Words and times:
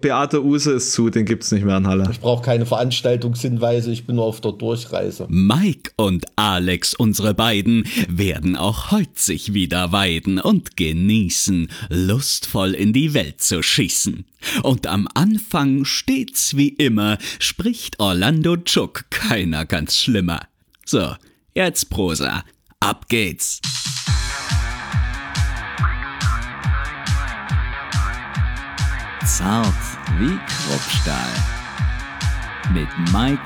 Beate 0.00 0.42
Use 0.42 0.72
ist 0.72 0.92
zu, 0.92 1.10
den 1.10 1.26
gibt's 1.26 1.52
nicht 1.52 1.64
mehr 1.64 1.76
in 1.76 1.86
Halle. 1.86 2.08
Ich 2.10 2.20
brauche 2.20 2.42
keine 2.42 2.64
Veranstaltungshinweise, 2.64 3.92
ich 3.92 4.06
bin 4.06 4.16
nur 4.16 4.24
auf 4.24 4.40
der 4.40 4.52
Durchreise. 4.52 5.26
Mike 5.28 5.92
und 5.96 6.24
Alex, 6.36 6.94
unsere 6.94 7.34
beiden, 7.34 7.86
werden 8.08 8.56
auch 8.56 8.90
heute 8.90 9.10
sich 9.14 9.52
wieder 9.52 9.92
weiden 9.92 10.38
und 10.38 10.76
genießen, 10.76 11.68
lustvoll 11.90 12.72
in 12.72 12.92
die 12.92 13.14
Welt 13.14 13.40
zu 13.40 13.62
schießen. 13.62 14.24
Und 14.62 14.86
am 14.86 15.06
Anfang 15.14 15.84
stets 15.84 16.56
wie 16.56 16.68
immer 16.68 17.18
spricht 17.38 18.00
Orlando 18.00 18.56
Chuck 18.56 19.04
keiner 19.10 19.66
ganz 19.66 19.96
schlimmer. 19.96 20.40
So, 20.86 21.14
jetzt 21.54 21.90
Prosa. 21.90 22.42
Ab 22.80 23.08
geht's. 23.08 23.60
Zart 29.26 29.89
wie 30.18 30.38
Kruppstahl. 30.46 31.32
Mit 32.72 32.88
Mike 33.12 33.42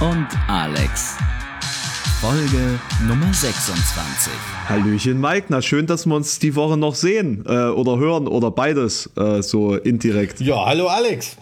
und 0.00 0.26
Alex. 0.48 1.16
Folge 2.20 2.78
Nummer 3.06 3.32
26. 3.32 4.32
Hallöchen 4.68 5.20
Mike, 5.20 5.46
na 5.48 5.62
schön, 5.62 5.86
dass 5.86 6.06
wir 6.06 6.16
uns 6.16 6.38
die 6.38 6.54
Woche 6.56 6.76
noch 6.76 6.94
sehen 6.94 7.44
äh, 7.46 7.68
oder 7.68 7.98
hören 7.98 8.26
oder 8.26 8.50
beides 8.50 9.10
äh, 9.16 9.42
so 9.42 9.76
indirekt. 9.76 10.40
Ja, 10.40 10.66
hallo 10.66 10.88
Alex. 10.88 11.36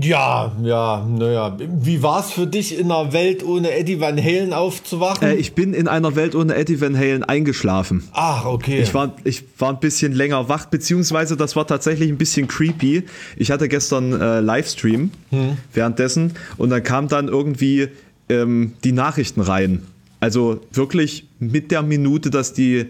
Ja, 0.00 0.52
ja, 0.62 1.06
naja. 1.08 1.56
Wie 1.58 2.02
war 2.02 2.20
es 2.20 2.30
für 2.30 2.46
dich, 2.46 2.78
in 2.78 2.90
einer 2.90 3.12
Welt 3.12 3.44
ohne 3.44 3.72
Eddie 3.72 4.00
Van 4.00 4.22
Halen 4.22 4.52
aufzuwachen? 4.52 5.28
Äh, 5.28 5.34
ich 5.34 5.54
bin 5.54 5.74
in 5.74 5.88
einer 5.88 6.16
Welt 6.16 6.34
ohne 6.34 6.54
Eddie 6.54 6.80
Van 6.80 6.96
Halen 6.96 7.24
eingeschlafen. 7.24 8.04
Ach, 8.12 8.44
okay. 8.44 8.80
Ich 8.82 8.92
war, 8.94 9.14
ich 9.24 9.44
war 9.58 9.70
ein 9.70 9.80
bisschen 9.80 10.12
länger 10.12 10.48
wach, 10.48 10.66
beziehungsweise 10.66 11.36
das 11.36 11.56
war 11.56 11.66
tatsächlich 11.66 12.10
ein 12.10 12.18
bisschen 12.18 12.48
creepy. 12.48 13.04
Ich 13.36 13.50
hatte 13.50 13.68
gestern 13.68 14.20
äh, 14.20 14.40
Livestream 14.40 15.10
hm. 15.30 15.56
währenddessen 15.72 16.32
und 16.56 16.70
dann 16.70 16.82
kam 16.82 17.08
dann 17.08 17.28
irgendwie 17.28 17.88
ähm, 18.28 18.74
die 18.84 18.92
Nachrichten 18.92 19.40
rein. 19.40 19.82
Also 20.20 20.60
wirklich 20.72 21.26
mit 21.38 21.70
der 21.70 21.82
Minute, 21.82 22.30
dass 22.30 22.52
die 22.52 22.86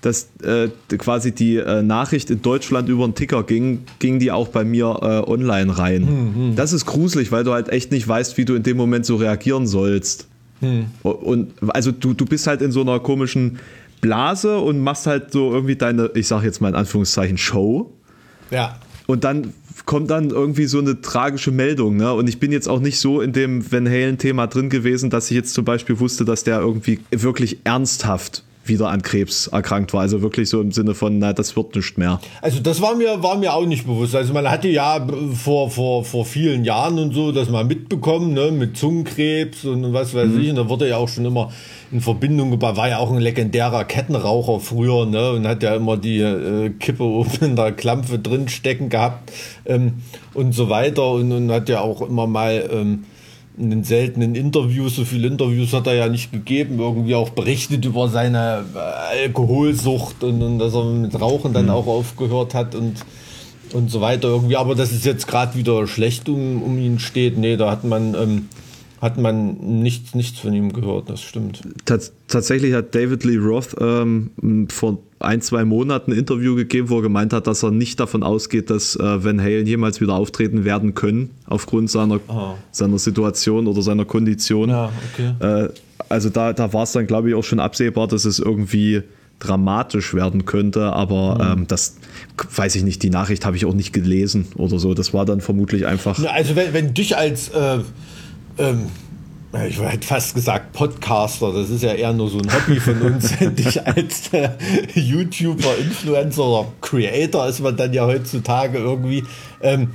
dass 0.00 0.28
äh, 0.42 0.68
quasi 0.98 1.32
die 1.32 1.56
äh, 1.56 1.82
Nachricht 1.82 2.30
in 2.30 2.42
Deutschland 2.42 2.88
über 2.88 3.06
den 3.06 3.14
Ticker 3.14 3.42
ging, 3.42 3.84
ging 3.98 4.18
die 4.18 4.30
auch 4.30 4.48
bei 4.48 4.64
mir 4.64 4.98
äh, 5.02 5.30
online 5.30 5.76
rein. 5.76 6.02
Mhm. 6.02 6.56
Das 6.56 6.72
ist 6.72 6.86
gruselig, 6.86 7.32
weil 7.32 7.44
du 7.44 7.52
halt 7.52 7.68
echt 7.68 7.90
nicht 7.90 8.06
weißt, 8.06 8.36
wie 8.36 8.44
du 8.44 8.54
in 8.54 8.62
dem 8.62 8.76
Moment 8.76 9.06
so 9.06 9.16
reagieren 9.16 9.66
sollst. 9.66 10.28
Mhm. 10.60 10.86
Und 11.02 11.54
also 11.68 11.92
du, 11.92 12.14
du 12.14 12.24
bist 12.24 12.46
halt 12.46 12.62
in 12.62 12.72
so 12.72 12.82
einer 12.82 13.00
komischen 13.00 13.58
Blase 14.00 14.58
und 14.58 14.80
machst 14.80 15.06
halt 15.06 15.32
so 15.32 15.52
irgendwie 15.52 15.76
deine, 15.76 16.10
ich 16.14 16.28
sag 16.28 16.42
jetzt 16.42 16.60
mal 16.60 16.68
in 16.68 16.74
Anführungszeichen, 16.74 17.38
Show. 17.38 17.92
Ja. 18.50 18.78
Und 19.06 19.24
dann 19.24 19.52
kommt 19.84 20.10
dann 20.10 20.30
irgendwie 20.30 20.66
so 20.66 20.78
eine 20.78 21.00
tragische 21.00 21.50
Meldung, 21.50 21.96
ne? 21.96 22.12
Und 22.12 22.28
ich 22.28 22.40
bin 22.40 22.50
jetzt 22.50 22.68
auch 22.68 22.80
nicht 22.80 22.98
so 22.98 23.20
in 23.20 23.32
dem 23.32 23.70
Van 23.70 23.88
Halen-Thema 23.88 24.46
drin 24.46 24.68
gewesen, 24.68 25.10
dass 25.10 25.30
ich 25.30 25.36
jetzt 25.36 25.54
zum 25.54 25.64
Beispiel 25.64 26.00
wusste, 26.00 26.24
dass 26.24 26.44
der 26.44 26.60
irgendwie 26.60 27.00
wirklich 27.10 27.58
ernsthaft 27.64 28.42
wieder 28.68 28.88
an 28.88 29.02
Krebs 29.02 29.46
erkrankt 29.48 29.92
war. 29.92 30.00
Also 30.02 30.22
wirklich 30.22 30.48
so 30.48 30.60
im 30.60 30.72
Sinne 30.72 30.94
von, 30.94 31.18
na, 31.18 31.32
das 31.32 31.56
wird 31.56 31.74
nicht 31.74 31.98
mehr. 31.98 32.20
Also 32.42 32.60
das 32.60 32.80
war 32.80 32.94
mir, 32.94 33.22
war 33.22 33.36
mir 33.36 33.54
auch 33.54 33.66
nicht 33.66 33.86
bewusst. 33.86 34.14
Also 34.14 34.32
man 34.32 34.50
hatte 34.50 34.68
ja 34.68 35.06
vor, 35.34 35.70
vor, 35.70 36.04
vor 36.04 36.24
vielen 36.24 36.64
Jahren 36.64 36.98
und 36.98 37.14
so 37.14 37.32
das 37.32 37.48
mal 37.48 37.64
mitbekommen, 37.64 38.32
ne, 38.32 38.50
mit 38.50 38.76
Zungenkrebs 38.76 39.64
und 39.64 39.92
was 39.92 40.14
weiß 40.14 40.28
mhm. 40.28 40.40
ich. 40.40 40.50
Und 40.50 40.56
da 40.56 40.68
wurde 40.68 40.88
ja 40.88 40.96
auch 40.96 41.08
schon 41.08 41.24
immer 41.24 41.50
in 41.92 42.00
Verbindung 42.00 42.50
gebracht, 42.50 42.76
war 42.76 42.88
ja 42.88 42.98
auch 42.98 43.12
ein 43.12 43.18
legendärer 43.20 43.84
Kettenraucher 43.84 44.60
früher, 44.60 45.06
ne, 45.06 45.32
und 45.32 45.46
hat 45.46 45.62
ja 45.62 45.74
immer 45.76 45.96
die 45.96 46.20
äh, 46.20 46.70
Kippe 46.70 47.04
oben 47.04 47.30
in 47.40 47.56
der 47.56 47.72
Klampfe 47.72 48.18
drin 48.18 48.48
stecken 48.48 48.88
gehabt 48.88 49.32
ähm, 49.66 49.94
und 50.34 50.52
so 50.52 50.68
weiter 50.68 51.10
und, 51.12 51.30
und 51.32 51.50
hat 51.50 51.68
ja 51.68 51.80
auch 51.80 52.02
immer 52.02 52.26
mal 52.26 52.68
ähm, 52.72 53.04
in 53.58 53.70
den 53.70 53.84
seltenen 53.84 54.34
Interviews, 54.34 54.96
so 54.96 55.04
viele 55.04 55.28
Interviews 55.28 55.72
hat 55.72 55.86
er 55.86 55.94
ja 55.94 56.08
nicht 56.08 56.32
gegeben, 56.32 56.78
irgendwie 56.78 57.14
auch 57.14 57.30
berichtet 57.30 57.84
über 57.84 58.08
seine 58.08 58.64
äh, 58.74 59.24
Alkoholsucht 59.24 60.22
und, 60.22 60.42
und 60.42 60.58
dass 60.58 60.74
er 60.74 60.84
mit 60.84 61.18
Rauchen 61.18 61.52
dann 61.52 61.66
mhm. 61.66 61.70
auch 61.70 61.86
aufgehört 61.86 62.54
hat 62.54 62.74
und, 62.74 62.94
und 63.72 63.90
so 63.90 64.00
weiter 64.00 64.28
irgendwie. 64.28 64.56
Aber 64.56 64.74
dass 64.74 64.92
es 64.92 65.04
jetzt 65.04 65.26
gerade 65.26 65.56
wieder 65.56 65.86
schlecht 65.86 66.28
um, 66.28 66.62
um 66.62 66.78
ihn 66.78 66.98
steht, 66.98 67.38
nee, 67.38 67.56
da 67.56 67.70
hat 67.70 67.84
man, 67.84 68.14
ähm, 68.14 68.48
hat 69.00 69.16
man 69.16 69.54
nichts, 69.82 70.14
nichts 70.14 70.38
von 70.38 70.52
ihm 70.52 70.72
gehört, 70.72 71.08
das 71.08 71.22
stimmt. 71.22 71.62
Tats 71.86 72.12
tatsächlich 72.28 72.74
hat 72.74 72.94
David 72.94 73.24
Lee 73.24 73.38
Roth 73.38 73.74
ähm, 73.80 74.68
vor 74.68 74.98
ein, 75.18 75.40
zwei 75.40 75.64
Monaten 75.64 76.12
ein 76.12 76.18
Interview 76.18 76.54
gegeben, 76.54 76.90
wo 76.90 76.98
er 76.98 77.02
gemeint 77.02 77.32
hat, 77.32 77.46
dass 77.46 77.62
er 77.62 77.70
nicht 77.70 77.98
davon 78.00 78.22
ausgeht, 78.22 78.70
dass 78.70 78.96
äh, 78.96 79.24
Van 79.24 79.40
Halen 79.40 79.66
jemals 79.66 80.00
wieder 80.00 80.14
auftreten 80.14 80.64
werden 80.64 80.94
können, 80.94 81.30
aufgrund 81.46 81.90
seiner, 81.90 82.20
seiner 82.70 82.98
Situation 82.98 83.66
oder 83.66 83.82
seiner 83.82 84.04
Kondition. 84.04 84.68
Ja, 84.68 84.92
okay. 85.14 85.64
Äh, 85.64 85.68
also 86.08 86.28
da, 86.28 86.52
da 86.52 86.72
war 86.72 86.82
es 86.82 86.92
dann, 86.92 87.06
glaube 87.06 87.30
ich, 87.30 87.34
auch 87.34 87.44
schon 87.44 87.60
absehbar, 87.60 88.08
dass 88.08 88.24
es 88.24 88.38
irgendwie 88.38 89.02
dramatisch 89.38 90.14
werden 90.14 90.44
könnte, 90.46 90.92
aber 90.92 91.34
mhm. 91.34 91.60
ähm, 91.60 91.66
das 91.66 91.96
weiß 92.54 92.74
ich 92.76 92.84
nicht, 92.84 93.02
die 93.02 93.10
Nachricht 93.10 93.44
habe 93.44 93.56
ich 93.56 93.66
auch 93.66 93.74
nicht 93.74 93.92
gelesen 93.92 94.46
oder 94.56 94.78
so. 94.78 94.94
Das 94.94 95.12
war 95.12 95.26
dann 95.26 95.40
vermutlich 95.40 95.86
einfach. 95.86 96.18
Also 96.26 96.56
wenn, 96.56 96.72
wenn 96.72 96.94
dich 96.94 97.16
als 97.16 97.50
äh, 97.50 97.80
ähm 98.58 98.86
ich 99.64 99.80
hätte 99.80 100.06
fast 100.06 100.34
gesagt 100.34 100.72
Podcaster, 100.72 101.52
das 101.52 101.70
ist 101.70 101.82
ja 101.82 101.92
eher 101.92 102.12
nur 102.12 102.28
so 102.28 102.38
ein 102.38 102.52
Hobby 102.52 102.80
von 102.80 103.00
uns, 103.02 103.32
dich 103.40 103.86
als 103.86 104.32
äh, 104.32 104.50
YouTuber, 104.94 105.78
Influencer 105.78 106.44
oder 106.44 106.66
Creator 106.80 107.46
ist 107.48 107.60
man 107.60 107.76
dann 107.76 107.92
ja 107.92 108.06
heutzutage 108.06 108.78
irgendwie. 108.78 109.24
Ähm, 109.62 109.90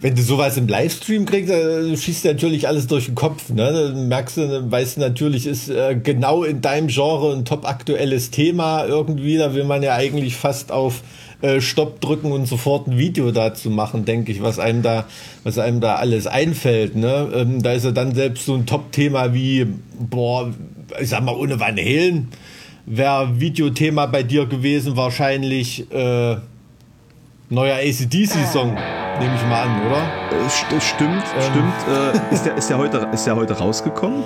wenn 0.00 0.14
du 0.14 0.22
sowas 0.22 0.56
im 0.56 0.66
Livestream 0.66 1.26
kriegst, 1.26 1.50
dann 1.50 1.94
schießt 1.94 2.24
natürlich 2.24 2.66
alles 2.66 2.86
durch 2.86 3.06
den 3.06 3.14
Kopf. 3.14 3.50
Ne? 3.50 3.70
Dann 3.70 4.08
merkst 4.08 4.38
du, 4.38 4.70
weißt 4.70 4.96
du 4.96 5.00
natürlich, 5.02 5.46
ist 5.46 5.68
äh, 5.68 5.94
genau 5.94 6.42
in 6.42 6.62
deinem 6.62 6.88
Genre 6.88 7.34
ein 7.34 7.44
top 7.44 7.68
aktuelles 7.68 8.30
Thema 8.30 8.86
irgendwie. 8.86 9.36
Da 9.36 9.54
will 9.54 9.64
man 9.64 9.82
ja 9.82 9.94
eigentlich 9.94 10.36
fast 10.36 10.72
auf 10.72 11.02
äh, 11.42 11.60
Stopp 11.60 12.00
drücken 12.00 12.32
und 12.32 12.46
sofort 12.46 12.86
ein 12.86 12.98
Video 12.98 13.30
dazu 13.30 13.70
machen, 13.70 14.04
denke 14.04 14.32
ich, 14.32 14.42
was 14.42 14.58
einem 14.58 14.82
da, 14.82 15.06
was 15.44 15.58
einem 15.58 15.80
da 15.80 15.96
alles 15.96 16.26
einfällt. 16.26 16.96
Ne? 16.96 17.30
Ähm, 17.34 17.62
da 17.62 17.72
ist 17.72 17.84
ja 17.84 17.92
dann 17.92 18.14
selbst 18.14 18.46
so 18.46 18.54
ein 18.54 18.66
Top-Thema 18.66 19.34
wie, 19.34 19.66
boah, 19.98 20.52
ich 21.00 21.08
sag 21.08 21.24
mal, 21.24 21.34
ohne 21.34 21.60
Van 21.60 21.76
Halen 21.76 22.28
wäre 22.86 23.40
Videothema 23.40 24.06
bei 24.06 24.22
dir 24.22 24.46
gewesen 24.46 24.96
wahrscheinlich 24.96 25.90
äh, 25.92 26.36
neuer 27.48 27.76
ACDC-Song, 27.76 28.76
nehme 29.20 29.34
ich 29.34 29.42
mal 29.42 29.62
an, 29.62 29.86
oder? 29.86 30.02
Äh, 30.32 30.48
st 30.48 30.66
stimmt, 30.82 31.22
ähm. 31.36 31.42
stimmt. 31.50 32.30
Äh, 32.30 32.34
ist, 32.34 32.46
der, 32.46 32.56
ist, 32.56 32.70
der 32.70 32.78
heute, 32.78 33.08
ist 33.12 33.26
der 33.26 33.36
heute 33.36 33.52
rausgekommen? 33.52 34.24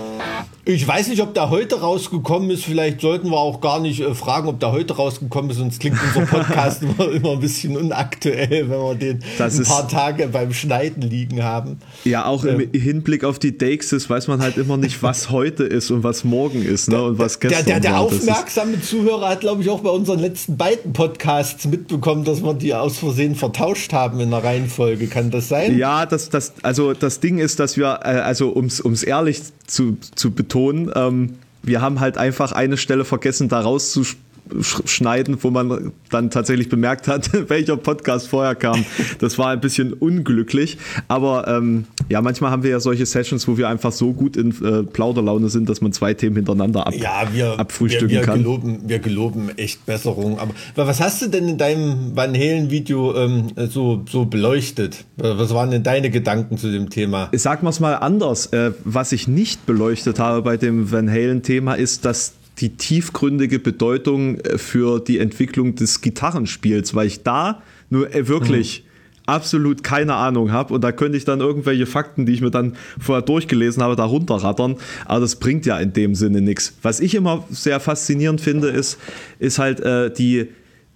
Ich 0.66 0.88
weiß 0.88 1.08
nicht, 1.08 1.20
ob 1.20 1.34
der 1.34 1.50
heute 1.50 1.80
rausgekommen 1.80 2.48
ist. 2.48 2.64
Vielleicht 2.64 3.02
sollten 3.02 3.28
wir 3.28 3.36
auch 3.36 3.60
gar 3.60 3.80
nicht 3.80 4.00
äh, 4.00 4.14
fragen, 4.14 4.48
ob 4.48 4.60
der 4.60 4.72
heute 4.72 4.96
rausgekommen 4.96 5.50
ist. 5.50 5.58
Sonst 5.58 5.78
klingt 5.78 5.98
unser 6.02 6.24
Podcast 6.24 6.82
immer, 6.98 7.10
immer 7.12 7.32
ein 7.32 7.40
bisschen 7.40 7.76
unaktuell, 7.76 8.70
wenn 8.70 8.78
wir 8.78 8.94
den 8.94 9.22
das 9.36 9.58
ein 9.58 9.64
paar 9.64 9.86
Tage 9.86 10.28
beim 10.28 10.54
Schneiden 10.54 11.02
liegen 11.02 11.42
haben. 11.42 11.80
Ja, 12.04 12.24
auch 12.24 12.46
ähm, 12.46 12.60
im 12.72 12.80
Hinblick 12.80 13.24
auf 13.24 13.38
die 13.38 13.58
Daxes 13.58 14.08
weiß 14.08 14.26
man 14.28 14.40
halt 14.40 14.56
immer 14.56 14.78
nicht, 14.78 15.02
was 15.02 15.28
heute 15.28 15.64
ist 15.64 15.90
und 15.90 16.02
was 16.02 16.24
morgen 16.24 16.62
ist 16.62 16.88
ne? 16.88 17.02
und 17.02 17.18
was 17.18 17.40
gestern 17.40 17.66
Der, 17.66 17.80
der, 17.80 17.90
der 17.90 18.00
aufmerksame 18.00 18.80
Zuhörer 18.80 19.28
hat, 19.28 19.40
glaube 19.40 19.60
ich, 19.60 19.68
auch 19.68 19.80
bei 19.80 19.90
unseren 19.90 20.20
letzten 20.20 20.56
beiden 20.56 20.94
Podcasts 20.94 21.66
mitbekommen, 21.66 22.24
dass 22.24 22.42
wir 22.42 22.54
die 22.54 22.74
aus 22.74 22.96
Versehen 22.96 23.34
vertauscht 23.34 23.92
haben 23.92 24.18
in 24.18 24.30
der 24.30 24.42
Reihenfolge. 24.42 24.83
Kann 25.10 25.30
das 25.30 25.48
sein? 25.48 25.76
Ja, 25.76 26.06
das, 26.06 26.30
das, 26.30 26.54
also 26.62 26.92
das 26.92 27.20
Ding 27.20 27.38
ist, 27.38 27.60
dass 27.60 27.76
wir, 27.76 28.00
äh, 28.02 28.08
also 28.08 28.54
ums, 28.54 28.80
ums 28.80 29.02
ehrlich 29.02 29.42
zu, 29.66 29.96
zu 30.14 30.32
betonen, 30.32 30.90
ähm, 30.94 31.34
wir 31.62 31.80
haben 31.80 32.00
halt 32.00 32.18
einfach 32.18 32.52
eine 32.52 32.76
Stelle 32.76 33.04
vergessen, 33.04 33.48
da 33.48 33.60
rauszuspielen 33.60 34.23
schneiden, 34.62 35.36
wo 35.40 35.50
man 35.50 35.92
dann 36.10 36.30
tatsächlich 36.30 36.68
bemerkt 36.68 37.08
hat, 37.08 37.30
welcher 37.48 37.76
Podcast 37.76 38.28
vorher 38.28 38.54
kam. 38.54 38.84
Das 39.18 39.38
war 39.38 39.50
ein 39.50 39.60
bisschen 39.60 39.92
unglücklich. 39.92 40.78
Aber 41.08 41.46
ähm, 41.48 41.84
ja, 42.08 42.22
manchmal 42.22 42.50
haben 42.50 42.62
wir 42.62 42.70
ja 42.70 42.80
solche 42.80 43.06
Sessions, 43.06 43.46
wo 43.48 43.56
wir 43.56 43.68
einfach 43.68 43.92
so 43.92 44.12
gut 44.12 44.36
in 44.36 44.50
äh, 44.64 44.82
Plauderlaune 44.82 45.48
sind, 45.48 45.68
dass 45.68 45.80
man 45.80 45.92
zwei 45.92 46.14
Themen 46.14 46.36
hintereinander 46.36 46.86
ab, 46.86 46.94
ja, 46.94 47.28
wir, 47.32 47.58
abfrühstücken 47.58 48.10
wir, 48.10 48.20
wir 48.20 48.26
kann. 48.26 48.38
Geloben, 48.38 48.80
wir 48.86 48.98
geloben 48.98 49.50
echt 49.56 49.84
Besserung. 49.86 50.38
Aber 50.38 50.54
was 50.74 51.00
hast 51.00 51.22
du 51.22 51.28
denn 51.28 51.48
in 51.48 51.58
deinem 51.58 52.14
Van 52.14 52.34
Halen-Video 52.34 53.14
ähm, 53.16 53.46
so, 53.70 54.04
so 54.08 54.24
beleuchtet? 54.24 55.04
Was 55.16 55.52
waren 55.52 55.70
denn 55.70 55.82
deine 55.82 56.10
Gedanken 56.10 56.58
zu 56.58 56.70
dem 56.70 56.90
Thema? 56.90 57.28
Sag 57.32 57.62
mal 57.62 57.70
es 57.74 57.80
mal 57.80 57.94
anders. 57.94 58.46
Äh, 58.46 58.72
was 58.84 59.12
ich 59.12 59.28
nicht 59.28 59.66
beleuchtet 59.66 60.18
habe 60.18 60.42
bei 60.42 60.56
dem 60.56 60.90
Van 60.90 61.10
Halen-Thema 61.10 61.74
ist, 61.74 62.04
dass 62.04 62.34
die 62.58 62.76
tiefgründige 62.76 63.58
Bedeutung 63.58 64.38
äh, 64.40 64.58
für 64.58 65.00
die 65.00 65.18
Entwicklung 65.18 65.74
des 65.74 66.00
Gitarrenspiels, 66.00 66.94
weil 66.94 67.06
ich 67.06 67.22
da 67.22 67.62
nur 67.90 68.14
äh, 68.14 68.28
wirklich 68.28 68.84
mhm. 68.84 69.20
absolut 69.26 69.82
keine 69.82 70.14
Ahnung 70.14 70.52
habe 70.52 70.74
und 70.74 70.82
da 70.82 70.92
könnte 70.92 71.18
ich 71.18 71.24
dann 71.24 71.40
irgendwelche 71.40 71.86
Fakten, 71.86 72.26
die 72.26 72.32
ich 72.32 72.40
mir 72.40 72.50
dann 72.50 72.76
vorher 72.98 73.22
durchgelesen 73.22 73.82
habe, 73.82 73.96
da 73.96 74.04
runterrattern, 74.04 74.76
aber 75.06 75.20
das 75.20 75.36
bringt 75.36 75.66
ja 75.66 75.78
in 75.78 75.92
dem 75.92 76.14
Sinne 76.14 76.40
nichts. 76.40 76.74
Was 76.82 77.00
ich 77.00 77.14
immer 77.14 77.44
sehr 77.50 77.80
faszinierend 77.80 78.40
finde, 78.40 78.68
ist, 78.68 78.98
ist 79.38 79.58
halt 79.58 79.80
äh, 79.80 80.12
die, 80.12 80.48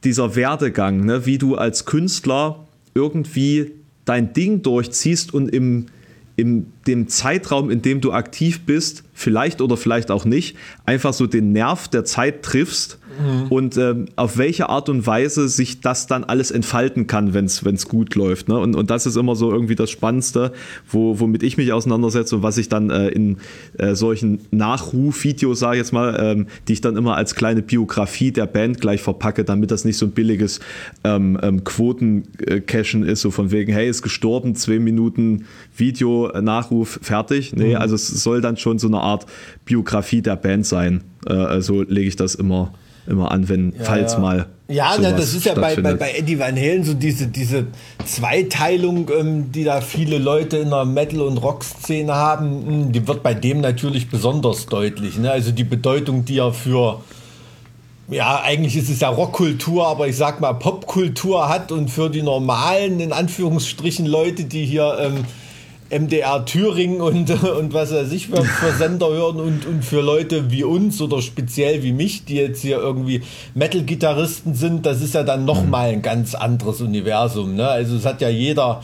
dieser 0.05 0.37
Werdegang, 0.37 1.05
ne? 1.05 1.27
wie 1.27 1.39
du 1.39 1.57
als 1.57 1.85
Künstler 1.85 2.67
irgendwie 2.95 3.73
dein 4.05 4.33
Ding 4.33 4.63
durchziehst 4.63 5.35
und 5.35 5.49
im, 5.49 5.87
in 6.39 6.73
dem 6.87 7.09
Zeitraum, 7.09 7.69
in 7.69 7.83
dem 7.83 8.01
du 8.01 8.13
aktiv 8.13 8.65
bist, 8.65 9.03
vielleicht 9.13 9.61
oder 9.61 9.77
vielleicht 9.77 10.13
auch 10.13 10.25
nicht, 10.25 10.57
einfach 10.87 11.13
so 11.13 11.27
den 11.27 11.51
Nerv 11.51 11.89
der 11.89 12.05
Zeit 12.05 12.45
triffst 12.45 12.98
mhm. 13.19 13.49
und 13.49 13.77
ähm, 13.77 14.07
auf 14.17 14.39
welche 14.39 14.69
Art 14.69 14.89
und 14.89 15.07
Weise 15.07 15.49
sich 15.49 15.81
das 15.81 16.07
dann 16.07 16.25
alles 16.25 16.51
entfalten 16.51 17.07
kann, 17.07 17.35
wenn 17.35 17.45
es 17.45 17.89
gut 17.89 18.15
läuft. 18.15 18.49
Ne? 18.49 18.59
Und, 18.59 18.75
und 18.75 18.91
das 18.91 19.07
ist 19.07 19.17
immer 19.17 19.37
so 19.37 19.51
irgendwie 19.51 19.75
das 19.75 19.91
Spannendste, 19.91 20.53
wo, 20.91 21.21
womit 21.21 21.43
ich 21.43 21.57
mich 21.57 21.73
auseinandersetze 21.73 22.37
und 22.37 22.43
was 22.43 22.59
ich 22.59 22.69
dann 22.69 22.91
äh, 22.91 23.09
in 23.09 23.39
äh, 23.79 23.95
solchen 23.95 24.41
Nachruf-Videos, 24.51 25.59
sage 25.59 25.77
ich 25.77 25.79
jetzt 25.81 25.93
mal, 25.93 26.17
ähm, 26.21 26.47
die 26.67 26.75
ich 26.75 26.81
dann 26.81 26.97
immer 26.97 27.17
als 27.17 27.35
kleine 27.35 27.63
Biografie 27.63 28.33
der 28.33 28.47
Band 28.47 28.81
gleich 28.81 29.03
verpacke, 29.03 29.45
damit 29.45 29.71
das 29.71 29.85
nicht 29.85 29.99
so 29.99 30.07
ein 30.07 30.13
billiges 30.13 30.61
ähm, 31.05 31.39
ähm, 31.43 31.65
Quoten-Cashen 31.65 33.05
ist, 33.05 33.21
so 33.21 33.31
von 33.31 33.51
wegen, 33.51 33.73
hey, 33.73 33.89
ist 33.89 34.03
gestorben, 34.03 34.55
zwei 34.55 34.79
Minuten 34.79 35.47
Video, 35.77 36.31
Nachruf, 36.41 36.99
fertig. 37.03 37.55
Nee, 37.55 37.71
mhm. 37.71 37.77
also 37.77 37.95
es 37.95 38.09
soll 38.09 38.41
dann 38.41 38.57
schon 38.57 38.79
so 38.79 38.89
eine 38.89 39.01
Art 39.01 39.27
Biografie 39.65 40.23
der 40.23 40.37
Band 40.37 40.67
sein. 40.67 41.03
Äh, 41.27 41.33
also 41.33 41.83
lege 41.83 42.09
ich 42.09 42.17
das 42.17 42.35
immer 42.35 42.73
immer 43.09 43.31
an, 43.31 43.49
wenn, 43.49 43.73
ja, 43.73 43.85
falls 43.85 44.15
ja. 44.15 44.19
mal. 44.19 44.47
Ja, 44.71 44.97
na, 45.01 45.13
das 45.13 45.33
ist 45.33 45.47
ja 45.47 45.55
bei, 45.55 45.77
bei, 45.77 45.95
bei 45.95 46.13
Eddie 46.13 46.39
Van 46.39 46.55
Halen 46.55 46.85
so 46.85 46.93
diese, 46.93 47.27
diese 47.27 47.69
Zweiteilung, 48.05 49.09
ähm, 49.19 49.51
die 49.51 49.65
da 49.65 49.81
viele 49.81 50.19
Leute 50.19 50.59
in 50.59 50.71
der 50.71 50.85
Metal- 50.85 51.23
und 51.23 51.39
Rock-Szene 51.39 52.15
haben, 52.15 52.67
hm, 52.67 52.93
die 52.93 53.09
wird 53.09 53.23
bei 53.23 53.33
dem 53.33 53.63
natürlich 53.63 54.11
besonders 54.11 54.67
deutlich. 54.67 55.17
Ne? 55.19 55.31
Also 55.31 55.53
die 55.53 55.65
Bedeutung, 55.65 56.27
die 56.27 56.39
er 56.39 56.53
für, 56.53 57.01
ja, 58.11 58.43
eigentlich 58.43 58.77
ist 58.77 58.91
es 58.91 59.01
ja 59.01 59.09
Rockkultur, 59.09 59.87
aber 59.87 60.07
ich 60.07 60.17
sag 60.17 60.41
mal 60.41 60.53
Popkultur 60.53 61.49
hat 61.49 61.73
und 61.73 61.89
für 61.89 62.11
die 62.11 62.23
normalen, 62.23 63.01
in 63.01 63.13
Anführungsstrichen, 63.13 64.05
Leute, 64.05 64.45
die 64.45 64.67
hier. 64.67 64.99
Ähm, 65.01 65.25
MDR 65.91 66.45
Thüringen 66.45 67.01
und, 67.01 67.31
und 67.59 67.73
was 67.73 67.93
weiß 67.93 68.13
ich 68.13 68.29
für, 68.29 68.45
für 68.45 68.73
Sender 68.73 69.09
hören 69.09 69.37
und, 69.37 69.67
und 69.67 69.85
für 69.85 70.01
Leute 70.01 70.51
wie 70.51 70.65
uns 70.65 71.01
oder 71.01 71.23
speziell 71.23 71.83
wie 71.83 71.93
mich, 71.93 72.25
die 72.25 72.37
jetzt 72.37 72.63
hier 72.63 72.79
irgendwie 72.79 73.23
Metal-Gitarristen 73.55 74.55
sind, 74.55 74.87
das 74.87 75.01
ist 75.01 75.15
ja 75.15 75.23
dann 75.23 75.45
nochmal 75.45 75.91
ein 75.91 76.03
ganz 76.03 76.35
anderes 76.35 76.81
Universum. 76.81 77.55
Ne? 77.55 77.67
Also 77.67 77.97
es 77.97 78.05
hat 78.05 78.21
ja 78.21 78.29
jeder, 78.29 78.83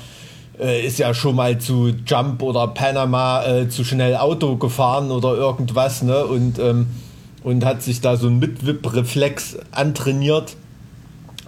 äh, 0.59 0.85
ist 0.87 0.99
ja 0.99 1.13
schon 1.13 1.37
mal 1.37 1.59
zu 1.59 1.93
Jump 2.07 2.43
oder 2.43 2.69
Panama 2.69 3.45
äh, 3.45 3.69
zu 3.69 3.85
schnell 3.85 4.17
Auto 4.17 4.57
gefahren 4.57 5.11
oder 5.11 5.35
irgendwas 5.35 6.03
ne? 6.03 6.25
und, 6.25 6.59
ähm, 6.59 6.87
und 7.43 7.65
hat 7.65 7.83
sich 7.83 8.01
da 8.01 8.17
so 8.17 8.29
ein 8.29 8.39
Mitwip-Reflex 8.39 9.59
antrainiert. 9.73 10.57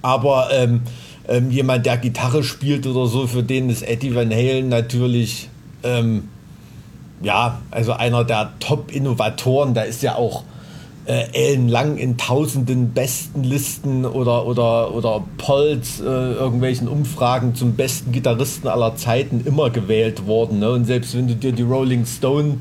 Aber 0.03 0.51
ähm, 0.53 0.83
ähm, 1.29 1.51
jemand, 1.51 1.87
der 1.87 1.97
Gitarre 1.97 2.43
spielt 2.45 2.87
oder 2.87 3.07
so, 3.07 3.27
für 3.27 3.43
den 3.43 3.71
ist 3.71 3.83
Eddie 3.83 4.15
Van 4.15 4.31
Halen 4.31 4.69
natürlich, 4.69 5.49
ähm, 5.83 6.29
ja, 7.23 7.61
also 7.71 7.93
einer 7.93 8.25
der 8.25 8.53
Top-Innovatoren. 8.61 9.75
Da 9.75 9.83
ist 9.83 10.03
ja 10.03 10.15
auch 10.17 10.45
äh, 11.07 11.25
ellenlang 11.33 11.97
in 11.97 12.17
tausenden 12.17 12.93
besten 12.93 13.43
Listen 13.43 14.05
oder, 14.05 14.47
oder, 14.47 14.95
oder 14.95 15.25
Polls, 15.39 16.01
äh, 16.01 16.05
irgendwelchen 16.05 16.89
Umfragen 16.89 17.55
zum 17.55 17.75
besten 17.75 18.13
Gitarristen 18.13 18.69
aller 18.69 18.97
Zeiten 18.97 19.43
immer 19.45 19.71
gewählt 19.71 20.27
worden. 20.27 20.61
Ne? 20.61 20.71
Und 20.71 20.85
selbst 20.85 21.17
wenn 21.17 21.29
du 21.29 21.35
dir 21.35 21.53
die 21.53 21.63
Rolling 21.63 22.07
Stone 22.07 22.59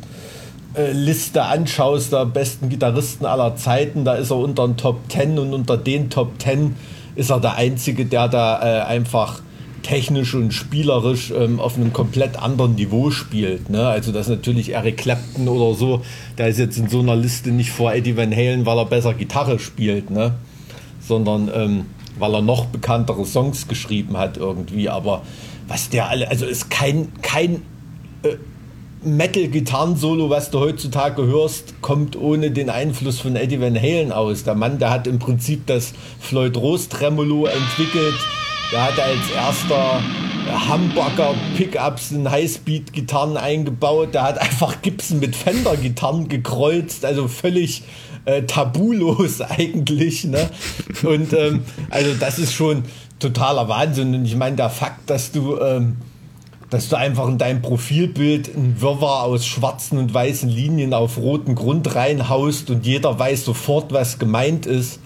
äh, 0.75 0.91
Liste 0.91 1.44
anschaust, 1.44 2.13
der 2.13 2.25
besten 2.25 2.69
Gitarristen 2.69 3.25
aller 3.25 3.56
Zeiten, 3.56 4.06
da 4.06 4.15
ist 4.15 4.31
er 4.31 4.38
unter 4.38 4.68
den 4.68 4.77
Top 4.77 5.00
10 5.09 5.38
und 5.39 5.53
unter 5.53 5.77
den 5.77 6.09
Top 6.09 6.33
10 6.39 6.75
ist 7.15 7.29
er 7.29 7.39
der 7.39 7.56
Einzige, 7.56 8.06
der 8.06 8.27
da 8.27 8.62
äh, 8.62 8.81
einfach 8.83 9.41
technisch 9.85 10.33
und 10.33 10.51
spielerisch 10.51 11.31
ähm, 11.31 11.59
auf 11.59 11.75
einem 11.75 11.94
komplett 11.94 12.41
anderen 12.41 12.73
Niveau 12.73 13.12
spielt. 13.12 13.69
Ne? 13.69 13.88
Also 13.88 14.12
das 14.12 14.27
natürlich 14.27 14.73
Eric 14.73 14.97
Clapton 14.97 15.47
oder 15.47 15.77
so, 15.77 16.01
der 16.39 16.47
ist 16.47 16.57
jetzt 16.57 16.77
in 16.77 16.89
so 16.89 17.01
einer 17.01 17.15
Liste 17.15 17.51
nicht 17.51 17.69
vor 17.69 17.94
Eddie 17.94 18.17
Van 18.17 18.35
Halen, 18.35 18.65
weil 18.65 18.79
er 18.79 18.85
besser 18.85 19.13
Gitarre 19.13 19.59
spielt, 19.59 20.09
ne? 20.09 20.33
sondern 21.00 21.51
ähm, 21.53 21.85
weil 22.17 22.33
er 22.33 22.41
noch 22.41 22.65
bekanntere 22.65 23.25
Songs 23.25 23.68
geschrieben 23.68 24.18
hat 24.18 24.38
irgendwie. 24.38 24.89
Aber 24.89 25.21
was 25.68 25.89
der 25.89 26.09
alle, 26.09 26.29
also 26.29 26.47
ist 26.47 26.71
kein, 26.71 27.09
kein 27.21 27.61
äh, 28.23 28.38
Metal-Gitarren-Solo, 29.06 30.30
was 30.30 30.50
du 30.50 30.60
heutzutage 30.60 31.25
hörst, 31.25 31.81
kommt 31.81 32.16
ohne 32.16 32.52
den 32.52 32.69
Einfluss 32.69 33.19
von 33.19 33.36
Eddie 33.36 33.62
Van 33.62 33.75
Halen 33.75 34.12
aus. 34.12 34.44
Der 34.44 34.56
Mann, 34.56 34.80
der 34.80 34.90
hat 34.90 35.06
im 35.07 35.19
Prinzip 35.19 35.68
das 35.68 35.94
Floyd 36.19 36.57
Rose 36.57 36.90
Tremolo 36.90 37.46
entwickelt. 37.46 38.16
Der 38.72 38.84
hat 38.86 39.00
als 39.00 39.30
erster 39.34 40.02
Hamburger 40.68 41.36
Pickups 41.56 42.12
in 42.12 42.30
Highspeed-Gitarren 42.30 43.38
eingebaut. 43.38 44.13
Der 44.13 44.24
hat 44.24 44.40
einfach 44.40 44.81
Gibson 44.81 45.19
mit 45.19 45.36
Fender-Gitarren 45.36 46.28
gekreuzt, 46.28 47.06
also 47.06 47.28
völlig 47.28 47.84
äh, 48.25 48.44
tabulos 48.44 49.42
eigentlich. 49.42 50.25
Ne? 50.25 50.50
Und 51.04 51.31
ähm, 51.34 51.63
also 51.92 52.12
das 52.19 52.40
ist 52.40 52.54
schon 52.54 52.84
totaler 53.19 53.68
Wahnsinn. 53.69 54.16
Und 54.16 54.25
ich 54.25 54.36
meine, 54.36 54.56
der 54.56 54.69
Fakt, 54.69 55.10
dass 55.10 55.31
du 55.31 55.60
ähm, 55.60 55.98
dass 56.75 56.89
du 56.89 56.98
einfach 56.98 57.30
in 57.30 57.38
dein 57.38 57.62
Profilbild 57.62 58.54
ein 58.54 58.81
Wirrwarr 58.81 59.24
aus 59.24 59.45
schwarzen 59.45 59.98
und 59.98 60.13
weißen 60.13 60.50
Linien 60.50 60.94
auf 60.94 61.18
roten 61.18 61.56
Grund 61.56 61.95
reinhaust 61.95 62.69
und 62.69 62.86
jeder 62.86 63.18
weiß 63.18 63.45
sofort, 63.45 63.94
was 63.94 64.19
gemeint 64.19 64.66
ist. 64.66 65.00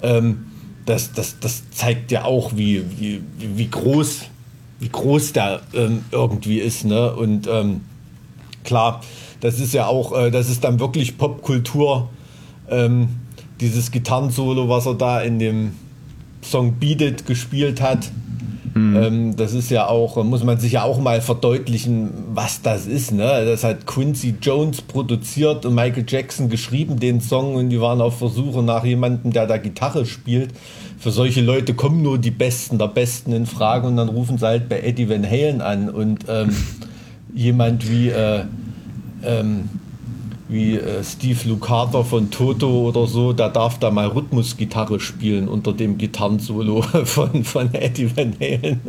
Ähm, 0.00 0.46
das, 0.86 1.12
das, 1.12 1.40
das 1.40 1.68
zeigt 1.72 2.12
ja 2.12 2.24
auch, 2.24 2.52
wie, 2.54 2.84
wie, 3.00 3.20
wie 3.36 3.68
groß, 3.68 4.26
wie 4.78 4.88
groß 4.90 5.32
der 5.32 5.62
ähm, 5.74 6.04
irgendwie 6.12 6.60
ist. 6.60 6.84
Ne? 6.84 7.12
Und 7.12 7.48
ähm, 7.48 7.80
klar, 8.62 9.00
das 9.40 9.58
ist 9.58 9.74
ja 9.74 9.88
auch, 9.88 10.16
äh, 10.16 10.30
das 10.30 10.48
ist 10.48 10.62
dann 10.62 10.78
wirklich 10.78 11.18
Popkultur. 11.18 12.10
Ähm, 12.70 13.08
dieses 13.58 13.90
Gitarrensolo, 13.90 14.68
was 14.68 14.86
er 14.86 14.94
da 14.94 15.20
in 15.20 15.40
dem 15.40 15.72
Song 16.42 16.74
Beat 16.74 17.02
It 17.02 17.26
gespielt 17.26 17.80
hat. 17.80 18.08
Mhm. 18.74 18.96
Ähm, 18.96 19.36
das 19.36 19.52
ist 19.52 19.70
ja 19.70 19.86
auch, 19.86 20.22
muss 20.24 20.44
man 20.44 20.58
sich 20.58 20.72
ja 20.72 20.82
auch 20.82 20.98
mal 20.98 21.20
verdeutlichen, 21.20 22.10
was 22.32 22.62
das 22.62 22.86
ist. 22.86 23.12
Ne? 23.12 23.44
Das 23.44 23.64
hat 23.64 23.86
Quincy 23.86 24.36
Jones 24.40 24.82
produziert 24.82 25.66
und 25.66 25.74
Michael 25.74 26.04
Jackson 26.06 26.48
geschrieben, 26.48 26.98
den 26.98 27.20
Song, 27.20 27.54
und 27.54 27.70
die 27.70 27.80
waren 27.80 28.00
auf 28.00 28.18
Versuche 28.18 28.62
nach 28.62 28.84
jemandem, 28.84 29.32
der 29.32 29.46
da 29.46 29.56
Gitarre 29.56 30.06
spielt. 30.06 30.50
Für 30.98 31.10
solche 31.10 31.40
Leute 31.40 31.74
kommen 31.74 32.02
nur 32.02 32.18
die 32.18 32.30
Besten 32.30 32.78
der 32.78 32.88
Besten 32.88 33.32
in 33.32 33.46
Frage 33.46 33.86
und 33.86 33.96
dann 33.96 34.08
rufen 34.08 34.38
sie 34.38 34.46
halt 34.46 34.68
bei 34.68 34.80
Eddie 34.80 35.08
Van 35.08 35.24
Halen 35.24 35.60
an 35.60 35.88
und 35.90 36.24
ähm, 36.28 36.50
jemand 37.34 37.88
wie 37.88 38.08
äh, 38.08 38.44
ähm, 39.22 39.68
wie 40.48 40.76
äh, 40.76 41.04
Steve 41.04 41.48
Lukather 41.48 42.04
von 42.04 42.30
Toto 42.30 42.88
oder 42.88 43.06
so, 43.06 43.32
der 43.32 43.50
darf 43.50 43.78
da 43.78 43.90
mal 43.90 44.06
Rhythmusgitarre 44.06 44.98
spielen 44.98 45.48
unter 45.48 45.72
dem 45.72 45.98
Gitarrensolo 45.98 46.82
von, 47.04 47.44
von 47.44 47.72
Eddie 47.74 48.16
Van 48.16 48.34
Halen. 48.40 48.80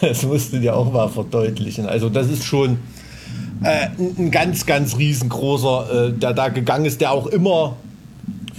Das 0.00 0.24
musst 0.24 0.52
du 0.52 0.60
dir 0.60 0.76
auch 0.76 0.92
mal 0.92 1.08
verdeutlichen. 1.08 1.86
Also 1.86 2.08
das 2.08 2.28
ist 2.28 2.44
schon 2.44 2.78
äh, 3.62 3.88
ein 3.98 4.30
ganz, 4.30 4.66
ganz 4.66 4.98
riesengroßer, 4.98 6.08
äh, 6.08 6.12
der 6.12 6.34
da 6.34 6.48
gegangen 6.48 6.84
ist, 6.84 7.00
der 7.00 7.12
auch 7.12 7.26
immer 7.26 7.76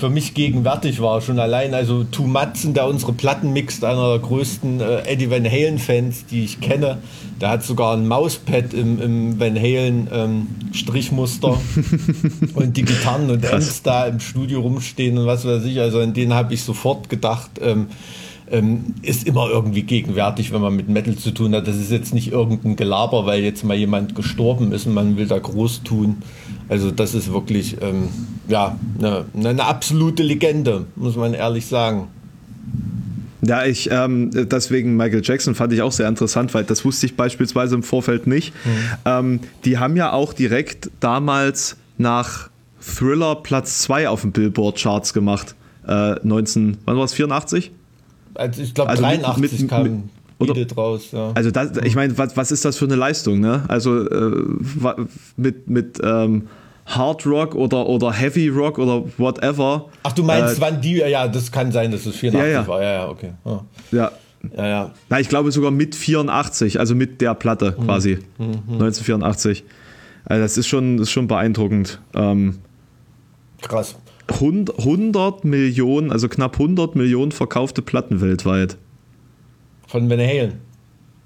für 0.01 0.09
mich 0.09 0.33
gegenwärtig 0.33 0.99
war. 0.99 1.21
Schon 1.21 1.37
allein, 1.37 1.75
also 1.75 2.03
Tu 2.03 2.25
Matzen, 2.25 2.73
der 2.73 2.87
unsere 2.87 3.13
Platten 3.13 3.53
mixt, 3.53 3.85
einer 3.85 4.09
der 4.09 4.19
größten 4.19 4.81
äh, 4.81 5.01
Eddie 5.03 5.29
Van 5.29 5.45
Halen-Fans, 5.45 6.25
die 6.25 6.43
ich 6.43 6.59
kenne. 6.59 6.97
Der 7.39 7.49
hat 7.49 7.63
sogar 7.63 7.95
ein 7.95 8.07
Mauspad 8.07 8.73
im, 8.73 8.99
im 8.99 9.39
Van 9.39 9.55
Halen 9.55 10.07
ähm, 10.11 10.47
Strichmuster 10.73 11.61
und 12.55 12.77
die 12.77 12.81
Gitarren 12.81 13.29
und 13.29 13.45
Amps 13.53 13.83
da 13.83 14.07
im 14.07 14.19
Studio 14.19 14.61
rumstehen 14.61 15.19
und 15.19 15.27
was 15.27 15.45
weiß 15.45 15.63
ich. 15.65 15.79
Also 15.79 15.99
an 15.99 16.13
den 16.13 16.33
habe 16.33 16.51
ich 16.55 16.63
sofort 16.63 17.07
gedacht, 17.07 17.51
ähm, 17.61 17.85
ähm, 18.49 18.95
ist 19.03 19.27
immer 19.27 19.49
irgendwie 19.49 19.83
gegenwärtig, 19.83 20.51
wenn 20.51 20.61
man 20.61 20.75
mit 20.75 20.89
Metal 20.89 21.15
zu 21.15 21.29
tun 21.31 21.53
hat. 21.55 21.67
Das 21.67 21.77
ist 21.77 21.91
jetzt 21.91 22.13
nicht 22.13 22.31
irgendein 22.31 22.75
Gelaber, 22.75 23.27
weil 23.27 23.43
jetzt 23.43 23.63
mal 23.63 23.77
jemand 23.77 24.15
gestorben 24.15 24.71
ist 24.71 24.87
und 24.87 24.95
man 24.95 25.15
will 25.15 25.27
da 25.27 25.37
groß 25.37 25.83
tun. 25.83 26.17
Also 26.69 26.89
das 26.89 27.13
ist 27.13 27.31
wirklich 27.31 27.77
ähm, 27.81 28.09
ja, 28.51 28.77
eine, 28.99 29.25
eine 29.33 29.63
absolute 29.63 30.23
Legende, 30.23 30.85
muss 30.95 31.15
man 31.15 31.33
ehrlich 31.33 31.65
sagen. 31.65 32.07
Ja, 33.41 33.65
ich, 33.65 33.89
ähm, 33.91 34.29
deswegen 34.31 34.95
Michael 34.95 35.21
Jackson 35.23 35.55
fand 35.55 35.73
ich 35.73 35.81
auch 35.81 35.91
sehr 35.91 36.07
interessant, 36.07 36.53
weil 36.53 36.63
das 36.63 36.85
wusste 36.85 37.07
ich 37.07 37.15
beispielsweise 37.15 37.73
im 37.73 37.81
Vorfeld 37.81 38.27
nicht. 38.27 38.53
Mhm. 38.65 38.69
Ähm, 39.05 39.39
die 39.65 39.79
haben 39.79 39.95
ja 39.95 40.13
auch 40.13 40.33
direkt 40.33 40.91
damals 40.99 41.77
nach 41.97 42.49
Thriller 42.79 43.35
Platz 43.35 43.79
2 43.79 44.09
auf 44.09 44.21
den 44.21 44.31
Billboard-Charts 44.31 45.13
gemacht. 45.13 45.55
Äh, 45.87 46.15
19, 46.21 46.77
wann 46.85 46.97
war 46.97 47.05
es, 47.05 47.13
84? 47.13 47.71
Also 48.35 48.61
ich 48.61 48.73
glaube 48.75 48.91
also 48.91 49.01
83 49.01 49.41
mit, 49.41 49.59
mit, 49.59 49.69
kam 49.69 49.83
mit, 50.39 50.49
oder, 50.49 50.75
raus. 50.75 51.07
Ja. 51.11 51.31
Also 51.33 51.49
das, 51.49 51.71
ich 51.83 51.95
meine, 51.95 52.17
was, 52.17 52.37
was 52.37 52.51
ist 52.51 52.63
das 52.63 52.77
für 52.77 52.85
eine 52.85 52.95
Leistung? 52.95 53.39
Ne? 53.39 53.63
Also 53.67 54.07
äh, 54.07 54.45
mit, 55.35 55.67
mit 55.67 55.99
ähm, 56.03 56.47
Hard 56.85 57.25
Rock 57.25 57.55
oder, 57.55 57.87
oder 57.87 58.11
Heavy 58.11 58.49
Rock 58.49 58.79
oder 58.79 59.03
whatever. 59.17 59.85
Ach, 60.03 60.11
du 60.11 60.23
meinst, 60.23 60.57
äh, 60.57 60.61
wann 60.61 60.81
die, 60.81 60.95
ja, 60.97 61.27
das 61.27 61.51
kann 61.51 61.71
sein, 61.71 61.91
dass 61.91 62.05
es 62.05 62.15
84 62.15 62.53
ja, 62.53 62.61
ja. 62.61 62.67
war, 62.67 62.81
ja, 62.81 62.91
ja, 62.93 63.09
okay. 63.09 63.31
Ja. 63.45 63.65
ja. 63.91 64.11
Ja, 64.57 64.67
ja. 64.67 64.91
Na, 65.07 65.19
ich 65.19 65.29
glaube 65.29 65.51
sogar 65.51 65.69
mit 65.69 65.93
84, 65.93 66.79
also 66.79 66.95
mit 66.95 67.21
der 67.21 67.35
Platte 67.35 67.75
Mhm. 67.77 67.85
quasi. 67.85 68.17
1984. 68.39 69.63
Also 70.25 70.41
das 70.41 70.57
ist 70.57 70.67
schon, 70.67 70.97
das 70.97 71.07
ist 71.07 71.11
schon 71.11 71.27
beeindruckend. 71.27 72.01
Ähm, 72.15 72.57
Krass. 73.61 73.95
100, 74.27 74.79
100 74.79 75.45
Millionen, 75.45 76.11
also 76.11 76.27
knapp 76.27 76.53
100 76.59 76.95
Millionen 76.95 77.31
verkaufte 77.31 77.81
Platten 77.81 78.21
weltweit. 78.21 78.77
Von 79.87 80.09
Van 80.09 80.19
Halen. 80.19 80.53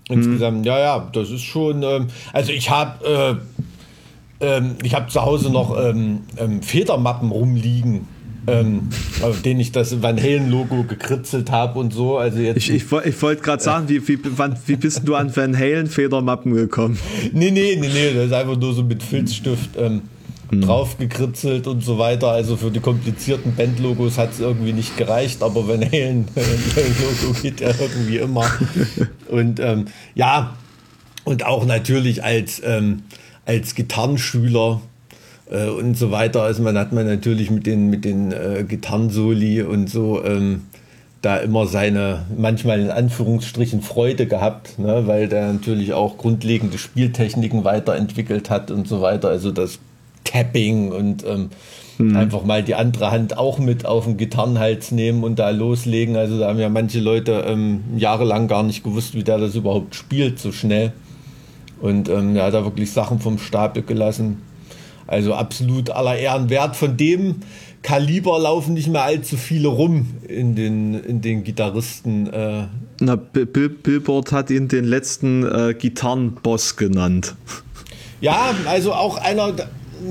Insgesamt, 0.09 0.65
ja, 0.65 0.77
ja, 0.79 1.09
das 1.13 1.31
ist 1.31 1.41
schon. 1.43 1.83
Ähm, 1.83 2.07
also 2.33 2.51
ich 2.51 2.69
habe 2.69 3.05
äh, 3.05 3.35
ähm, 4.39 4.75
ich 4.83 4.93
habe 4.93 5.09
zu 5.09 5.21
Hause 5.21 5.51
noch 5.51 5.77
ähm, 5.77 6.21
ähm, 6.37 6.61
Federmappen 6.61 7.31
rumliegen, 7.31 8.07
ähm, 8.47 8.89
auf 9.21 9.41
denen 9.41 9.59
ich 9.59 9.71
das 9.71 10.01
Van 10.01 10.21
Halen 10.21 10.51
Logo 10.51 10.83
gekritzelt 10.83 11.51
habe 11.51 11.79
und 11.79 11.93
so. 11.93 12.17
Also 12.17 12.39
jetzt. 12.39 12.57
Ich, 12.57 12.69
ich, 12.69 12.83
ich 12.83 13.21
wollte 13.21 13.41
gerade 13.41 13.63
sagen, 13.63 13.89
wie, 13.89 14.07
wie, 14.07 14.19
wann, 14.37 14.55
wie 14.65 14.75
bist 14.75 15.01
du 15.05 15.15
an 15.15 15.35
Van 15.35 15.57
Halen 15.57 15.87
Federmappen 15.87 16.53
gekommen? 16.53 16.97
Nee, 17.33 17.51
nee, 17.51 17.77
nee, 17.79 17.87
nee, 17.87 18.13
das 18.13 18.27
ist 18.27 18.33
einfach 18.33 18.57
nur 18.57 18.73
so 18.73 18.83
mit 18.83 19.01
Filzstift 19.01 19.71
ähm, 19.77 20.01
Hm. 20.49 20.61
drauf 20.61 20.97
gekritzelt 20.97 21.65
und 21.65 21.83
so 21.83 21.97
weiter. 21.97 22.29
Also 22.29 22.55
für 22.55 22.69
die 22.69 22.79
komplizierten 22.79 23.55
Bandlogos 23.55 24.17
hat 24.17 24.31
es 24.33 24.39
irgendwie 24.39 24.73
nicht 24.73 24.95
gereicht, 24.95 25.41
aber 25.41 25.67
Van 25.67 25.81
Halen 25.83 26.27
Logo 26.35 27.33
geht 27.41 27.61
ja 27.61 27.69
irgendwie 27.69 28.17
immer. 28.17 28.45
Und 29.29 29.59
ähm, 29.59 29.85
ja, 30.13 30.55
und 31.23 31.43
auch 31.43 31.65
natürlich 31.65 32.23
als, 32.23 32.61
ähm, 32.63 33.01
als 33.45 33.75
Gitarrenschüler 33.75 34.81
äh, 35.49 35.67
und 35.67 35.97
so 35.97 36.11
weiter. 36.11 36.43
Also 36.43 36.63
man 36.63 36.77
hat 36.77 36.91
man 36.91 37.05
natürlich 37.05 37.51
mit 37.51 37.65
den, 37.65 37.89
mit 37.89 38.05
den 38.05 38.31
äh, 38.31 38.65
Gitarrensoli 38.67 39.61
und 39.61 39.89
so 39.89 40.23
ähm, 40.23 40.63
da 41.21 41.37
immer 41.37 41.65
seine, 41.65 42.25
manchmal 42.37 42.79
in 42.79 42.91
Anführungsstrichen 42.91 43.81
Freude 43.81 44.27
gehabt, 44.27 44.77
ne? 44.77 45.07
weil 45.07 45.27
der 45.27 45.51
natürlich 45.51 45.93
auch 45.93 46.17
grundlegende 46.17 46.77
Spieltechniken 46.77 47.63
weiterentwickelt 47.63 48.49
hat 48.49 48.69
und 48.69 48.87
so 48.87 49.01
weiter. 49.01 49.29
Also 49.29 49.51
das 49.51 49.79
Tapping 50.23 50.91
und 50.91 51.25
ähm, 51.25 51.49
einfach 52.15 52.43
mal 52.43 52.61
die 52.61 52.75
andere 52.75 53.11
Hand 53.11 53.37
auch 53.37 53.57
mit 53.57 53.85
auf 53.85 54.05
den 54.05 54.17
Gitarrenhals 54.17 54.91
nehmen 54.91 55.23
und 55.23 55.39
da 55.39 55.49
loslegen. 55.49 56.15
Also 56.15 56.39
da 56.39 56.49
haben 56.49 56.59
ja 56.59 56.69
manche 56.69 56.99
Leute 56.99 57.45
ähm, 57.47 57.83
jahrelang 57.97 58.47
gar 58.47 58.63
nicht 58.63 58.83
gewusst, 58.83 59.15
wie 59.15 59.23
der 59.23 59.37
das 59.37 59.55
überhaupt 59.55 59.95
spielt 59.95 60.39
so 60.39 60.51
schnell. 60.51 60.91
Und 61.81 62.09
ähm, 62.09 62.35
er 62.35 62.45
hat 62.45 62.53
da 62.53 62.63
wirklich 62.63 62.91
Sachen 62.91 63.19
vom 63.19 63.37
Stapel 63.37 63.83
gelassen. 63.83 64.41
Also 65.07 65.33
absolut 65.35 65.89
aller 65.91 66.17
Ehren 66.17 66.49
wert. 66.49 66.75
Von 66.75 66.97
dem 66.97 67.35
Kaliber 67.83 68.39
laufen 68.39 68.73
nicht 68.73 68.87
mehr 68.87 69.03
allzu 69.03 69.37
viele 69.37 69.67
rum 69.67 70.07
in 70.27 70.55
den, 70.55 70.95
in 70.95 71.21
den 71.21 71.43
Gitarristen. 71.43 72.27
Äh, 72.33 72.63
Na, 73.01 73.15
Bill, 73.15 73.45
Bill- 73.45 73.69
Billboard 73.69 74.31
hat 74.31 74.49
ihn 74.49 74.67
den 74.67 74.85
letzten 74.85 75.43
äh, 75.43 75.75
Gitarrenboss 75.77 76.75
genannt. 76.77 77.35
ja, 78.21 78.55
also 78.67 78.93
auch 78.93 79.17
einer, 79.17 79.53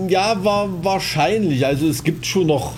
ja, 0.09 0.45
war 0.45 0.69
wahrscheinlich. 0.85 1.67
Also 1.67 1.89
es 1.89 2.05
gibt 2.05 2.27
schon 2.27 2.47
noch 2.47 2.75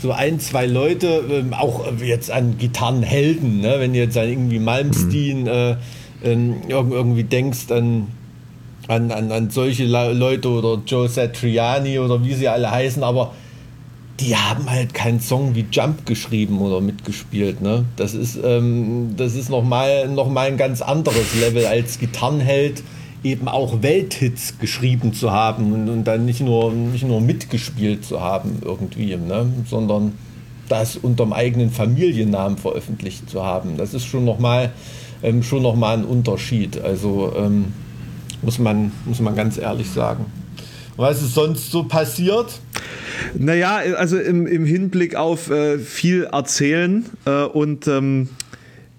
so 0.00 0.12
ein, 0.12 0.38
zwei 0.38 0.66
Leute, 0.66 1.24
ähm, 1.30 1.52
auch 1.54 1.84
jetzt 2.00 2.30
an 2.30 2.58
Gitarrenhelden, 2.58 3.60
ne? 3.60 3.76
wenn 3.78 3.94
jetzt 3.94 4.16
an 4.16 4.28
irgendwie 4.28 4.58
Malmsteen 4.60 5.46
äh, 5.48 5.76
ähm, 6.24 6.56
irg- 6.68 6.90
irgendwie 6.90 7.24
denkst, 7.24 7.70
an, 7.70 8.08
an, 8.88 9.10
an, 9.10 9.30
an 9.30 9.50
solche 9.50 9.84
Le- 9.84 10.12
Leute 10.12 10.48
oder 10.48 10.82
Joe 10.86 11.08
Satriani 11.08 11.98
oder 11.98 12.24
wie 12.24 12.34
sie 12.34 12.48
alle 12.48 12.70
heißen, 12.70 13.02
aber 13.02 13.32
die 14.20 14.36
haben 14.36 14.70
halt 14.70 14.94
keinen 14.94 15.20
Song 15.20 15.54
wie 15.54 15.64
Jump 15.72 16.06
geschrieben 16.06 16.60
oder 16.60 16.80
mitgespielt. 16.80 17.60
Ne? 17.60 17.84
Das 17.96 18.14
ist, 18.14 18.38
ähm, 18.44 19.14
das 19.16 19.34
ist 19.34 19.50
nochmal 19.50 20.08
noch 20.08 20.28
mal 20.28 20.46
ein 20.46 20.56
ganz 20.56 20.82
anderes 20.82 21.34
Level 21.40 21.66
als 21.66 21.98
Gitarrenheld 21.98 22.82
eben 23.24 23.48
auch 23.48 23.82
Welthits 23.82 24.58
geschrieben 24.58 25.14
zu 25.14 25.32
haben 25.32 25.72
und, 25.72 25.88
und 25.88 26.04
dann 26.04 26.26
nicht 26.26 26.42
nur, 26.42 26.72
nicht 26.72 27.06
nur 27.06 27.20
mitgespielt 27.22 28.04
zu 28.04 28.20
haben 28.20 28.58
irgendwie, 28.62 29.16
ne? 29.16 29.46
sondern 29.68 30.12
das 30.68 30.96
unterm 30.96 31.32
eigenen 31.32 31.70
Familiennamen 31.70 32.56
veröffentlicht 32.58 33.28
zu 33.28 33.42
haben. 33.42 33.76
Das 33.76 33.94
ist 33.94 34.04
schon 34.04 34.24
nochmal 34.24 34.72
ähm, 35.24 35.42
schon 35.42 35.62
noch 35.62 35.74
mal 35.74 35.96
ein 35.96 36.04
Unterschied. 36.04 36.80
Also 36.80 37.32
ähm, 37.36 37.72
muss, 38.42 38.58
man, 38.58 38.92
muss 39.06 39.20
man 39.20 39.34
ganz 39.34 39.58
ehrlich 39.58 39.90
sagen. 39.90 40.26
Was 40.96 41.22
ist 41.22 41.34
sonst 41.34 41.72
so 41.72 41.84
passiert? 41.84 42.60
Naja, 43.36 43.80
also 43.96 44.18
im, 44.18 44.46
im 44.46 44.64
Hinblick 44.64 45.16
auf 45.16 45.50
äh, 45.50 45.78
viel 45.78 46.24
erzählen 46.24 47.06
äh, 47.24 47.44
und 47.44 47.88
ähm, 47.88 48.28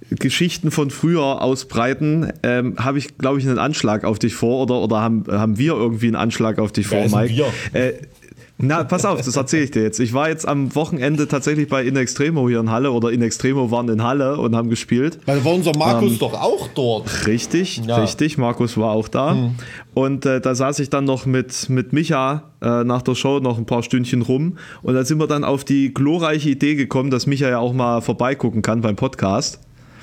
Geschichten 0.09 0.71
von 0.71 0.91
früher 0.91 1.41
ausbreiten, 1.41 2.31
ähm, 2.43 2.75
habe 2.77 2.97
ich, 2.97 3.17
glaube 3.17 3.39
ich, 3.39 3.47
einen 3.47 3.57
Anschlag 3.57 4.03
auf 4.03 4.19
dich 4.19 4.35
vor 4.35 4.63
oder, 4.63 4.75
oder 4.81 5.01
haben, 5.01 5.25
haben 5.29 5.57
wir 5.57 5.73
irgendwie 5.73 6.07
einen 6.07 6.15
Anschlag 6.15 6.59
auf 6.59 6.71
dich 6.71 6.89
Wer 6.91 7.09
vor, 7.09 7.21
Mike? 7.21 7.43
Äh, 7.73 7.93
na, 8.57 8.83
pass 8.85 9.03
auf, 9.03 9.21
das 9.21 9.35
erzähle 9.35 9.63
ich 9.65 9.71
dir 9.71 9.83
jetzt. 9.83 9.99
Ich 9.99 10.13
war 10.13 10.29
jetzt 10.29 10.47
am 10.47 10.73
Wochenende 10.75 11.27
tatsächlich 11.27 11.67
bei 11.67 11.83
In 11.83 11.95
Extremo 11.97 12.47
hier 12.47 12.61
in 12.61 12.71
Halle 12.71 12.91
oder 12.91 13.11
In 13.11 13.21
Extremo 13.21 13.69
waren 13.69 13.89
in 13.89 14.01
Halle 14.01 14.37
und 14.37 14.55
haben 14.55 14.69
gespielt. 14.69 15.19
Weil 15.25 15.43
war 15.43 15.53
unser 15.53 15.77
Markus 15.77 16.17
doch 16.19 16.33
auch 16.33 16.69
dort. 16.73 17.27
Richtig, 17.27 17.81
Ja. 17.85 17.97
richtig. 17.97 18.37
Markus 18.37 18.77
war 18.77 18.91
auch 18.91 19.09
da. 19.09 19.51
Und 19.93 20.25
äh, 20.25 20.39
da 20.39 20.55
saß 20.55 20.79
ich 20.79 20.89
dann 20.89 21.03
noch 21.03 21.25
mit, 21.25 21.69
mit 21.69 21.91
Micha 21.91 22.43
äh, 22.61 22.83
nach 22.85 23.01
der 23.01 23.15
Show 23.15 23.39
noch 23.39 23.57
ein 23.57 23.65
paar 23.65 23.83
Stündchen 23.83 24.21
rum. 24.21 24.57
Und 24.83 24.93
da 24.95 25.03
sind 25.03 25.19
wir 25.19 25.27
dann 25.27 25.43
auf 25.43 25.65
die 25.65 25.93
glorreiche 25.93 26.49
Idee 26.49 26.75
gekommen, 26.75 27.09
dass 27.11 27.27
Micha 27.27 27.49
ja 27.49 27.59
auch 27.59 27.73
mal 27.73 28.01
vorbeigucken 28.01 28.61
kann 28.61 28.79
beim 28.81 28.95
Podcast. 28.95 29.59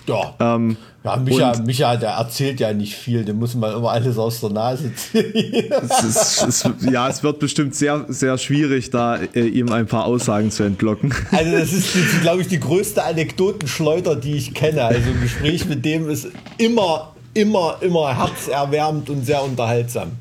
Ja. 0.06 0.34
Ähm, 0.40 0.76
ja, 1.04 1.16
Micha, 1.16 1.50
und- 1.52 1.66
Micha, 1.66 1.96
der 1.96 2.10
erzählt 2.10 2.60
ja 2.60 2.72
nicht 2.72 2.94
viel, 2.94 3.24
dem 3.24 3.38
muss 3.38 3.54
man 3.54 3.76
immer 3.76 3.90
alles 3.90 4.18
aus 4.18 4.40
der 4.40 4.50
Nase 4.50 4.94
ziehen. 4.94 5.24
es 5.88 6.04
ist, 6.04 6.42
es, 6.42 6.68
ja, 6.90 7.08
es 7.08 7.22
wird 7.22 7.38
bestimmt 7.40 7.74
sehr, 7.74 8.04
sehr 8.08 8.38
schwierig, 8.38 8.90
da 8.90 9.16
äh, 9.16 9.46
ihm 9.46 9.70
ein 9.72 9.86
paar 9.86 10.04
Aussagen 10.04 10.50
zu 10.50 10.62
entlocken. 10.62 11.12
Also 11.32 11.52
das 11.52 11.72
ist, 11.72 12.20
glaube 12.22 12.42
ich, 12.42 12.48
die 12.48 12.60
größte 12.60 13.02
Anekdotenschleuder, 13.02 14.16
die 14.16 14.34
ich 14.34 14.54
kenne. 14.54 14.84
Also 14.84 15.10
ein 15.10 15.20
Gespräch 15.20 15.66
mit 15.66 15.84
dem 15.84 16.08
ist 16.08 16.28
immer, 16.58 17.12
immer, 17.34 17.76
immer 17.80 18.16
herzerwärmend 18.16 19.10
und 19.10 19.24
sehr 19.26 19.42
unterhaltsam. 19.42 20.12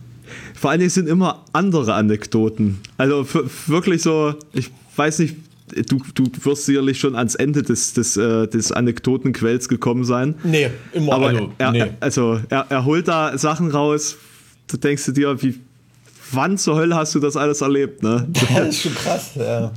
Vor 0.55 0.71
allen 0.71 0.79
Dingen 0.79 0.89
sind 0.89 1.07
immer 1.07 1.43
andere 1.53 1.93
Anekdoten. 1.93 2.79
Also 2.97 3.25
wirklich 3.67 4.01
so, 4.01 4.33
ich 4.53 4.69
weiß 4.95 5.19
nicht, 5.19 5.35
du, 5.71 5.99
du 6.13 6.25
wirst 6.45 6.65
sicherlich 6.65 6.99
schon 6.99 7.15
ans 7.15 7.35
Ende 7.35 7.63
des, 7.63 7.93
des, 7.93 8.17
äh, 8.17 8.47
des 8.47 8.71
Anekdotenquells 8.71 9.67
gekommen 9.69 10.03
sein. 10.03 10.35
Nee, 10.43 10.69
immer, 10.93 11.13
Aber 11.13 11.27
also, 11.27 11.51
er, 11.57 11.71
nee. 11.71 11.79
er, 11.79 11.89
also 11.99 12.39
er, 12.49 12.65
er 12.69 12.85
holt 12.85 13.07
da 13.07 13.37
Sachen 13.37 13.69
raus, 13.71 14.17
du 14.67 14.77
denkst 14.77 15.05
du 15.05 15.11
dir, 15.11 15.41
wie, 15.41 15.59
wann 16.31 16.57
zur 16.57 16.75
Hölle 16.77 16.95
hast 16.95 17.15
du 17.15 17.19
das 17.19 17.35
alles 17.37 17.61
erlebt? 17.61 18.03
Ne? 18.03 18.27
Das 18.55 18.69
ist 18.69 18.81
schon 18.81 18.95
krass, 18.95 19.31
ja. 19.35 19.71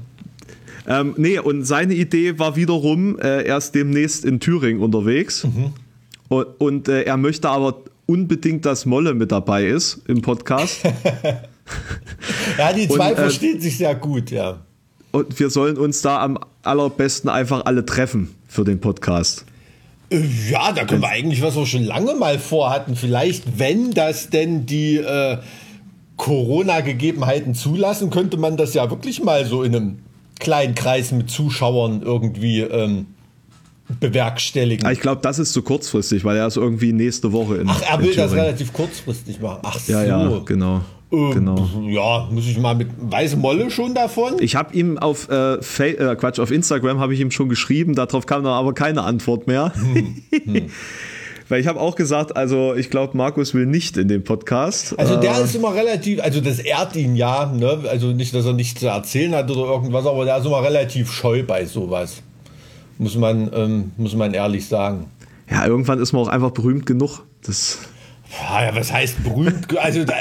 ähm, 0.86 1.14
nee, 1.16 1.38
und 1.38 1.64
seine 1.64 1.94
Idee 1.94 2.38
war 2.38 2.56
wiederum, 2.56 3.18
äh, 3.18 3.42
er 3.44 3.56
ist 3.58 3.72
demnächst 3.74 4.24
in 4.24 4.40
Thüringen 4.40 4.80
unterwegs 4.82 5.44
Mhm. 5.44 5.72
und, 6.28 6.46
und 6.58 6.88
äh, 6.88 7.02
er 7.02 7.16
möchte 7.16 7.48
aber 7.48 7.82
unbedingt, 8.06 8.66
dass 8.66 8.84
Molle 8.84 9.14
mit 9.14 9.32
dabei 9.32 9.66
ist 9.66 10.00
im 10.08 10.20
Podcast. 10.22 10.80
Ja, 12.58 12.72
die 12.74 12.86
zwei 12.88 13.12
Und, 13.12 13.18
äh, 13.18 13.22
verstehen 13.22 13.58
sich 13.60 13.78
sehr 13.78 13.94
gut, 13.94 14.30
ja. 14.30 14.60
Und 15.14 15.38
wir 15.38 15.48
sollen 15.48 15.76
uns 15.78 16.02
da 16.02 16.20
am 16.20 16.38
allerbesten 16.64 17.30
einfach 17.30 17.66
alle 17.66 17.86
treffen 17.86 18.34
für 18.48 18.64
den 18.64 18.80
Podcast. 18.80 19.44
Äh, 20.10 20.20
Ja, 20.50 20.72
da 20.72 20.84
können 20.84 21.02
wir 21.02 21.08
eigentlich, 21.08 21.40
was 21.40 21.54
wir 21.54 21.66
schon 21.66 21.84
lange 21.84 22.16
mal 22.16 22.40
vorhatten, 22.40 22.96
vielleicht, 22.96 23.60
wenn 23.60 23.92
das 23.92 24.30
denn 24.30 24.66
die 24.66 24.96
äh, 24.96 25.38
Corona-Gegebenheiten 26.16 27.54
zulassen, 27.54 28.10
könnte 28.10 28.38
man 28.38 28.56
das 28.56 28.74
ja 28.74 28.90
wirklich 28.90 29.22
mal 29.22 29.46
so 29.46 29.62
in 29.62 29.76
einem 29.76 29.98
kleinen 30.40 30.74
Kreis 30.74 31.12
mit 31.12 31.30
Zuschauern 31.30 32.02
irgendwie 32.02 32.62
ähm, 32.62 33.06
bewerkstelligen. 34.00 34.84
Aber 34.84 34.92
ich 34.92 35.00
glaube, 35.00 35.20
das 35.22 35.38
ist 35.38 35.52
zu 35.52 35.62
kurzfristig, 35.62 36.24
weil 36.24 36.36
er 36.36 36.48
ist 36.48 36.56
irgendwie 36.56 36.92
nächste 36.92 37.30
Woche 37.30 37.58
in 37.58 37.68
Ach, 37.68 37.82
er 37.88 38.02
will 38.02 38.16
das 38.16 38.32
relativ 38.32 38.72
kurzfristig 38.72 39.40
machen. 39.40 39.60
Ach 39.62 39.78
so. 39.78 39.92
Ja, 39.92 40.02
ja, 40.02 40.40
genau. 40.44 40.82
Ähm, 41.14 41.30
genau. 41.32 41.68
Ja, 41.88 42.28
muss 42.30 42.46
ich 42.46 42.58
mal 42.58 42.74
mit 42.74 42.88
Weiße 42.98 43.36
Molle 43.36 43.70
schon 43.70 43.94
davon? 43.94 44.34
Ich 44.40 44.56
habe 44.56 44.74
ihm 44.74 44.98
auf 44.98 45.28
äh, 45.30 45.54
äh, 45.54 46.16
Quatsch 46.16 46.38
auf 46.38 46.50
Instagram 46.50 46.98
habe 47.00 47.14
ich 47.14 47.20
ihm 47.20 47.30
schon 47.30 47.48
geschrieben, 47.48 47.94
darauf 47.94 48.26
kam 48.26 48.44
dann 48.44 48.52
aber 48.52 48.74
keine 48.74 49.02
Antwort 49.02 49.46
mehr. 49.46 49.72
Hm, 49.74 50.22
Weil 51.48 51.60
ich 51.60 51.66
habe 51.66 51.78
auch 51.78 51.94
gesagt, 51.94 52.36
also 52.36 52.74
ich 52.74 52.88
glaube, 52.88 53.16
Markus 53.18 53.52
will 53.52 53.66
nicht 53.66 53.98
in 53.98 54.08
den 54.08 54.24
Podcast. 54.24 54.98
Also 54.98 55.16
der 55.20 55.36
Äh, 55.38 55.44
ist 55.44 55.54
immer 55.54 55.74
relativ, 55.74 56.22
also 56.22 56.40
das 56.40 56.58
ehrt 56.58 56.96
ihn 56.96 57.16
ja, 57.16 57.52
ne? 57.54 57.80
Also 57.90 58.08
nicht, 58.08 58.34
dass 58.34 58.46
er 58.46 58.54
nichts 58.54 58.80
zu 58.80 58.86
erzählen 58.86 59.34
hat 59.34 59.50
oder 59.50 59.70
irgendwas, 59.70 60.06
aber 60.06 60.24
der 60.24 60.38
ist 60.38 60.46
immer 60.46 60.62
relativ 60.62 61.12
scheu 61.12 61.42
bei 61.42 61.66
sowas. 61.66 62.22
Muss 62.96 63.16
man, 63.16 63.50
ähm, 63.54 63.92
muss 63.98 64.14
man 64.14 64.32
ehrlich 64.32 64.66
sagen. 64.66 65.06
ja, 65.50 65.66
irgendwann 65.66 65.98
ist 65.98 66.12
man 66.12 66.22
auch 66.22 66.28
einfach 66.28 66.50
berühmt 66.52 66.86
genug. 66.86 67.20
Das, 67.44 67.78
Ja, 68.42 68.74
was 68.74 68.92
heißt 68.92 69.22
berühmt? 69.22 69.76
Also, 69.78 70.04
da, 70.04 70.14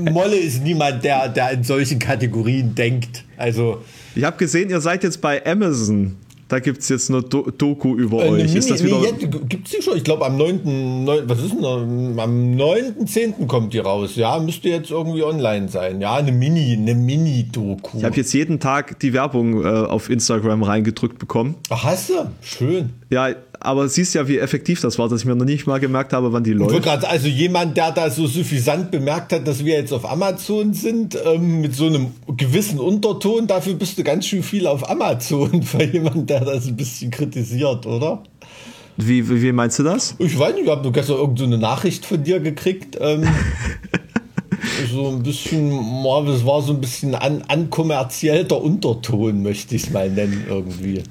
Molle 0.00 0.36
ist 0.36 0.62
niemand, 0.62 1.04
der, 1.04 1.28
der 1.28 1.52
in 1.52 1.64
solchen 1.64 1.98
Kategorien 1.98 2.74
denkt. 2.74 3.24
Also, 3.36 3.82
ich 4.14 4.24
habe 4.24 4.36
gesehen, 4.36 4.70
ihr 4.70 4.80
seid 4.80 5.04
jetzt 5.04 5.20
bei 5.20 5.44
Amazon 5.44 6.16
da 6.48 6.60
gibt 6.60 6.78
es 6.78 6.88
jetzt 6.88 7.10
eine 7.10 7.22
Do 7.22 7.50
Doku 7.50 7.96
über 7.96 8.24
äh, 8.24 8.28
euch. 8.28 8.44
Mini, 8.44 8.58
ist 8.58 8.70
das 8.70 8.82
wieder 8.82 9.00
nee, 9.00 9.26
gibt 9.48 9.66
es 9.66 9.72
die 9.72 9.82
schon? 9.82 9.96
Ich 9.96 10.04
glaube 10.04 10.24
am 10.24 10.36
9., 10.36 11.04
9. 11.04 11.28
Was 11.28 11.42
ist 11.42 11.52
denn? 11.52 11.64
Am 11.64 12.52
9.10. 12.52 13.46
kommt 13.46 13.74
die 13.74 13.78
raus. 13.78 14.14
Ja, 14.14 14.38
müsste 14.38 14.68
jetzt 14.68 14.90
irgendwie 14.90 15.24
online 15.24 15.68
sein. 15.68 16.00
Ja, 16.00 16.14
eine 16.14 16.30
Mini, 16.30 16.74
eine 16.74 16.94
Mini-Doku. 16.94 17.98
Ich 17.98 18.04
habe 18.04 18.16
jetzt 18.16 18.32
jeden 18.32 18.60
Tag 18.60 19.00
die 19.00 19.12
Werbung 19.12 19.64
äh, 19.64 19.66
auf 19.66 20.08
Instagram 20.08 20.62
reingedrückt 20.62 21.18
bekommen. 21.18 21.56
Ach, 21.68 21.82
hast 21.82 22.10
du? 22.10 22.30
Schön. 22.42 22.90
Ja, 23.08 23.28
aber 23.60 23.88
siehst 23.88 24.14
ja, 24.14 24.26
wie 24.26 24.38
effektiv 24.38 24.80
das 24.80 24.98
war, 24.98 25.08
dass 25.08 25.20
ich 25.20 25.26
mir 25.26 25.36
noch 25.36 25.44
nicht 25.44 25.66
mal 25.66 25.78
gemerkt 25.78 26.12
habe, 26.12 26.32
wann 26.32 26.42
die. 26.42 26.54
Grad, 26.54 27.04
also 27.04 27.28
jemand, 27.28 27.76
der 27.76 27.92
da 27.92 28.10
so 28.10 28.26
suffisant 28.26 28.90
bemerkt 28.90 29.32
hat, 29.32 29.46
dass 29.46 29.64
wir 29.64 29.74
jetzt 29.74 29.92
auf 29.92 30.10
Amazon 30.10 30.74
sind, 30.74 31.16
ähm, 31.24 31.60
mit 31.60 31.74
so 31.74 31.86
einem 31.86 32.08
gewissen 32.36 32.80
Unterton, 32.80 33.46
dafür 33.46 33.74
bist 33.74 33.96
du 33.98 34.02
ganz 34.02 34.26
schön 34.26 34.42
viel 34.42 34.66
auf 34.66 34.88
Amazon 34.90 35.62
für 35.64 35.84
jemanden, 35.84 36.26
der 36.26 36.44
das 36.44 36.66
ein 36.66 36.76
bisschen 36.76 37.12
kritisiert, 37.12 37.86
oder? 37.86 38.24
Wie, 38.96 39.28
wie, 39.28 39.42
wie 39.42 39.52
meinst 39.52 39.78
du 39.78 39.84
das? 39.84 40.16
Ich 40.18 40.36
weiß 40.36 40.54
nicht, 40.54 40.64
ich 40.64 40.70
habe 40.70 40.82
nur 40.82 40.92
gestern 40.92 41.16
irgendeine 41.16 41.56
so 41.56 41.60
Nachricht 41.60 42.06
von 42.06 42.24
dir 42.24 42.40
gekriegt. 42.40 42.96
Ähm, 43.00 43.24
so 44.92 45.08
ein 45.08 45.22
bisschen, 45.22 45.70
das 46.26 46.44
war 46.44 46.62
so 46.62 46.72
ein 46.72 46.80
bisschen 46.80 47.14
an, 47.14 47.42
ankommerziellter 47.46 48.60
Unterton, 48.60 49.42
möchte 49.42 49.76
ich 49.76 49.84
es 49.84 49.90
mal 49.90 50.10
nennen, 50.10 50.44
irgendwie. 50.48 51.02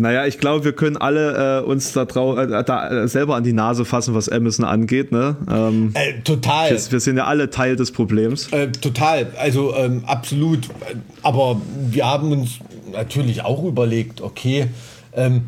Naja, 0.00 0.26
ich 0.26 0.38
glaube, 0.38 0.64
wir 0.64 0.72
können 0.72 0.96
alle 0.96 1.60
äh, 1.60 1.64
uns 1.64 1.92
da, 1.92 2.04
trau 2.04 2.36
äh, 2.36 2.64
da 2.64 2.88
äh, 2.88 3.08
selber 3.08 3.36
an 3.36 3.44
die 3.44 3.52
Nase 3.52 3.84
fassen, 3.84 4.14
was 4.14 4.28
Amazon 4.28 4.64
angeht. 4.64 5.12
Ne? 5.12 5.36
Ähm, 5.50 5.92
äh, 5.94 6.20
total. 6.22 6.70
Wir, 6.70 6.92
wir, 6.92 7.00
sind 7.00 7.16
ja 7.16 7.24
alle 7.24 7.50
Teil 7.50 7.76
des 7.76 7.92
Problems. 7.92 8.52
Äh, 8.52 8.68
total, 8.72 9.32
also 9.38 9.74
ähm, 9.74 10.04
absolut. 10.06 10.68
Aber 11.22 11.60
wir 11.90 12.06
haben 12.06 12.32
uns 12.32 12.58
natürlich 12.92 13.44
auch 13.44 13.64
überlegt, 13.64 14.20
okay, 14.20 14.66
ähm, 15.14 15.42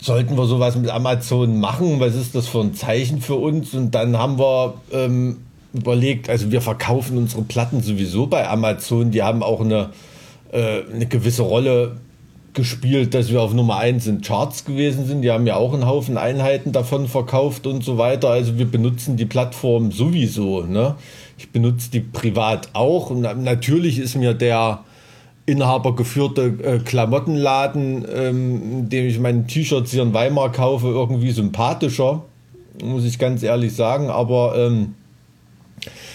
sollten 0.00 0.36
wir 0.36 0.46
sowas 0.46 0.76
mit 0.76 0.90
Amazon 0.90 1.58
machen? 1.58 2.00
Was 2.00 2.14
ist 2.14 2.34
das 2.34 2.46
für 2.46 2.60
ein 2.60 2.74
Zeichen 2.74 3.20
für 3.20 3.34
uns? 3.34 3.74
Und 3.74 3.94
dann 3.94 4.18
haben 4.18 4.38
wir 4.38 4.74
ähm, 4.92 5.38
überlegt, 5.72 6.30
also 6.30 6.50
wir 6.50 6.60
verkaufen 6.60 7.18
unsere 7.18 7.42
Platten 7.42 7.82
sowieso 7.82 8.26
bei 8.26 8.48
Amazon. 8.48 9.10
Die 9.10 9.22
haben 9.22 9.42
auch 9.42 9.60
eine, 9.60 9.90
äh, 10.52 10.82
eine 10.92 11.06
gewisse 11.06 11.42
Rolle 11.42 11.96
gespielt, 12.56 13.14
dass 13.14 13.30
wir 13.30 13.40
auf 13.40 13.54
Nummer 13.54 13.76
1 13.76 14.08
in 14.08 14.22
Charts 14.22 14.64
gewesen 14.64 15.06
sind. 15.06 15.22
Die 15.22 15.30
haben 15.30 15.46
ja 15.46 15.54
auch 15.54 15.72
einen 15.72 15.86
Haufen 15.86 16.18
Einheiten 16.18 16.72
davon 16.72 17.06
verkauft 17.06 17.66
und 17.66 17.84
so 17.84 17.98
weiter. 17.98 18.30
Also 18.30 18.58
wir 18.58 18.64
benutzen 18.64 19.16
die 19.16 19.26
Plattform 19.26 19.92
sowieso. 19.92 20.62
Ne? 20.62 20.96
Ich 21.38 21.50
benutze 21.50 21.90
die 21.90 22.00
privat 22.00 22.70
auch. 22.72 23.10
Und 23.10 23.20
natürlich 23.20 23.98
ist 23.98 24.16
mir 24.16 24.34
der 24.34 24.80
inhabergeführte 25.44 26.54
äh, 26.62 26.78
Klamottenladen, 26.80 28.04
ähm, 28.12 28.62
in 28.62 28.88
dem 28.88 29.06
ich 29.06 29.20
meine 29.20 29.46
T-Shirts 29.46 29.92
hier 29.92 30.02
in 30.02 30.14
Weimar 30.14 30.50
kaufe, 30.50 30.88
irgendwie 30.88 31.30
sympathischer, 31.30 32.24
muss 32.82 33.04
ich 33.04 33.18
ganz 33.18 33.42
ehrlich 33.42 33.74
sagen. 33.74 34.08
Aber 34.10 34.56
ähm, 34.56 34.94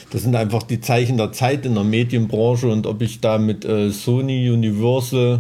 das 0.10 0.24
sind 0.24 0.36
einfach 0.36 0.64
die 0.64 0.82
Zeichen 0.82 1.18
der 1.18 1.32
Zeit 1.32 1.66
in 1.66 1.76
der 1.76 1.84
Medienbranche 1.84 2.68
und 2.68 2.88
ob 2.88 3.02
ich 3.02 3.22
da 3.22 3.38
mit 3.38 3.64
äh, 3.64 3.92
Sony, 3.92 4.50
Universal, 4.50 5.40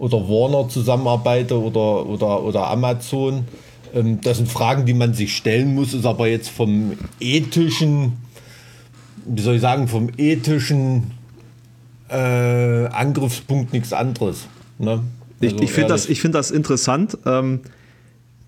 oder 0.00 0.16
Warner 0.28 0.68
zusammenarbeite 0.68 1.60
oder, 1.60 2.06
oder, 2.06 2.42
oder 2.42 2.66
Amazon. 2.68 3.44
Ähm, 3.94 4.20
das 4.22 4.38
sind 4.38 4.48
Fragen, 4.48 4.86
die 4.86 4.94
man 4.94 5.12
sich 5.12 5.36
stellen 5.36 5.74
muss, 5.74 5.92
ist 5.92 6.06
aber 6.06 6.26
jetzt 6.26 6.48
vom 6.48 6.92
ethischen, 7.20 8.14
wie 9.26 9.42
soll 9.42 9.56
ich 9.56 9.60
sagen, 9.60 9.88
vom 9.88 10.08
ethischen 10.16 11.10
äh, 12.08 12.86
Angriffspunkt 12.86 13.74
nichts 13.74 13.92
anderes. 13.92 14.46
Ne? 14.78 15.02
Also 15.42 15.56
ich 15.56 15.62
ich 15.62 15.72
finde 15.72 15.88
das, 15.88 16.06
find 16.06 16.34
das 16.34 16.50
interessant, 16.50 17.18
ähm, 17.26 17.60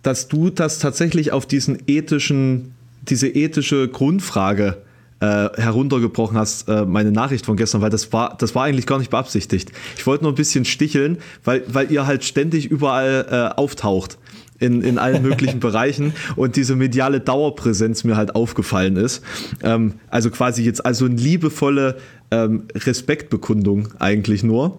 dass 0.02 0.28
du 0.28 0.48
das 0.48 0.78
tatsächlich 0.78 1.32
auf 1.32 1.44
diesen 1.44 1.78
ethischen, 1.86 2.74
diese 3.02 3.28
ethische 3.28 3.88
Grundfrage 3.88 4.78
äh, 5.22 5.50
heruntergebrochen 5.56 6.36
hast, 6.36 6.68
äh, 6.68 6.84
meine 6.84 7.12
Nachricht 7.12 7.46
von 7.46 7.56
gestern, 7.56 7.80
weil 7.80 7.90
das 7.90 8.12
war, 8.12 8.36
das 8.38 8.56
war 8.56 8.64
eigentlich 8.64 8.86
gar 8.86 8.98
nicht 8.98 9.10
beabsichtigt. 9.10 9.70
Ich 9.96 10.04
wollte 10.04 10.24
nur 10.24 10.32
ein 10.32 10.34
bisschen 10.36 10.64
sticheln, 10.64 11.18
weil, 11.44 11.62
weil 11.68 11.92
ihr 11.92 12.08
halt 12.08 12.24
ständig 12.24 12.66
überall 12.66 13.26
äh, 13.30 13.60
auftaucht. 13.60 14.18
In, 14.58 14.82
in 14.82 14.96
allen 14.98 15.22
möglichen 15.28 15.58
Bereichen 15.58 16.12
und 16.36 16.54
diese 16.54 16.76
mediale 16.76 17.18
Dauerpräsenz 17.18 18.04
mir 18.04 18.16
halt 18.16 18.36
aufgefallen 18.36 18.96
ist. 18.96 19.20
Ähm, 19.60 19.94
also 20.08 20.30
quasi 20.30 20.62
jetzt 20.62 20.86
also 20.86 21.04
eine 21.04 21.16
liebevolle 21.16 21.96
ähm, 22.30 22.64
Respektbekundung 22.74 23.88
eigentlich 23.98 24.42
nur. 24.42 24.78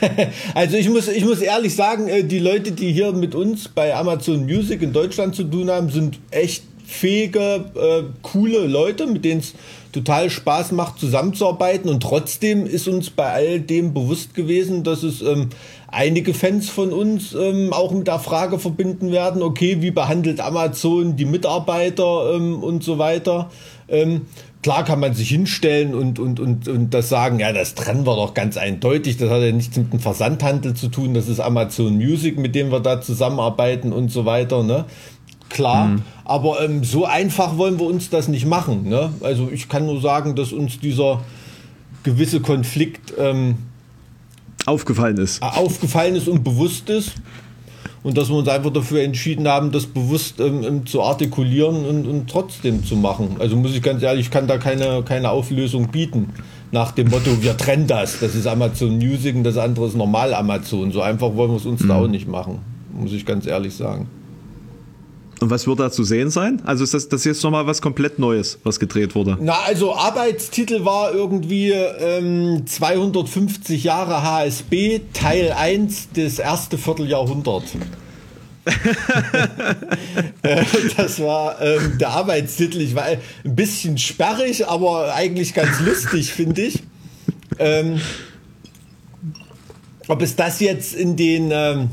Also 0.54 0.76
ich 0.76 0.88
muss, 0.88 1.08
ich 1.08 1.24
muss 1.24 1.40
ehrlich 1.40 1.74
sagen, 1.74 2.06
äh, 2.06 2.22
die 2.22 2.38
Leute, 2.38 2.70
die 2.70 2.92
hier 2.92 3.10
mit 3.10 3.34
uns 3.34 3.68
bei 3.68 3.92
Amazon 3.94 4.44
Music 4.44 4.82
in 4.82 4.92
Deutschland 4.92 5.34
zu 5.34 5.42
tun 5.42 5.68
haben, 5.68 5.90
sind 5.90 6.20
echt 6.30 6.62
fähige, 6.86 7.64
äh, 7.74 8.02
coole 8.22 8.66
Leute, 8.66 9.06
mit 9.06 9.24
denen 9.24 9.40
es 9.40 9.54
total 9.94 10.28
Spaß 10.28 10.72
macht, 10.72 10.98
zusammenzuarbeiten. 10.98 11.88
Und 11.88 12.02
trotzdem 12.02 12.66
ist 12.66 12.88
uns 12.88 13.10
bei 13.10 13.30
all 13.30 13.60
dem 13.60 13.94
bewusst 13.94 14.34
gewesen, 14.34 14.82
dass 14.82 15.04
es 15.04 15.22
ähm, 15.22 15.50
einige 15.86 16.34
Fans 16.34 16.68
von 16.68 16.92
uns 16.92 17.32
ähm, 17.34 17.72
auch 17.72 17.92
mit 17.92 18.08
der 18.08 18.18
Frage 18.18 18.58
verbinden 18.58 19.12
werden, 19.12 19.42
okay, 19.42 19.80
wie 19.80 19.92
behandelt 19.92 20.40
Amazon 20.40 21.14
die 21.16 21.24
Mitarbeiter 21.24 22.34
ähm, 22.34 22.62
und 22.62 22.82
so 22.82 22.98
weiter. 22.98 23.50
Ähm, 23.88 24.22
klar 24.64 24.84
kann 24.84 24.98
man 24.98 25.14
sich 25.14 25.28
hinstellen 25.28 25.94
und, 25.94 26.18
und, 26.18 26.40
und, 26.40 26.66
und 26.66 26.92
das 26.92 27.08
sagen, 27.08 27.38
ja, 27.38 27.52
das 27.52 27.76
trennen 27.76 28.04
wir 28.04 28.16
doch 28.16 28.34
ganz 28.34 28.56
eindeutig. 28.56 29.16
Das 29.18 29.30
hat 29.30 29.42
ja 29.42 29.52
nichts 29.52 29.76
mit 29.76 29.92
dem 29.92 30.00
Versandhandel 30.00 30.74
zu 30.74 30.88
tun. 30.88 31.14
Das 31.14 31.28
ist 31.28 31.38
Amazon 31.38 31.94
Music, 31.94 32.36
mit 32.38 32.54
dem 32.56 32.72
wir 32.72 32.80
da 32.80 33.00
zusammenarbeiten 33.00 33.92
und 33.92 34.10
so 34.10 34.24
weiter. 34.24 34.64
Ne? 34.64 34.86
Klar. 35.54 35.86
Mhm. 35.86 36.02
Aber 36.26 36.60
ähm, 36.60 36.84
so 36.84 37.06
einfach 37.06 37.56
wollen 37.56 37.78
wir 37.78 37.86
uns 37.86 38.10
das 38.10 38.28
nicht 38.28 38.44
machen. 38.44 38.88
Ne? 38.88 39.10
Also 39.22 39.48
ich 39.50 39.70
kann 39.70 39.86
nur 39.86 40.00
sagen, 40.02 40.34
dass 40.36 40.52
uns 40.52 40.78
dieser 40.78 41.22
gewisse 42.02 42.40
Konflikt 42.40 43.14
ähm, 43.18 43.56
aufgefallen 44.66 45.16
ist. 45.16 45.42
Äh, 45.42 45.46
aufgefallen 45.46 46.16
ist 46.16 46.28
und 46.28 46.44
bewusst 46.44 46.90
ist. 46.90 47.12
Und 48.02 48.18
dass 48.18 48.28
wir 48.28 48.36
uns 48.36 48.48
einfach 48.48 48.70
dafür 48.70 49.02
entschieden 49.02 49.48
haben, 49.48 49.72
das 49.72 49.86
bewusst 49.86 50.38
ähm, 50.38 50.62
ähm, 50.62 50.86
zu 50.86 51.02
artikulieren 51.02 51.86
und, 51.86 52.06
und, 52.06 52.28
trotzdem 52.28 52.84
zu 52.84 52.96
machen. 52.96 53.36
Also 53.38 53.56
muss 53.56 53.74
ich 53.74 53.80
ganz 53.80 54.02
ehrlich, 54.02 54.26
ich 54.26 54.30
kann 54.30 54.46
da 54.46 54.58
keine, 54.58 55.02
keine 55.04 55.30
Auflösung 55.30 55.88
bieten. 55.88 56.28
Nach 56.70 56.90
dem 56.90 57.08
Motto, 57.08 57.42
wir 57.42 57.56
trennen 57.56 57.86
das. 57.86 58.20
Das 58.20 58.34
ist 58.34 58.46
Amazon 58.46 58.98
Music 58.98 59.34
und 59.36 59.44
das 59.44 59.56
andere 59.56 59.86
ist 59.86 59.96
normal 59.96 60.34
Amazon. 60.34 60.92
So 60.92 61.00
einfach 61.00 61.34
wollen 61.34 61.52
wir 61.52 61.56
es 61.56 61.64
uns 61.64 61.80
mhm. 61.82 61.88
da 61.88 61.96
auch 61.96 62.08
nicht 62.08 62.28
machen. 62.28 62.58
Muss 62.92 63.12
ich 63.12 63.24
ganz 63.24 63.46
ehrlich 63.46 63.74
sagen. 63.74 64.06
Und 65.40 65.50
was 65.50 65.66
wird 65.66 65.80
da 65.80 65.90
zu 65.90 66.04
sehen 66.04 66.30
sein? 66.30 66.62
Also 66.64 66.84
ist 66.84 66.94
das, 66.94 67.08
das 67.08 67.24
jetzt 67.24 67.42
nochmal 67.42 67.66
was 67.66 67.82
komplett 67.82 68.18
Neues, 68.18 68.58
was 68.62 68.78
gedreht 68.78 69.14
wurde? 69.14 69.36
Na, 69.40 69.60
also 69.66 69.94
Arbeitstitel 69.94 70.84
war 70.84 71.12
irgendwie 71.12 71.70
ähm, 71.72 72.66
250 72.66 73.84
Jahre 73.84 74.22
HSB, 74.22 75.00
Teil 75.12 75.52
1, 75.52 76.08
das 76.14 76.38
erste 76.38 76.78
Vierteljahrhundert. 76.78 77.64
Äh, 80.42 80.62
das 80.96 81.20
war 81.20 81.60
ähm, 81.62 81.96
der 81.98 82.10
Arbeitstitel. 82.10 82.80
Ich 82.82 82.94
war 82.94 83.04
ein 83.04 83.18
bisschen 83.56 83.96
sperrig, 83.96 84.68
aber 84.68 85.14
eigentlich 85.14 85.54
ganz 85.54 85.80
lustig, 85.80 86.32
finde 86.32 86.62
ich. 86.62 86.82
Ähm, 87.58 88.00
ob 90.08 90.20
es 90.20 90.36
das 90.36 90.60
jetzt 90.60 90.94
in 90.94 91.16
den 91.16 91.50
ähm, 91.50 91.88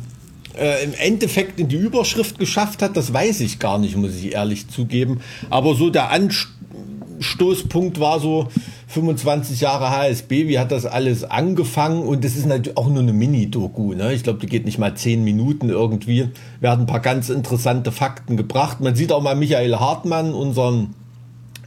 äh, 0.59 0.83
im 0.83 0.93
Endeffekt 0.93 1.59
in 1.59 1.67
die 1.67 1.77
Überschrift 1.77 2.39
geschafft 2.39 2.81
hat, 2.81 2.97
das 2.97 3.13
weiß 3.13 3.41
ich 3.41 3.59
gar 3.59 3.77
nicht, 3.77 3.95
muss 3.95 4.15
ich 4.15 4.33
ehrlich 4.33 4.67
zugeben. 4.67 5.21
Aber 5.49 5.75
so 5.75 5.89
der 5.89 6.11
Anstoßpunkt 6.11 7.99
war 7.99 8.19
so 8.19 8.47
25 8.87 9.61
Jahre 9.61 9.89
HSB, 9.89 10.47
wie 10.47 10.59
hat 10.59 10.71
das 10.71 10.85
alles 10.85 11.23
angefangen? 11.23 12.03
Und 12.03 12.25
das 12.25 12.35
ist 12.35 12.45
natürlich 12.45 12.77
auch 12.77 12.89
nur 12.89 12.99
eine 12.99 13.13
Mini-Doku. 13.13 13.93
Ne? 13.93 14.13
Ich 14.13 14.23
glaube, 14.23 14.39
die 14.39 14.47
geht 14.47 14.65
nicht 14.65 14.79
mal 14.79 14.95
zehn 14.95 15.23
Minuten 15.23 15.69
irgendwie. 15.69 16.29
Werden 16.59 16.81
ein 16.81 16.87
paar 16.87 16.99
ganz 16.99 17.29
interessante 17.29 17.91
Fakten 17.91 18.35
gebracht. 18.35 18.81
Man 18.81 18.95
sieht 18.95 19.11
auch 19.11 19.21
mal 19.21 19.35
Michael 19.35 19.75
Hartmann, 19.77 20.33
unseren 20.33 20.93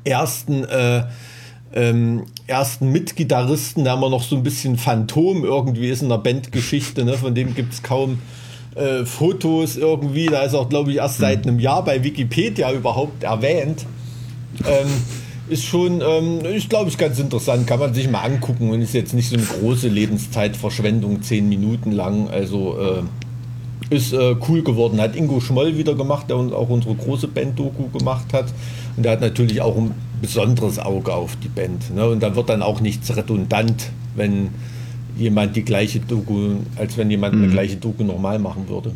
ersten 0.05 0.65
äh, 0.65 1.05
ähm, 1.75 2.25
ersten 2.47 2.93
Mitgitarristen, 2.93 3.85
der 3.85 3.95
immer 3.95 4.09
noch 4.09 4.23
so 4.23 4.37
ein 4.37 4.43
bisschen 4.43 4.79
Phantom 4.79 5.45
irgendwie 5.45 5.89
ist 5.89 6.03
in 6.03 6.09
der 6.09 6.19
Bandgeschichte, 6.19 7.05
ne? 7.05 7.15
von 7.15 7.35
dem 7.35 7.55
gibt 7.55 7.73
es 7.73 7.83
kaum 7.83 8.19
äh, 8.75 9.05
Fotos 9.05 9.77
irgendwie. 9.77 10.27
Da 10.27 10.43
ist 10.43 10.55
auch, 10.55 10.69
glaube 10.69 10.91
ich, 10.91 10.99
erst 10.99 11.19
seit 11.19 11.45
hm. 11.45 11.51
einem 11.51 11.61
Jahr 11.61 11.85
bei 11.85 12.03
Wikipedia 12.03 12.73
überhaupt 12.73 13.23
erwähnt. 13.23 13.87
Ähm, 14.67 14.89
ist 15.49 15.65
schon, 15.65 16.01
ähm, 16.01 16.41
ich 16.55 16.69
glaube, 16.69 16.89
ist 16.89 16.99
ganz 16.99 17.19
interessant, 17.19 17.67
kann 17.67 17.79
man 17.79 17.93
sich 17.93 18.09
mal 18.09 18.23
angucken 18.23 18.71
und 18.71 18.81
ist 18.81 18.95
jetzt 18.95 19.13
nicht 19.13 19.29
so 19.29 19.37
eine 19.37 19.45
große 19.45 19.89
Lebenszeitverschwendung, 19.89 21.23
zehn 21.23 21.49
Minuten 21.49 21.93
lang. 21.93 22.29
Also 22.29 22.79
äh, 22.79 23.95
ist 23.95 24.13
äh, 24.13 24.37
cool 24.49 24.63
geworden. 24.63 25.01
Hat 25.01 25.17
Ingo 25.17 25.41
Schmoll 25.41 25.77
wieder 25.77 25.95
gemacht, 25.95 26.31
der 26.31 26.37
uns 26.37 26.53
auch 26.53 26.69
unsere 26.69 26.95
große 26.95 27.29
Band-Doku 27.29 27.89
gemacht 27.97 28.33
hat. 28.33 28.47
Und 28.97 29.03
der 29.03 29.13
hat 29.13 29.21
natürlich 29.21 29.61
auch 29.61 29.77
ein 29.77 29.95
besonderes 30.21 30.79
Auge 30.79 31.13
auf 31.13 31.37
die 31.43 31.49
Band. 31.49 31.95
Ne? 31.95 32.09
Und 32.09 32.23
da 32.23 32.35
wird 32.35 32.49
dann 32.49 32.63
auch 32.63 32.81
nichts 32.81 33.15
redundant, 33.15 33.91
wenn 34.15 34.49
jemand 35.17 35.57
die 35.57 35.63
gleiche 35.63 36.01
Doku, 36.01 36.57
als 36.77 36.97
wenn 36.97 37.11
jemand 37.11 37.35
eine 37.35 37.49
gleiche 37.49 37.77
Doku 37.77 38.05
normal 38.05 38.39
machen 38.39 38.69
würde. 38.69 38.93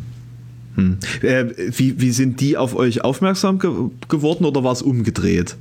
Hm. 0.74 0.98
Äh, 1.22 1.46
wie, 1.76 2.00
wie 2.00 2.10
sind 2.10 2.40
die 2.40 2.56
auf 2.56 2.74
euch 2.74 3.04
aufmerksam 3.04 3.58
ge 3.58 3.70
geworden 4.08 4.44
oder 4.44 4.62
war 4.62 4.72
es 4.72 4.82
umgedreht? 4.82 5.56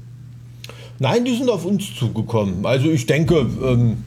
Nein, 0.99 1.25
die 1.25 1.35
sind 1.35 1.49
auf 1.49 1.65
uns 1.65 1.95
zugekommen. 1.95 2.65
Also 2.65 2.89
ich 2.89 3.05
denke, 3.05 3.47
ähm, 3.63 3.97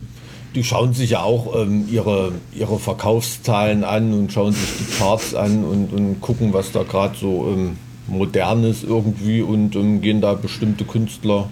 die 0.55 0.65
schauen 0.65 0.93
sich 0.93 1.11
ja 1.11 1.23
auch 1.23 1.55
ähm, 1.61 1.85
ihre, 1.91 2.33
ihre 2.57 2.79
Verkaufszahlen 2.79 3.85
an 3.85 4.13
und 4.13 4.33
schauen 4.33 4.53
sich 4.53 4.69
die 4.79 4.99
Charts 4.99 5.35
an 5.35 5.65
und, 5.65 5.93
und 5.93 6.21
gucken, 6.21 6.53
was 6.53 6.73
da 6.73 6.83
gerade 6.83 7.17
so 7.17 7.49
ähm, 7.53 7.77
modern 8.09 8.65
ist 8.65 8.83
irgendwie 8.85 9.43
und 9.43 9.77
ähm, 9.77 10.01
gehen 10.01 10.21
da 10.21 10.35
bestimmte 10.35 10.85
Künstler 10.85 11.49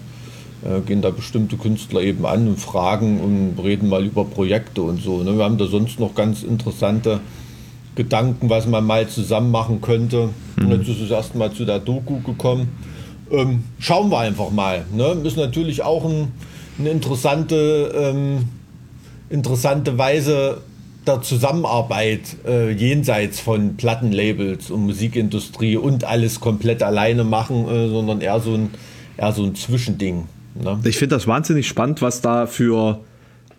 äh, 0.63 0.81
gehen 0.81 1.01
da 1.01 1.09
bestimmte 1.09 1.57
Künstler 1.57 2.01
eben 2.01 2.25
an 2.25 2.47
und 2.47 2.59
fragen 2.59 3.19
und 3.19 3.63
reden 3.63 3.89
mal 3.89 4.05
über 4.05 4.25
Projekte 4.25 4.81
und 4.81 5.01
so. 5.01 5.23
Ne? 5.23 5.37
Wir 5.37 5.43
haben 5.43 5.57
da 5.57 5.67
sonst 5.67 5.99
noch 5.99 6.15
ganz 6.15 6.43
interessante 6.43 7.21
Gedanken, 7.95 8.49
was 8.49 8.67
man 8.67 8.85
mal 8.85 9.07
zusammen 9.07 9.51
machen 9.51 9.81
könnte. 9.81 10.29
Mhm. 10.57 10.71
Jetzt 10.71 10.89
ist 10.89 11.01
es 11.01 11.11
erstmal 11.11 11.51
zu 11.51 11.65
der 11.65 11.79
Doku 11.79 12.19
gekommen. 12.21 12.69
Ähm, 13.31 13.63
schauen 13.79 14.09
wir 14.09 14.19
einfach 14.19 14.51
mal. 14.51 14.85
Ne? 14.93 15.17
Ist 15.23 15.37
natürlich 15.37 15.83
auch 15.83 16.05
ein, 16.05 16.31
eine 16.77 16.89
interessante, 16.89 17.93
ähm, 17.95 18.45
interessante 19.29 19.97
Weise 19.97 20.61
der 21.05 21.21
Zusammenarbeit 21.21 22.37
äh, 22.45 22.71
jenseits 22.71 23.39
von 23.39 23.77
Plattenlabels 23.77 24.71
und 24.71 24.85
Musikindustrie 24.85 25.77
und 25.77 26.03
alles 26.03 26.39
komplett 26.39 26.83
alleine 26.83 27.23
machen, 27.23 27.67
äh, 27.67 27.89
sondern 27.89 28.21
eher 28.21 28.39
so 28.39 28.53
ein, 28.53 28.71
eher 29.17 29.31
so 29.31 29.43
ein 29.43 29.55
Zwischending. 29.55 30.27
Ne? 30.55 30.79
Ich 30.83 30.97
finde 30.97 31.15
das 31.15 31.27
wahnsinnig 31.27 31.67
spannend, 31.67 32.01
was 32.01 32.21
da 32.21 32.47
für, 32.47 32.99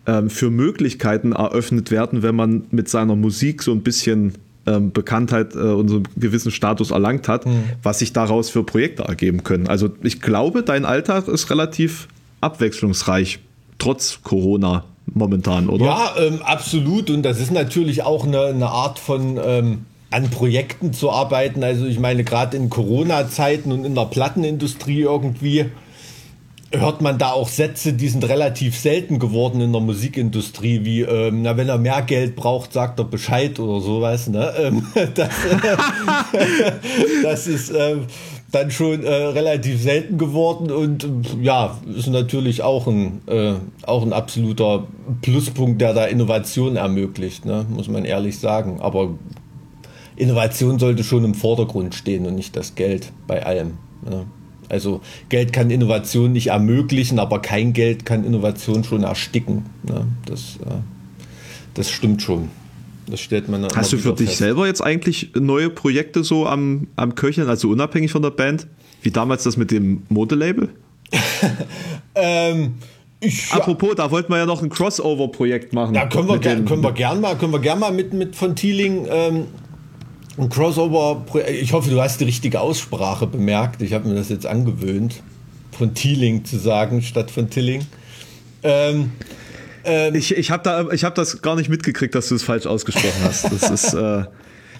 ähm, 0.05 0.29
für 0.29 0.49
Möglichkeiten 0.49 1.31
eröffnet 1.33 1.91
werden, 1.91 2.23
wenn 2.23 2.35
man 2.35 2.65
mit 2.71 2.89
seiner 2.89 3.15
Musik 3.15 3.63
so 3.63 3.71
ein 3.71 3.81
bisschen 3.81 4.33
ähm, 4.67 4.91
Bekanntheit 4.91 5.55
äh, 5.55 5.59
und 5.59 5.87
so 5.87 5.95
einen 5.97 6.07
gewissen 6.15 6.51
Status 6.51 6.91
erlangt 6.91 7.27
hat, 7.27 7.45
mhm. 7.45 7.63
was 7.81 7.99
sich 7.99 8.13
daraus 8.13 8.49
für 8.49 8.63
Projekte 8.63 9.03
ergeben 9.03 9.43
können. 9.43 9.67
Also 9.67 9.89
ich 10.03 10.21
glaube, 10.21 10.63
dein 10.63 10.85
Alltag 10.85 11.27
ist 11.27 11.49
relativ 11.49 12.07
abwechslungsreich, 12.41 13.39
trotz 13.79 14.19
Corona 14.23 14.83
momentan, 15.13 15.67
oder? 15.69 15.85
Ja, 15.85 16.13
ähm, 16.19 16.41
absolut. 16.43 17.09
Und 17.09 17.23
das 17.23 17.39
ist 17.39 17.51
natürlich 17.51 18.03
auch 18.03 18.25
eine, 18.25 18.45
eine 18.45 18.67
Art 18.67 18.99
von 18.99 19.39
ähm, 19.43 19.85
an 20.11 20.29
Projekten 20.29 20.93
zu 20.93 21.09
arbeiten. 21.09 21.63
Also 21.63 21.85
ich 21.85 21.99
meine, 21.99 22.23
gerade 22.23 22.57
in 22.57 22.69
Corona-Zeiten 22.69 23.71
und 23.71 23.85
in 23.85 23.95
der 23.95 24.05
Plattenindustrie 24.05 25.01
irgendwie 25.01 25.65
hört 26.71 27.01
man 27.01 27.17
da 27.17 27.31
auch 27.31 27.49
Sätze, 27.49 27.93
die 27.93 28.07
sind 28.07 28.27
relativ 28.27 28.77
selten 28.77 29.19
geworden 29.19 29.61
in 29.61 29.71
der 29.71 29.81
Musikindustrie, 29.81 30.85
wie, 30.85 31.01
ähm, 31.01 31.41
na, 31.41 31.57
wenn 31.57 31.69
er 31.69 31.77
mehr 31.77 32.01
Geld 32.01 32.35
braucht, 32.35 32.73
sagt 32.73 32.99
er 32.99 33.05
Bescheid 33.05 33.59
oder 33.59 33.81
sowas. 33.81 34.27
Ne? 34.27 34.53
Ähm, 34.57 34.87
das, 35.15 35.29
das, 37.23 37.47
ist 37.47 37.73
ähm, 37.77 38.05
dann 38.51 38.71
schon 38.71 39.03
äh, 39.03 39.13
relativ 39.13 39.81
selten 39.81 40.17
geworden 40.17 40.71
und 40.71 41.07
ja, 41.41 41.77
ist 41.95 42.07
natürlich 42.07 42.63
auch 42.63 42.87
ein, 42.87 43.21
äh, 43.27 43.53
auch 43.83 44.03
ein 44.03 44.13
absoluter 44.13 44.87
Pluspunkt, 45.21 45.81
der 45.81 45.93
da 45.93 46.05
Innovation 46.05 46.77
ermöglicht, 46.77 47.45
ne? 47.45 47.65
muss 47.69 47.89
man 47.89 48.05
ehrlich 48.05 48.39
sagen. 48.39 48.79
Aber 48.79 49.09
Innovation 50.15 50.79
sollte 50.79 51.03
schon 51.03 51.25
im 51.25 51.33
Vordergrund 51.33 51.95
stehen 51.95 52.25
und 52.25 52.35
nicht 52.35 52.55
das 52.55 52.75
Geld 52.75 53.11
bei 53.27 53.45
allem. 53.45 53.77
Ne? 54.09 54.25
Also 54.71 55.01
Geld 55.27 55.51
kann 55.51 55.69
Innovation 55.69 56.31
nicht 56.31 56.47
ermöglichen, 56.47 57.19
aber 57.19 57.39
kein 57.39 57.73
Geld 57.73 58.05
kann 58.05 58.23
Innovation 58.23 58.85
schon 58.85 59.03
ersticken. 59.03 59.65
Ne? 59.83 60.07
Das, 60.25 60.57
äh, 60.65 60.79
das 61.73 61.91
stimmt 61.91 62.21
schon. 62.21 62.49
Das 63.07 63.19
stellt 63.19 63.49
man 63.49 63.67
Hast 63.75 63.91
du 63.91 63.97
für 63.97 64.13
dich 64.13 64.37
selber 64.37 64.67
jetzt 64.67 64.81
eigentlich 64.81 65.31
neue 65.33 65.69
Projekte 65.69 66.23
so 66.23 66.47
am, 66.47 66.87
am 66.95 67.15
Köcheln, 67.15 67.49
also 67.49 67.69
unabhängig 67.69 68.11
von 68.11 68.21
der 68.21 68.29
Band? 68.29 68.67
Wie 69.01 69.11
damals 69.11 69.43
das 69.43 69.57
mit 69.57 69.71
dem 69.71 70.03
Modelabel? 70.07 70.69
ähm, 72.15 72.75
ich, 73.19 73.51
Apropos, 73.51 73.95
da 73.95 74.09
wollten 74.09 74.31
wir 74.31 74.37
ja 74.37 74.45
noch 74.45 74.63
ein 74.63 74.69
Crossover-Projekt 74.69 75.73
machen. 75.73 75.95
Ja, 75.95 76.05
können 76.05 76.29
wir, 76.29 76.39
ger 76.39 76.61
können 76.61 76.83
wir 76.83 76.93
gern 76.93 77.19
mal, 77.19 77.35
können 77.35 77.51
wir 77.51 77.59
gern 77.59 77.79
mal 77.79 77.91
mit, 77.91 78.13
mit 78.13 78.37
von 78.37 78.55
Thieling 78.55 79.05
ähm, 79.09 79.47
ein 80.37 80.49
Crossover, 80.49 81.25
ich 81.47 81.73
hoffe, 81.73 81.89
du 81.89 82.01
hast 82.01 82.19
die 82.19 82.25
richtige 82.25 82.61
Aussprache 82.61 83.27
bemerkt. 83.27 83.81
Ich 83.81 83.93
habe 83.93 84.07
mir 84.07 84.15
das 84.15 84.29
jetzt 84.29 84.45
angewöhnt, 84.45 85.21
von 85.77 85.93
Teeling 85.93 86.45
zu 86.45 86.57
sagen, 86.57 87.01
statt 87.01 87.31
von 87.31 87.49
Tilling. 87.49 87.85
Ähm, 88.63 89.11
ähm, 89.83 90.15
ich 90.15 90.35
ich 90.35 90.51
habe 90.51 90.63
da, 90.63 90.85
hab 90.89 91.15
das 91.15 91.41
gar 91.41 91.55
nicht 91.55 91.69
mitgekriegt, 91.69 92.15
dass 92.15 92.29
du 92.29 92.35
es 92.35 92.43
falsch 92.43 92.65
ausgesprochen 92.65 93.23
hast. 93.23 93.51
Das 93.51 93.69
ist. 93.69 93.93
Äh, 93.93 94.25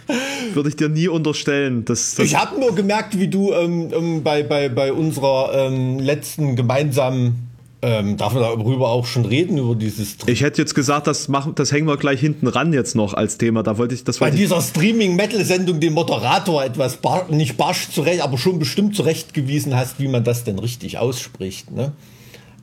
würde 0.54 0.70
ich 0.70 0.76
dir 0.76 0.90
nie 0.90 1.08
unterstellen. 1.08 1.86
Dass, 1.86 2.16
dass 2.16 2.26
ich 2.26 2.36
habe 2.36 2.60
nur 2.60 2.76
gemerkt, 2.76 3.18
wie 3.18 3.28
du 3.28 3.54
ähm, 3.54 3.92
ähm, 3.94 4.24
bei, 4.24 4.44
bei, 4.44 4.70
bei 4.70 4.92
unserer 4.92 5.52
ähm, 5.54 6.00
letzten 6.00 6.56
gemeinsamen 6.56 7.51
ähm, 7.84 8.18
darf 8.18 8.34
man 8.34 8.44
darüber 8.44 8.90
auch 8.90 9.06
schon 9.06 9.26
reden, 9.26 9.58
über 9.58 9.76
dieses 9.76 10.12
Stream? 10.12 10.32
Ich 10.32 10.42
hätte 10.42 10.62
jetzt 10.62 10.76
gesagt, 10.76 11.08
das, 11.08 11.28
machen, 11.28 11.56
das 11.56 11.72
hängen 11.72 11.88
wir 11.88 11.98
gleich 11.98 12.20
hinten 12.20 12.48
ran 12.48 12.74
jetzt 12.74 12.96
noch 12.96 13.14
als 13.14 13.38
Thema. 13.38 13.64
Da 13.64 13.78
wollte 13.78 13.96
ich, 13.96 14.04
das 14.04 14.20
Bei 14.20 14.30
dieser 14.30 14.62
Streaming-Metal-Sendung 14.62 15.80
den 15.80 15.94
Moderator 15.94 16.64
etwas 16.64 16.98
bar, 16.98 17.26
nicht 17.30 17.58
barsch 17.58 17.90
zurecht, 17.90 18.22
aber 18.22 18.38
schon 18.38 18.60
bestimmt 18.60 18.96
zurechtgewiesen 18.96 19.76
hast, 19.76 20.00
wie 20.00 20.08
man 20.08 20.24
das 20.24 20.44
denn 20.44 20.60
richtig 20.60 21.00
ausspricht. 21.00 21.72
Ne? 21.72 21.92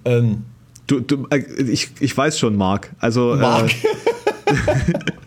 Ähm, 0.04 0.44
du, 0.87 1.00
du, 1.00 1.26
äh, 1.31 1.42
ich, 1.62 1.90
ich 1.98 2.16
weiß 2.16 2.38
schon, 2.38 2.57
Marc. 2.57 2.94
Also, 3.00 3.33
äh, 3.33 3.37
Marc. 3.37 3.70
Äh, 3.72 4.54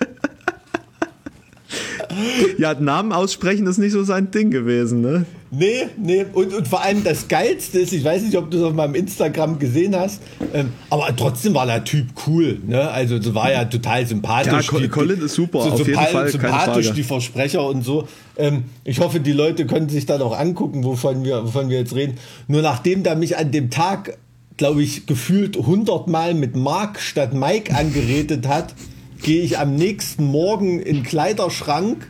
ja, 2.58 2.74
Namen 2.74 3.12
aussprechen 3.12 3.68
ist 3.68 3.78
nicht 3.78 3.92
so 3.92 4.04
sein 4.04 4.32
Ding 4.32 4.52
gewesen, 4.52 5.02
ne? 5.02 5.26
Nee, 5.54 5.88
nee. 5.98 6.26
Und, 6.32 6.54
und 6.54 6.66
vor 6.66 6.82
allem 6.82 7.04
das 7.04 7.28
Geilste 7.28 7.80
ist, 7.80 7.92
ich 7.92 8.06
weiß 8.06 8.22
nicht, 8.24 8.38
ob 8.38 8.50
du 8.50 8.58
es 8.58 8.64
auf 8.64 8.74
meinem 8.74 8.96
Instagram 8.96 9.60
gesehen 9.60 9.94
hast, 9.98 10.22
ähm, 10.54 10.72
aber 10.90 11.14
trotzdem 11.14 11.54
war 11.54 11.66
der 11.66 11.84
Typ 11.84 12.08
cool. 12.26 12.60
Ne? 12.66 12.90
Also 12.90 13.18
es 13.18 13.34
war 13.34 13.52
ja 13.52 13.66
total 13.66 14.08
sympathisch. 14.08 14.72
Ja, 14.72 14.80
die, 14.80 14.88
Colin 14.88 15.20
ist 15.20 15.36
super, 15.36 15.62
so, 15.64 15.72
auf 15.72 15.80
jeden 15.86 16.00
Fall. 16.00 16.30
Sympathisch, 16.30 16.94
die 16.94 17.04
Versprecher 17.04 17.66
und 17.68 17.84
so. 17.84 18.08
Ähm, 18.38 18.64
ich 18.86 19.02
hoffe, 19.02 19.20
die 19.20 19.34
Leute 19.34 19.66
können 19.66 19.90
sich 19.90 20.06
dann 20.06 20.22
auch 20.22 20.38
angucken, 20.40 20.86
wovon 20.86 21.26
wir, 21.26 21.44
wovon 21.44 21.68
wir 21.68 21.80
jetzt 21.80 21.96
reden. 21.96 22.18
Nur 22.48 22.62
nachdem 22.62 23.04
der 23.04 23.18
mich 23.18 23.38
an 23.38 23.52
dem 23.52 23.70
Tag, 23.70 24.18
glaube 24.56 24.82
ich, 24.82 25.06
gefühlt 25.06 25.58
100 25.58 26.08
Mal 26.08 26.34
mit 26.34 26.56
Mark 26.56 27.02
statt 27.02 27.34
Mike 27.34 27.76
angeredet 27.76 28.48
hat, 28.48 28.74
gehe 29.22 29.44
ich 29.44 29.60
am 29.60 29.76
nächsten 29.76 30.24
Morgen 30.24 30.80
in 30.80 30.98
den 30.98 31.04
Kleiderschrank, 31.04 32.08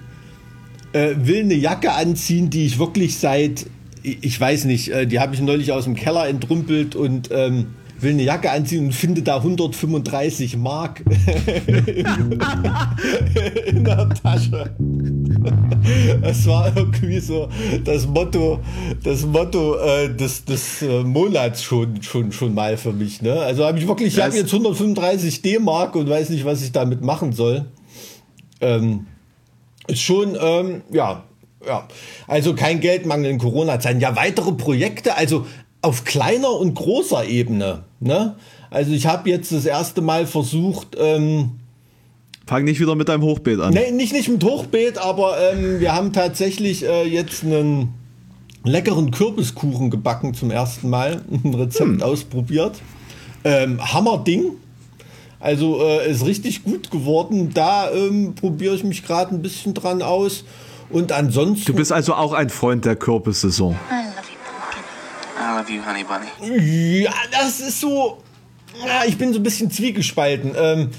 äh, 0.94 1.16
will 1.18 1.44
eine 1.44 1.56
Jacke 1.56 1.94
anziehen, 1.94 2.50
die 2.50 2.66
ich 2.66 2.80
wirklich 2.80 3.18
seit, 3.18 3.66
ich 4.04 4.40
weiß 4.40 4.66
nicht, 4.66 4.90
äh, 4.90 5.06
die 5.08 5.20
habe 5.20 5.36
ich 5.36 5.42
neulich 5.42 5.72
aus 5.72 5.86
dem 5.86 5.96
Keller 5.96 6.28
entrümpelt 6.28 6.96
und 6.96 7.30
ähm, 7.32 7.68
will 8.02 8.12
eine 8.12 8.24
Jacke 8.24 8.52
anziehen 8.52 8.86
und 8.86 8.94
finde 8.94 9.22
da 9.22 9.38
135 9.38 10.58
Mark 10.58 11.04
in 13.66 13.84
der 13.84 14.10
Tasche. 14.10 14.76
Das 16.22 16.46
war 16.48 16.76
irgendwie 16.76 17.20
so 17.20 17.50
das 17.84 18.08
Motto, 18.08 18.60
das 19.04 19.26
Motto 19.26 19.78
äh, 19.78 20.14
des, 20.14 20.46
des 20.46 20.82
äh, 20.82 21.04
Monats 21.04 21.64
schon, 21.64 22.02
schon, 22.02 22.32
schon 22.32 22.54
mal 22.54 22.78
für 22.78 22.94
mich. 22.94 23.22
Ne? 23.22 23.34
Also 23.34 23.66
habe 23.66 23.78
ich 23.80 23.88
wirklich, 23.88 24.18
ich 24.18 24.24
habe 24.24 24.36
jetzt 24.36 24.52
135 24.52 25.42
D-Mark 25.42 25.96
und 25.96 26.10
weiß 26.10 26.30
nicht, 26.30 26.46
was 26.46 26.64
ich 26.64 26.72
damit 26.72 27.02
machen 27.02 27.34
soll. 27.34 27.66
Ähm, 28.60 29.06
ist 29.92 30.02
schon, 30.02 30.38
ähm, 30.40 30.82
ja, 30.92 31.24
ja. 31.66 31.88
Also 32.28 32.56
kein 32.56 32.80
Geldmangel 32.80 33.30
in 33.30 33.38
Corona-Zeiten. 33.38 34.00
Ja, 34.00 34.16
weitere 34.16 34.54
Projekte, 34.54 35.16
also 35.16 35.46
auf 35.82 36.04
kleiner 36.04 36.52
und 36.52 36.76
großer 36.76 37.26
Ebene. 37.26 37.84
Ne? 38.00 38.36
Also 38.70 38.92
ich 38.92 39.06
habe 39.06 39.30
jetzt 39.30 39.52
das 39.52 39.66
erste 39.66 40.02
Mal 40.02 40.26
versucht. 40.26 40.96
Ähm, 41.00 41.60
Fang 42.48 42.64
nicht 42.64 42.80
wieder 42.80 42.96
mit 42.96 43.10
deinem 43.10 43.24
Hochbeet 43.24 43.60
an. 43.60 43.74
Nee, 43.74 43.92
nicht, 43.92 44.14
nicht 44.14 44.28
mit 44.28 44.44
Hochbeet, 44.44 44.98
aber 44.98 45.38
ähm, 45.40 45.80
wir 45.80 45.94
haben 45.94 46.12
tatsächlich 46.12 46.84
äh, 46.84 47.06
jetzt 47.06 47.44
einen 47.44 47.94
leckeren 48.64 49.12
Kürbiskuchen 49.12 49.90
gebacken 49.90 50.34
zum 50.34 50.52
ersten 50.52 50.90
Mal. 50.90 51.22
Ein 51.44 51.54
Rezept 51.54 51.90
hm. 51.90 52.02
ausprobiert. 52.02 52.82
Ähm, 53.44 53.80
Hammerding. 53.94 54.58
Also 55.42 55.82
äh, 55.82 56.10
ist 56.10 56.26
richtig 56.26 56.64
gut 56.64 56.92
geworden. 56.92 57.52
Da 57.54 57.92
ähm, 57.92 58.36
probiere 58.36 58.76
ich 58.76 58.84
mich 58.84 59.04
gerade 59.06 59.34
ein 59.34 59.42
bisschen 59.42 59.74
dran 59.74 60.02
aus. 60.02 60.46
Und 60.90 61.12
ansonsten. 61.12 61.66
Du 61.66 61.74
bist 61.74 61.92
also 61.92 62.14
auch 62.14 62.34
ein 62.34 62.50
Freund 62.50 62.86
der 62.86 62.96
Kürbissaison. 62.96 63.76
I 63.92 65.58
love 65.58 65.72
you, 65.72 65.82
honey 65.86 66.04
bunny. 66.04 67.04
Ja, 67.04 67.14
das 67.32 67.60
ist 67.60 67.80
so. 67.80 68.20
Ja, 68.86 69.04
ich 69.08 69.18
bin 69.18 69.34
so 69.34 69.40
ein 69.40 69.44
bisschen 69.44 69.72
zwiegespalten. 69.72 70.54
Ähm, 70.56 70.90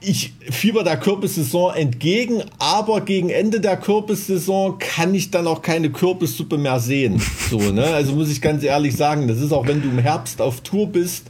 ich 0.00 0.34
fieber 0.50 0.84
der 0.84 0.98
Kürbissaison 0.98 1.74
entgegen, 1.74 2.42
aber 2.58 3.00
gegen 3.00 3.30
Ende 3.30 3.60
der 3.60 3.76
Kürbissaison 3.76 4.78
kann 4.78 5.14
ich 5.14 5.30
dann 5.30 5.46
auch 5.46 5.62
keine 5.62 5.90
Kürbissuppe 5.90 6.58
mehr 6.58 6.80
sehen. 6.80 7.22
So, 7.50 7.58
ne? 7.58 7.84
Also 7.84 8.12
muss 8.12 8.30
ich 8.30 8.40
ganz 8.40 8.62
ehrlich 8.62 8.96
sagen, 8.96 9.28
das 9.28 9.40
ist 9.40 9.52
auch, 9.52 9.66
wenn 9.66 9.82
du 9.82 9.88
im 9.88 9.98
Herbst 9.98 10.40
auf 10.40 10.60
Tour 10.60 10.88
bist, 10.88 11.26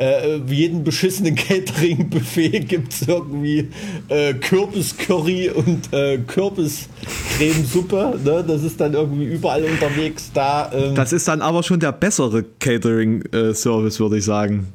äh, 0.00 0.38
jeden 0.46 0.82
beschissenen 0.82 1.34
Catering-Buffet 1.36 2.60
gibt 2.60 2.94
es 2.94 3.06
irgendwie 3.06 3.68
äh, 4.08 4.32
Kürbis-Curry 4.34 5.50
und 5.50 5.92
äh, 5.92 6.18
Kürbis-Cremesuppe. 6.18 8.18
Ne? 8.24 8.44
Das 8.46 8.62
ist 8.62 8.80
dann 8.80 8.94
irgendwie 8.94 9.24
überall 9.24 9.64
unterwegs 9.64 10.30
da. 10.32 10.70
Ähm. 10.72 10.94
Das 10.94 11.12
ist 11.12 11.28
dann 11.28 11.42
aber 11.42 11.62
schon 11.62 11.80
der 11.80 11.92
bessere 11.92 12.44
Catering-Service, 12.60 14.00
würde 14.00 14.18
ich 14.18 14.24
sagen. 14.24 14.72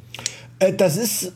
Äh, 0.60 0.74
das 0.74 0.98
ist, 0.98 1.32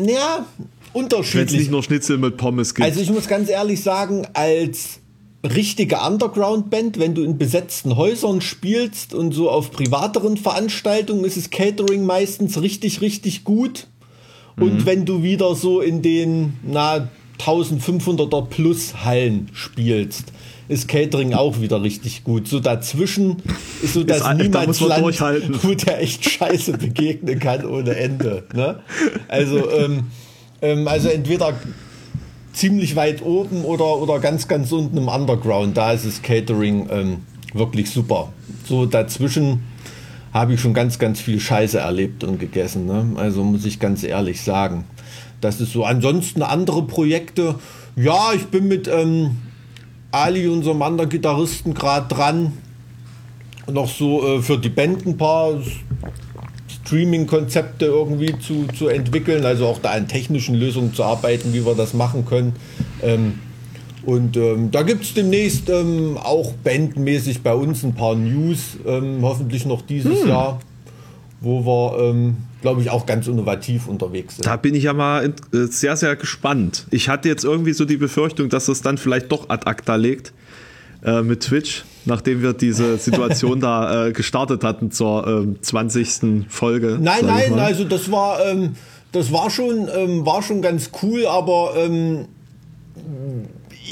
ja, 0.00 0.46
unterschiedlich. 0.92 1.34
Wenn 1.34 1.46
es 1.46 1.52
nicht 1.54 1.70
nur 1.72 1.82
Schnitzel 1.82 2.18
mit 2.18 2.36
Pommes 2.36 2.72
gibt. 2.72 2.86
Also 2.86 3.00
ich 3.00 3.10
muss 3.10 3.26
ganz 3.26 3.48
ehrlich 3.48 3.82
sagen, 3.82 4.28
als 4.32 4.97
richtige 5.44 5.98
Underground-Band, 5.98 6.98
wenn 6.98 7.14
du 7.14 7.22
in 7.22 7.38
besetzten 7.38 7.96
Häusern 7.96 8.40
spielst 8.40 9.14
und 9.14 9.32
so 9.32 9.50
auf 9.50 9.70
privateren 9.70 10.36
Veranstaltungen 10.36 11.24
ist 11.24 11.36
es 11.36 11.50
Catering 11.50 12.04
meistens 12.04 12.60
richtig, 12.60 13.00
richtig 13.00 13.44
gut. 13.44 13.86
Mhm. 14.56 14.62
Und 14.62 14.86
wenn 14.86 15.04
du 15.04 15.22
wieder 15.22 15.54
so 15.54 15.80
in 15.80 16.02
den 16.02 16.54
na, 16.62 17.08
1500er 17.38 18.46
plus 18.46 19.04
Hallen 19.04 19.48
spielst, 19.52 20.32
ist 20.68 20.86
Catering 20.86 21.32
auch 21.32 21.60
wieder 21.60 21.82
richtig 21.82 22.24
gut. 22.24 22.46
So 22.46 22.60
dazwischen 22.60 23.36
ist 23.82 23.94
so 23.94 24.04
das 24.04 24.22
Niemandsland, 24.36 25.20
da 25.20 25.62
wo 25.62 25.74
der 25.74 26.02
echt 26.02 26.28
Scheiße 26.28 26.76
begegnen 26.76 27.38
kann 27.38 27.64
ohne 27.64 27.96
Ende. 27.96 28.44
Ne? 28.54 28.80
Also, 29.28 29.70
ähm, 29.70 30.08
ähm, 30.60 30.86
also 30.86 31.08
entweder 31.08 31.54
ziemlich 32.58 32.96
weit 32.96 33.22
oben 33.22 33.64
oder, 33.64 33.98
oder 33.98 34.18
ganz, 34.18 34.48
ganz 34.48 34.72
unten 34.72 34.96
im 34.96 35.08
Underground. 35.08 35.76
Da 35.76 35.92
ist 35.92 36.04
das 36.04 36.22
Catering 36.22 36.88
ähm, 36.90 37.16
wirklich 37.54 37.90
super. 37.90 38.32
So 38.66 38.84
dazwischen 38.84 39.62
habe 40.32 40.54
ich 40.54 40.60
schon 40.60 40.74
ganz, 40.74 40.98
ganz 40.98 41.20
viel 41.20 41.38
Scheiße 41.38 41.78
erlebt 41.78 42.24
und 42.24 42.38
gegessen. 42.38 42.86
Ne? 42.86 43.12
Also 43.16 43.44
muss 43.44 43.64
ich 43.64 43.78
ganz 43.78 44.02
ehrlich 44.02 44.42
sagen. 44.42 44.84
Das 45.40 45.60
ist 45.60 45.72
so. 45.72 45.84
Ansonsten 45.84 46.42
andere 46.42 46.82
Projekte. 46.82 47.54
Ja, 47.94 48.32
ich 48.34 48.46
bin 48.46 48.66
mit 48.66 48.88
ähm, 48.88 49.36
Ali, 50.10 50.48
unserem 50.48 50.82
anderen 50.82 51.08
Gitarristen, 51.08 51.74
gerade 51.74 52.12
dran. 52.12 52.52
Noch 53.70 53.88
so 53.88 54.26
äh, 54.26 54.42
für 54.42 54.58
die 54.58 54.68
Band 54.68 55.06
ein 55.06 55.16
paar 55.16 55.60
Streaming-Konzepte 56.88 57.84
irgendwie 57.84 58.38
zu, 58.38 58.66
zu 58.76 58.88
entwickeln, 58.88 59.44
also 59.44 59.66
auch 59.66 59.78
da 59.78 59.90
an 59.90 60.08
technischen 60.08 60.54
Lösungen 60.54 60.94
zu 60.94 61.04
arbeiten, 61.04 61.52
wie 61.52 61.64
wir 61.64 61.74
das 61.74 61.92
machen 61.92 62.24
können. 62.24 62.54
Ähm, 63.02 63.34
und 64.04 64.38
ähm, 64.38 64.70
da 64.70 64.82
gibt 64.82 65.04
es 65.04 65.12
demnächst 65.12 65.68
ähm, 65.68 66.16
auch 66.16 66.54
bandmäßig 66.64 67.42
bei 67.42 67.52
uns 67.52 67.82
ein 67.82 67.94
paar 67.94 68.14
News, 68.14 68.78
ähm, 68.86 69.18
hoffentlich 69.20 69.66
noch 69.66 69.82
dieses 69.82 70.22
hm. 70.22 70.28
Jahr, 70.28 70.60
wo 71.42 71.66
wir, 71.66 72.08
ähm, 72.08 72.36
glaube 72.62 72.80
ich, 72.80 72.88
auch 72.88 73.04
ganz 73.04 73.26
innovativ 73.26 73.86
unterwegs 73.86 74.36
sind. 74.36 74.46
Da 74.46 74.56
bin 74.56 74.74
ich 74.74 74.84
ja 74.84 74.94
mal 74.94 75.34
äh, 75.52 75.66
sehr, 75.66 75.94
sehr 75.96 76.16
gespannt. 76.16 76.86
Ich 76.90 77.10
hatte 77.10 77.28
jetzt 77.28 77.44
irgendwie 77.44 77.74
so 77.74 77.84
die 77.84 77.98
Befürchtung, 77.98 78.48
dass 78.48 78.68
es 78.68 78.80
dann 78.80 78.96
vielleicht 78.96 79.30
doch 79.30 79.50
ad 79.50 79.66
acta 79.66 79.96
legt 79.96 80.32
äh, 81.08 81.22
mit 81.22 81.40
Twitch 81.40 81.84
nachdem 82.08 82.42
wir 82.42 82.54
diese 82.54 82.96
Situation 82.98 83.60
da 83.60 84.06
äh, 84.06 84.12
gestartet 84.12 84.64
hatten 84.64 84.90
zur 84.90 85.46
äh, 85.56 85.60
20. 85.60 86.46
Folge. 86.48 86.98
Nein, 87.00 87.24
nein, 87.24 87.58
also 87.58 87.84
das 87.84 88.10
war, 88.10 88.44
ähm, 88.44 88.74
das 89.12 89.32
war 89.32 89.50
schon, 89.50 89.88
ähm, 89.94 90.26
war 90.26 90.42
schon 90.42 90.60
ganz 90.62 90.90
cool, 91.02 91.26
aber 91.26 91.74
ähm, 91.76 92.26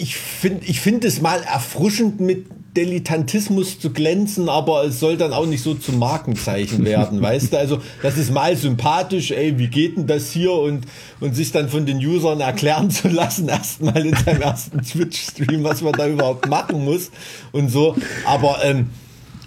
ich 0.01 0.17
finde 0.17 0.67
ich 0.67 0.81
find 0.81 1.05
es 1.05 1.21
mal 1.21 1.41
erfrischend 1.43 2.21
mit 2.21 2.47
Dilettantismus 2.77 3.81
zu 3.81 3.91
glänzen, 3.91 4.49
aber 4.49 4.85
es 4.85 5.01
soll 5.01 5.17
dann 5.17 5.33
auch 5.33 5.47
nicht 5.47 5.63
so 5.63 5.75
zum 5.75 5.99
Markenzeichen 5.99 6.85
werden, 6.85 7.21
weißt 7.23 7.53
du? 7.53 7.59
Also 7.59 7.79
das 8.03 8.19
ist 8.19 8.31
mal 8.31 8.57
sympathisch, 8.57 9.31
ey, 9.31 9.59
wie 9.59 9.69
geht 9.69 9.97
denn 9.97 10.07
das 10.07 10.31
hier? 10.31 10.53
Und, 10.53 10.87
und 11.21 11.35
sich 11.35 11.53
dann 11.53 11.69
von 11.69 11.87
den 11.87 11.99
Usern 11.99 12.41
erklären 12.41 12.91
zu 12.91 13.09
lassen, 13.09 13.49
erstmal 13.49 14.07
in 14.07 14.15
seinem 14.15 14.43
ersten 14.43 14.83
Twitch-Stream, 14.83 15.65
was 15.65 15.83
man 15.83 15.93
da 15.93 16.07
überhaupt 16.07 16.49
machen 16.49 16.85
muss 16.85 17.11
und 17.53 17.71
so. 17.71 17.97
Aber 18.27 18.63
ähm, 18.63 18.91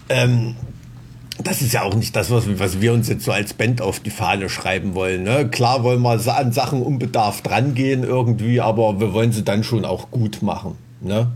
ähm, 0.09 0.55
das 1.43 1.61
ist 1.61 1.73
ja 1.73 1.83
auch 1.83 1.95
nicht 1.95 2.15
das, 2.15 2.31
was, 2.31 2.59
was 2.59 2.81
wir 2.81 2.93
uns 2.93 3.07
jetzt 3.07 3.23
so 3.23 3.31
als 3.31 3.53
Band 3.53 3.81
auf 3.81 3.99
die 3.99 4.09
Fahne 4.09 4.49
schreiben 4.49 4.93
wollen. 4.93 5.23
Ne? 5.23 5.47
Klar 5.47 5.83
wollen 5.83 6.01
wir 6.01 6.35
an 6.35 6.51
Sachen 6.51 6.81
unbedarft 6.81 7.49
rangehen 7.49 8.03
irgendwie, 8.03 8.59
aber 8.59 8.99
wir 8.99 9.13
wollen 9.13 9.31
sie 9.31 9.43
dann 9.43 9.63
schon 9.63 9.85
auch 9.85 10.11
gut 10.11 10.41
machen. 10.41 10.75
Ne? 11.01 11.27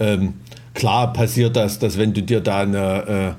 Ähm, 0.00 0.34
klar 0.76 1.12
passiert 1.12 1.56
das, 1.56 1.80
dass 1.80 1.98
wenn 1.98 2.14
du 2.14 2.22
dir 2.22 2.40
da 2.40 2.60
eine, 2.60 3.36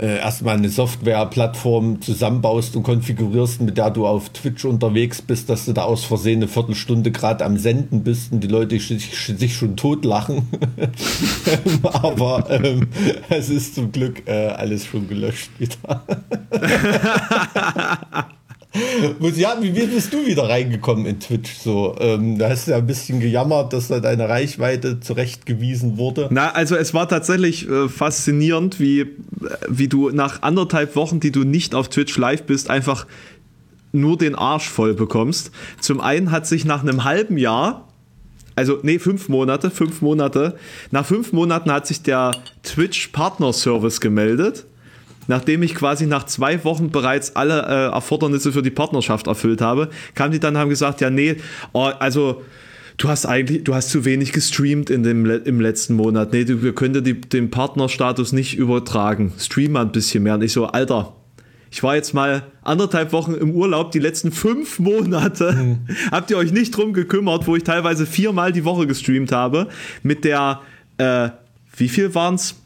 äh, 0.00 0.04
äh, 0.04 0.18
erstmal 0.18 0.56
eine 0.56 0.68
Softwareplattform 0.68 2.00
zusammenbaust 2.00 2.76
und 2.76 2.82
konfigurierst, 2.82 3.60
mit 3.60 3.76
der 3.76 3.90
du 3.90 4.06
auf 4.06 4.30
Twitch 4.30 4.64
unterwegs 4.64 5.20
bist, 5.20 5.50
dass 5.50 5.66
du 5.66 5.72
da 5.72 5.82
aus 5.82 6.04
Versehen 6.04 6.38
eine 6.38 6.48
Viertelstunde 6.48 7.10
gerade 7.10 7.44
am 7.44 7.58
Senden 7.58 8.04
bist 8.04 8.32
und 8.32 8.40
die 8.40 8.48
Leute 8.48 8.78
sich, 8.78 9.10
sich 9.10 9.56
schon 9.56 9.76
totlachen. 9.76 10.48
Aber 11.82 12.48
ähm, 12.50 12.88
es 13.28 13.50
ist 13.50 13.74
zum 13.74 13.92
Glück 13.92 14.26
äh, 14.26 14.48
alles 14.48 14.86
schon 14.86 15.08
gelöscht 15.08 15.50
wieder. 15.58 16.02
ja, 19.36 19.56
wie 19.60 19.70
bist 19.70 20.12
du 20.12 20.26
wieder 20.26 20.48
reingekommen 20.48 21.06
in 21.06 21.20
Twitch? 21.20 21.54
So, 21.54 21.94
ähm, 22.00 22.38
da 22.38 22.48
hast 22.50 22.66
du 22.66 22.72
ja 22.72 22.78
ein 22.78 22.86
bisschen 22.86 23.20
gejammert, 23.20 23.72
dass 23.72 23.88
da 23.88 24.00
deine 24.00 24.28
Reichweite 24.28 25.00
zurechtgewiesen 25.00 25.98
wurde. 25.98 26.28
Na, 26.30 26.50
also 26.50 26.76
es 26.76 26.94
war 26.94 27.08
tatsächlich 27.08 27.68
äh, 27.68 27.88
faszinierend, 27.88 28.80
wie, 28.80 29.06
wie 29.68 29.88
du 29.88 30.10
nach 30.10 30.42
anderthalb 30.42 30.96
Wochen, 30.96 31.20
die 31.20 31.32
du 31.32 31.44
nicht 31.44 31.74
auf 31.74 31.88
Twitch 31.88 32.16
live 32.16 32.44
bist, 32.44 32.70
einfach 32.70 33.06
nur 33.92 34.18
den 34.18 34.34
Arsch 34.34 34.68
voll 34.68 34.94
bekommst. 34.94 35.50
Zum 35.80 36.00
einen 36.00 36.30
hat 36.30 36.46
sich 36.46 36.64
nach 36.64 36.82
einem 36.82 37.04
halben 37.04 37.38
Jahr 37.38 37.82
also 38.58 38.78
nee, 38.82 38.98
fünf 38.98 39.28
Monate, 39.28 39.70
fünf 39.70 40.00
Monate. 40.00 40.56
Nach 40.90 41.04
fünf 41.04 41.34
Monaten 41.34 41.70
hat 41.70 41.86
sich 41.86 42.00
der 42.00 42.30
Twitch 42.62 43.08
Partner 43.08 43.52
Service 43.52 44.00
gemeldet 44.00 44.64
nachdem 45.28 45.62
ich 45.62 45.74
quasi 45.74 46.06
nach 46.06 46.24
zwei 46.24 46.62
Wochen 46.64 46.90
bereits 46.90 47.36
alle 47.36 47.62
äh, 47.62 47.92
Erfordernisse 47.92 48.52
für 48.52 48.62
die 48.62 48.70
Partnerschaft 48.70 49.26
erfüllt 49.26 49.60
habe, 49.60 49.90
kamen 50.14 50.32
die 50.32 50.40
dann 50.40 50.54
und 50.54 50.60
haben 50.60 50.70
gesagt, 50.70 51.00
ja, 51.00 51.10
nee, 51.10 51.36
oh, 51.72 51.90
also 51.98 52.42
du 52.96 53.08
hast 53.08 53.26
eigentlich, 53.26 53.64
du 53.64 53.74
hast 53.74 53.90
zu 53.90 54.04
wenig 54.04 54.32
gestreamt 54.32 54.90
in 54.90 55.02
dem, 55.02 55.26
im 55.26 55.60
letzten 55.60 55.94
Monat. 55.94 56.32
Nee, 56.32 56.44
du, 56.44 56.62
wir 56.62 56.74
können 56.74 57.04
dir 57.04 57.14
den 57.14 57.50
Partnerstatus 57.50 58.32
nicht 58.32 58.56
übertragen. 58.56 59.32
Stream 59.38 59.72
mal 59.72 59.82
ein 59.82 59.92
bisschen 59.92 60.22
mehr. 60.22 60.34
Und 60.34 60.42
ich 60.42 60.52
so, 60.52 60.66
Alter, 60.66 61.14
ich 61.70 61.82
war 61.82 61.96
jetzt 61.96 62.14
mal 62.14 62.44
anderthalb 62.62 63.12
Wochen 63.12 63.34
im 63.34 63.50
Urlaub, 63.50 63.90
die 63.90 63.98
letzten 63.98 64.32
fünf 64.32 64.78
Monate. 64.78 65.52
Mhm. 65.52 65.78
Habt 66.10 66.30
ihr 66.30 66.38
euch 66.38 66.52
nicht 66.52 66.76
drum 66.76 66.92
gekümmert, 66.92 67.46
wo 67.46 67.56
ich 67.56 67.64
teilweise 67.64 68.06
viermal 68.06 68.52
die 68.52 68.64
Woche 68.64 68.86
gestreamt 68.86 69.32
habe, 69.32 69.68
mit 70.02 70.24
der, 70.24 70.60
äh, 70.98 71.30
wie 71.76 71.88
viel 71.88 72.14
waren's? 72.14 72.56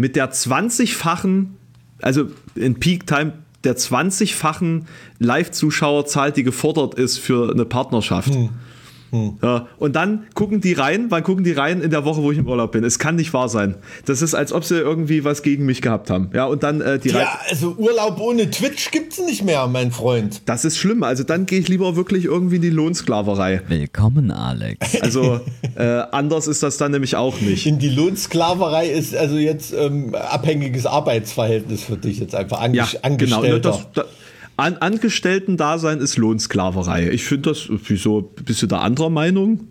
Mit 0.00 0.16
der 0.16 0.32
20-fachen, 0.32 1.56
also 2.00 2.28
in 2.54 2.80
Peak 2.80 3.06
Time, 3.06 3.34
der 3.64 3.76
20-fachen 3.76 4.86
Live-Zuschauerzahl, 5.18 6.32
die 6.32 6.42
gefordert 6.42 6.94
ist 6.94 7.18
für 7.18 7.52
eine 7.52 7.66
Partnerschaft. 7.66 8.34
Hm. 8.34 8.48
Hm. 9.10 9.38
Ja, 9.42 9.68
und 9.78 9.96
dann 9.96 10.26
gucken 10.34 10.60
die 10.60 10.72
rein, 10.72 11.06
wann 11.08 11.22
gucken 11.22 11.44
die 11.44 11.52
rein 11.52 11.80
in 11.80 11.90
der 11.90 12.04
Woche, 12.04 12.22
wo 12.22 12.30
ich 12.30 12.38
im 12.38 12.46
Urlaub 12.46 12.72
bin. 12.72 12.84
Es 12.84 12.98
kann 12.98 13.16
nicht 13.16 13.32
wahr 13.32 13.48
sein. 13.48 13.74
Das 14.04 14.22
ist, 14.22 14.34
als 14.34 14.52
ob 14.52 14.64
sie 14.64 14.76
irgendwie 14.76 15.24
was 15.24 15.42
gegen 15.42 15.66
mich 15.66 15.82
gehabt 15.82 16.10
haben. 16.10 16.30
Ja, 16.32 16.46
und 16.46 16.62
dann 16.62 16.80
äh, 16.80 16.98
die 16.98 17.10
Ja, 17.10 17.38
also 17.48 17.74
Urlaub 17.76 18.20
ohne 18.20 18.50
Twitch 18.50 18.90
gibt's 18.90 19.18
nicht 19.18 19.44
mehr, 19.44 19.66
mein 19.66 19.90
Freund. 19.90 20.42
Das 20.46 20.64
ist 20.64 20.78
schlimm. 20.78 21.02
Also 21.02 21.24
dann 21.24 21.46
gehe 21.46 21.58
ich 21.58 21.68
lieber 21.68 21.96
wirklich 21.96 22.24
irgendwie 22.24 22.56
in 22.56 22.62
die 22.62 22.70
Lohnsklaverei. 22.70 23.62
Willkommen, 23.68 24.30
Alex. 24.30 24.98
Also 25.00 25.40
äh, 25.76 26.02
anders 26.12 26.46
ist 26.46 26.62
das 26.62 26.76
dann 26.76 26.92
nämlich 26.92 27.16
auch 27.16 27.40
nicht. 27.40 27.66
In 27.66 27.78
die 27.78 27.88
Lohnsklaverei 27.88 28.88
ist 28.88 29.16
also 29.16 29.36
jetzt 29.36 29.72
ähm, 29.72 30.14
abhängiges 30.14 30.86
Arbeitsverhältnis 30.86 31.84
für 31.84 31.96
dich 31.96 32.18
jetzt 32.18 32.34
einfach 32.34 32.60
ange 32.60 32.76
ja. 32.76 32.86
Genau, 33.16 33.42
das, 33.58 33.86
das, 33.94 34.06
an 34.60 34.76
Angestellten-Dasein 34.76 36.00
ist 36.00 36.16
Lohnsklaverei. 36.16 37.10
Ich 37.10 37.24
finde 37.24 37.50
das, 37.50 37.68
wieso, 37.68 38.22
bist 38.44 38.62
du 38.62 38.66
da 38.66 38.80
anderer 38.80 39.10
Meinung? 39.10 39.68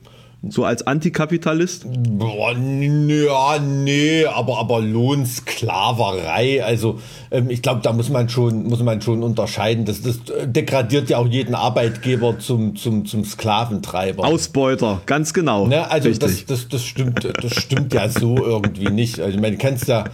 So 0.48 0.64
als 0.64 0.88
Antikapitalist? 0.88 1.86
Boah, 1.90 2.54
ja, 2.54 3.60
nee, 3.60 4.26
aber, 4.26 4.58
aber 4.60 4.80
Lohnsklaverei, 4.80 6.64
also 6.64 7.00
ähm, 7.30 7.50
ich 7.50 7.62
glaube, 7.62 7.82
da 7.84 7.92
muss 7.92 8.10
man 8.10 8.30
schon, 8.30 8.64
muss 8.64 8.82
man 8.82 9.02
schon 9.02 9.22
unterscheiden. 9.22 9.84
Das, 9.84 10.02
das 10.02 10.20
degradiert 10.46 11.10
ja 11.10 11.18
auch 11.18 11.28
jeden 11.28 11.56
Arbeitgeber 11.56 12.40
zum, 12.40 12.78
zum, 12.78 13.06
zum 13.06 13.26
Sklaventreiber. 13.26 14.24
Ausbeuter, 14.24 15.02
ganz 15.06 15.34
genau. 15.34 15.68
Ne? 15.68 15.92
Also 15.92 16.10
das, 16.10 16.46
das, 16.46 16.70
das 16.70 16.86
stimmt, 16.86 17.28
das 17.42 17.56
stimmt 17.56 17.94
ja 17.94 18.08
so 18.08 18.38
irgendwie 18.38 18.90
nicht. 18.92 19.20
Also 19.20 19.36
ich 19.36 19.42
meine, 19.42 19.58
kennst 19.58 19.90
ja, 19.90 20.06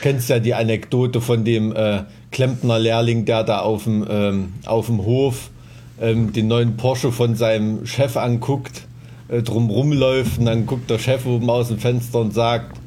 kennst 0.00 0.30
ja 0.30 0.38
die 0.38 0.54
Anekdote 0.54 1.20
von 1.20 1.44
dem 1.44 1.76
äh, 1.76 2.04
Klempner-Lehrling, 2.30 3.26
der 3.26 3.44
da 3.44 3.60
auf 3.60 3.84
dem, 3.84 4.06
ähm, 4.08 4.54
auf 4.64 4.86
dem 4.86 5.04
Hof 5.04 5.50
ähm, 6.00 6.32
den 6.32 6.48
neuen 6.48 6.78
Porsche 6.78 7.12
von 7.12 7.36
seinem 7.36 7.84
Chef 7.86 8.16
anguckt, 8.16 8.86
äh, 9.28 9.42
drum 9.42 9.70
rumläuft 9.70 10.38
und 10.38 10.46
dann 10.46 10.66
guckt 10.66 10.90
der 10.90 10.98
Chef 10.98 11.26
oben 11.26 11.48
aus 11.50 11.68
dem 11.68 11.78
Fenster 11.78 12.20
und 12.20 12.34
sagt, 12.34 12.78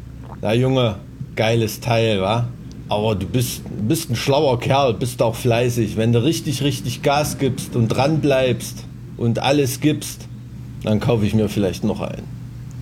na 0.41 0.53
Junge, 0.53 0.95
geiles 1.35 1.79
Teil, 1.79 2.21
wa? 2.21 2.47
Aber 2.89 3.15
du 3.15 3.25
bist, 3.25 3.63
bist 3.87 4.09
ein 4.09 4.15
schlauer 4.15 4.59
Kerl, 4.59 4.93
bist 4.93 5.21
auch 5.21 5.35
fleißig. 5.35 5.97
Wenn 5.97 6.13
du 6.13 6.23
richtig, 6.23 6.63
richtig 6.63 7.01
Gas 7.01 7.37
gibst 7.37 7.75
und 7.75 7.89
dran 7.89 8.21
bleibst 8.21 8.85
und 9.17 9.39
alles 9.39 9.81
gibst, 9.81 10.27
dann 10.83 10.99
kaufe 10.99 11.25
ich 11.25 11.33
mir 11.33 11.49
vielleicht 11.49 11.83
noch 11.83 12.01
einen. 12.01 12.23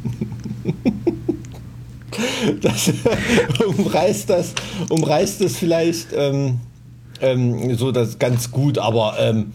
das 2.62 2.92
umreißt 3.78 4.30
das, 4.30 4.54
umreißt 4.90 5.42
das 5.42 5.56
vielleicht 5.56 6.08
ähm, 6.16 6.60
ähm, 7.22 7.76
so 7.76 7.92
das 7.92 8.20
ganz 8.20 8.52
gut, 8.52 8.78
aber 8.78 9.16
ähm, 9.20 9.54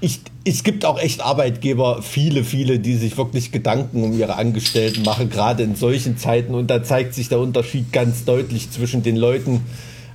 ich, 0.00 0.20
es 0.44 0.62
gibt 0.62 0.84
auch 0.84 0.98
echt 0.98 1.22
Arbeitgeber, 1.22 2.02
viele, 2.02 2.44
viele, 2.44 2.78
die 2.78 2.94
sich 2.94 3.16
wirklich 3.16 3.50
Gedanken 3.50 4.02
um 4.04 4.18
ihre 4.18 4.36
Angestellten 4.36 5.02
machen, 5.02 5.30
gerade 5.30 5.62
in 5.62 5.74
solchen 5.74 6.18
Zeiten. 6.18 6.54
Und 6.54 6.68
da 6.68 6.82
zeigt 6.82 7.14
sich 7.14 7.28
der 7.28 7.40
Unterschied 7.40 7.92
ganz 7.92 8.24
deutlich 8.24 8.70
zwischen 8.70 9.02
den 9.02 9.16
Leuten, 9.16 9.62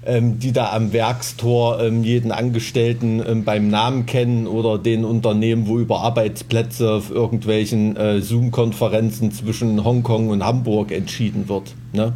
ähm, 0.05 0.39
die 0.39 0.51
da 0.51 0.71
am 0.71 0.93
Werkstor 0.93 1.81
ähm, 1.81 2.03
jeden 2.03 2.31
Angestellten 2.31 3.23
ähm, 3.25 3.43
beim 3.43 3.69
Namen 3.69 4.05
kennen 4.05 4.47
oder 4.47 4.77
den 4.77 5.03
Unternehmen, 5.03 5.67
wo 5.67 5.79
über 5.79 6.01
Arbeitsplätze 6.01 6.91
auf 6.91 7.09
irgendwelchen 7.09 7.97
äh, 7.97 8.21
Zoom-Konferenzen 8.21 9.31
zwischen 9.31 9.83
Hongkong 9.83 10.29
und 10.29 10.43
Hamburg 10.43 10.91
entschieden 10.91 11.49
wird. 11.49 11.73
Ne? 11.93 12.13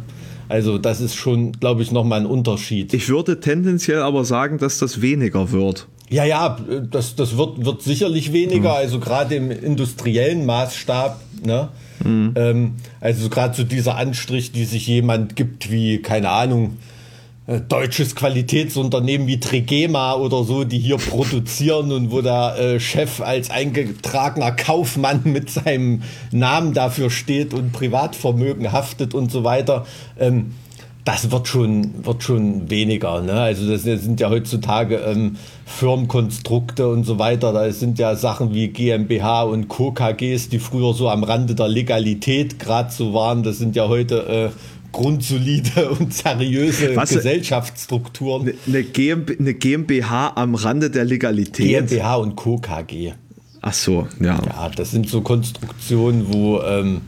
Also 0.48 0.78
das 0.78 1.00
ist 1.00 1.16
schon, 1.16 1.52
glaube 1.52 1.82
ich, 1.82 1.90
nochmal 1.90 2.20
ein 2.20 2.26
Unterschied. 2.26 2.94
Ich 2.94 3.08
würde 3.08 3.40
tendenziell 3.40 4.02
aber 4.02 4.24
sagen, 4.24 4.58
dass 4.58 4.78
das 4.78 5.00
weniger 5.00 5.50
wird. 5.50 5.88
Ja, 6.08 6.24
ja, 6.24 6.56
das, 6.90 7.16
das 7.16 7.36
wird, 7.36 7.64
wird 7.64 7.82
sicherlich 7.82 8.32
weniger, 8.32 8.70
mhm. 8.70 8.76
also 8.76 9.00
gerade 9.00 9.34
im 9.34 9.50
industriellen 9.50 10.46
Maßstab. 10.46 11.20
Ne? 11.44 11.68
Mhm. 12.04 12.34
Ähm, 12.36 12.74
also 13.00 13.28
gerade 13.28 13.56
so 13.56 13.64
dieser 13.64 13.96
Anstrich, 13.96 14.52
die 14.52 14.64
sich 14.64 14.86
jemand 14.86 15.36
gibt 15.36 15.70
wie, 15.70 15.98
keine 15.98 16.30
Ahnung, 16.30 16.76
äh, 17.48 17.60
deutsches 17.60 18.16
Qualitätsunternehmen 18.16 19.28
wie 19.28 19.38
Trigema 19.38 20.14
oder 20.14 20.42
so, 20.42 20.64
die 20.64 20.78
hier 20.78 20.96
produzieren 20.96 21.92
und 21.92 22.10
wo 22.10 22.20
der 22.20 22.56
äh, 22.58 22.80
Chef 22.80 23.20
als 23.20 23.50
eingetragener 23.50 24.52
Kaufmann 24.52 25.20
mit 25.24 25.50
seinem 25.50 26.02
Namen 26.32 26.72
dafür 26.72 27.10
steht 27.10 27.54
und 27.54 27.72
Privatvermögen 27.72 28.72
haftet 28.72 29.14
und 29.14 29.30
so 29.30 29.44
weiter. 29.44 29.86
Ähm, 30.18 30.54
das 31.06 31.30
wird 31.30 31.46
schon, 31.46 32.04
wird 32.04 32.24
schon 32.24 32.68
weniger. 32.68 33.22
Ne? 33.22 33.32
Also 33.32 33.70
das 33.70 33.84
sind 33.84 34.18
ja 34.18 34.28
heutzutage 34.28 34.96
ähm, 34.96 35.36
Firmenkonstrukte 35.64 36.88
und 36.88 37.04
so 37.04 37.20
weiter. 37.20 37.52
Da 37.52 37.70
sind 37.70 38.00
ja 38.00 38.16
Sachen 38.16 38.52
wie 38.52 38.68
GmbH 38.68 39.44
und 39.44 39.68
Co. 39.68 39.92
KGs, 39.92 40.48
die 40.48 40.58
früher 40.58 40.94
so 40.94 41.08
am 41.08 41.22
Rande 41.22 41.54
der 41.54 41.68
Legalität 41.68 42.58
gerade 42.58 42.92
so 42.92 43.14
waren. 43.14 43.44
Das 43.44 43.58
sind 43.58 43.76
ja 43.76 43.86
heute 43.86 44.50
äh, 44.52 44.90
grundsolide 44.90 45.90
und 46.00 46.12
seriöse 46.12 46.96
Was, 46.96 47.10
Gesellschaftsstrukturen. 47.10 48.54
Eine, 48.66 48.82
GmbH, 48.82 49.38
eine 49.38 49.54
GmbH 49.54 50.32
am 50.34 50.56
Rande 50.56 50.90
der 50.90 51.04
Legalität. 51.04 51.86
GmbH 51.86 52.16
und 52.16 52.34
Co. 52.34 52.58
KG. 52.58 53.12
Ach 53.62 53.72
so, 53.72 54.08
ja. 54.18 54.40
Ja, 54.44 54.70
das 54.74 54.90
sind 54.90 55.08
so 55.08 55.20
Konstruktionen, 55.20 56.32
wo 56.32 56.60
ähm, 56.62 57.00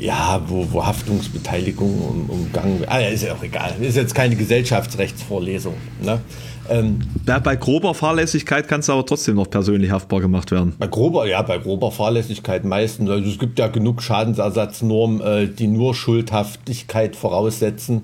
ja, 0.00 0.40
wo, 0.46 0.66
wo 0.70 0.84
Haftungsbeteiligung 0.84 2.00
um, 2.00 2.30
umgangen 2.30 2.80
wird. 2.80 2.90
Ah, 2.90 3.00
ja, 3.00 3.08
ist 3.08 3.22
ja 3.22 3.34
auch 3.34 3.42
egal. 3.42 3.74
Ist 3.80 3.96
jetzt 3.96 4.14
keine 4.14 4.36
Gesellschaftsrechtsvorlesung. 4.36 5.74
Ne? 6.02 6.20
Ähm, 6.68 7.00
ja, 7.26 7.38
bei 7.38 7.56
grober 7.56 7.94
Fahrlässigkeit 7.94 8.68
kannst 8.68 8.88
du 8.88 8.92
aber 8.92 9.04
trotzdem 9.04 9.36
noch 9.36 9.50
persönlich 9.50 9.90
haftbar 9.90 10.20
gemacht 10.20 10.50
werden. 10.50 10.74
Bei 10.78 10.86
grober, 10.86 11.26
ja, 11.26 11.42
bei 11.42 11.58
grober 11.58 11.90
Fahrlässigkeit 11.90 12.64
meistens. 12.64 13.10
Also 13.10 13.28
es 13.28 13.38
gibt 13.38 13.58
ja 13.58 13.68
genug 13.68 14.02
Schadensersatznormen, 14.02 15.20
äh, 15.20 15.48
die 15.48 15.66
nur 15.66 15.94
Schuldhaftigkeit 15.94 17.16
voraussetzen. 17.16 18.02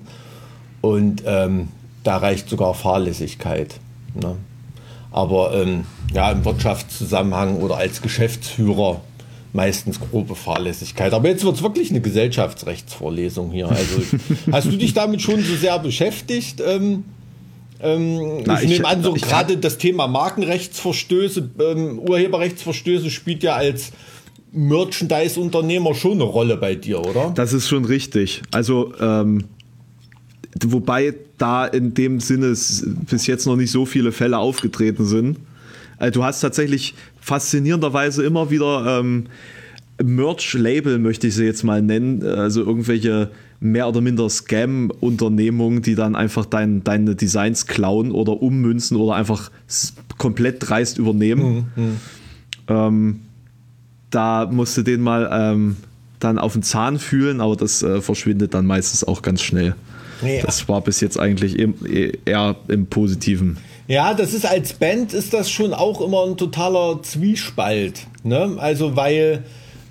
Und 0.81 1.23
ähm, 1.25 1.69
da 2.03 2.17
reicht 2.17 2.49
sogar 2.49 2.73
Fahrlässigkeit. 2.73 3.75
Ne? 4.19 4.35
Aber 5.11 5.53
ähm, 5.53 5.85
ja, 6.13 6.31
im 6.31 6.45
Wirtschaftszusammenhang 6.45 7.57
oder 7.57 7.77
als 7.77 8.01
Geschäftsführer 8.01 9.01
meistens 9.53 9.99
grobe 9.99 10.35
Fahrlässigkeit. 10.35 11.13
Aber 11.13 11.27
jetzt 11.27 11.43
wird 11.43 11.55
es 11.55 11.63
wirklich 11.63 11.89
eine 11.89 12.01
Gesellschaftsrechtsvorlesung 12.01 13.51
hier. 13.51 13.69
Also 13.69 14.01
hast 14.51 14.67
du 14.67 14.77
dich 14.77 14.93
damit 14.93 15.21
schon 15.21 15.43
so 15.43 15.55
sehr 15.55 15.77
beschäftigt? 15.79 16.61
Ähm, 16.65 17.03
ähm, 17.81 18.43
Na, 18.45 18.61
ich, 18.61 18.69
nehme 18.69 18.87
an, 18.87 19.03
so 19.03 19.13
gerade 19.13 19.57
das 19.57 19.77
Thema 19.77 20.07
Markenrechtsverstöße, 20.07 21.49
ähm, 21.59 21.99
Urheberrechtsverstöße 21.99 23.09
spielt 23.09 23.43
ja 23.43 23.55
als 23.55 23.91
Merchandise-Unternehmer 24.51 25.95
schon 25.95 26.13
eine 26.13 26.23
Rolle 26.23 26.57
bei 26.57 26.75
dir, 26.75 26.99
oder? 26.99 27.31
Das 27.33 27.53
ist 27.53 27.67
schon 27.67 27.85
richtig. 27.85 28.41
Also 28.51 28.93
ähm, 28.99 29.45
wobei 30.63 31.15
da 31.37 31.65
in 31.65 31.93
dem 31.93 32.19
Sinne 32.19 32.47
bis 32.47 33.27
jetzt 33.27 33.47
noch 33.47 33.55
nicht 33.55 33.71
so 33.71 33.85
viele 33.85 34.11
Fälle 34.11 34.37
aufgetreten 34.37 35.05
sind. 35.05 35.37
Also 35.97 36.19
du 36.19 36.23
hast 36.23 36.41
tatsächlich 36.41 36.95
faszinierenderweise 37.21 38.23
immer 38.23 38.49
wieder 38.49 38.99
ähm, 38.99 39.27
Merch-Label, 40.03 40.99
möchte 40.99 41.27
ich 41.27 41.35
sie 41.35 41.45
jetzt 41.45 41.63
mal 41.63 41.81
nennen, 41.81 42.23
also 42.23 42.61
irgendwelche 42.61 43.29
mehr 43.59 43.87
oder 43.87 44.01
minder 44.01 44.27
Scam-Unternehmungen, 44.27 45.83
die 45.83 45.93
dann 45.95 46.15
einfach 46.15 46.45
dein, 46.45 46.83
deine 46.83 47.15
Designs 47.15 47.67
klauen 47.67 48.11
oder 48.11 48.41
ummünzen 48.41 48.97
oder 48.97 49.15
einfach 49.15 49.51
komplett 50.17 50.57
dreist 50.59 50.97
übernehmen. 50.97 51.71
Mhm. 51.75 51.83
mhm. 51.83 51.97
Ähm, 52.67 53.19
da 54.09 54.45
musst 54.51 54.77
du 54.77 54.81
den 54.81 54.99
mal 54.99 55.29
ähm, 55.31 55.77
dann 56.19 56.37
auf 56.37 56.53
den 56.53 56.63
Zahn 56.63 56.99
fühlen, 56.99 57.39
aber 57.39 57.55
das 57.55 57.81
äh, 57.81 58.01
verschwindet 58.01 58.53
dann 58.53 58.65
meistens 58.65 59.05
auch 59.05 59.21
ganz 59.21 59.41
schnell. 59.41 59.75
Ja. 60.21 60.43
Das 60.43 60.67
war 60.67 60.81
bis 60.81 60.99
jetzt 60.99 61.19
eigentlich 61.19 61.57
eher 62.25 62.55
im 62.67 62.85
Positiven. 62.87 63.57
Ja, 63.87 64.13
das 64.13 64.33
ist 64.33 64.45
als 64.45 64.73
Band 64.73 65.13
ist 65.13 65.33
das 65.33 65.49
schon 65.49 65.73
auch 65.73 66.01
immer 66.01 66.25
ein 66.25 66.37
totaler 66.37 67.01
Zwiespalt. 67.03 68.07
Ne? 68.23 68.57
Also 68.59 68.95
weil 68.95 69.43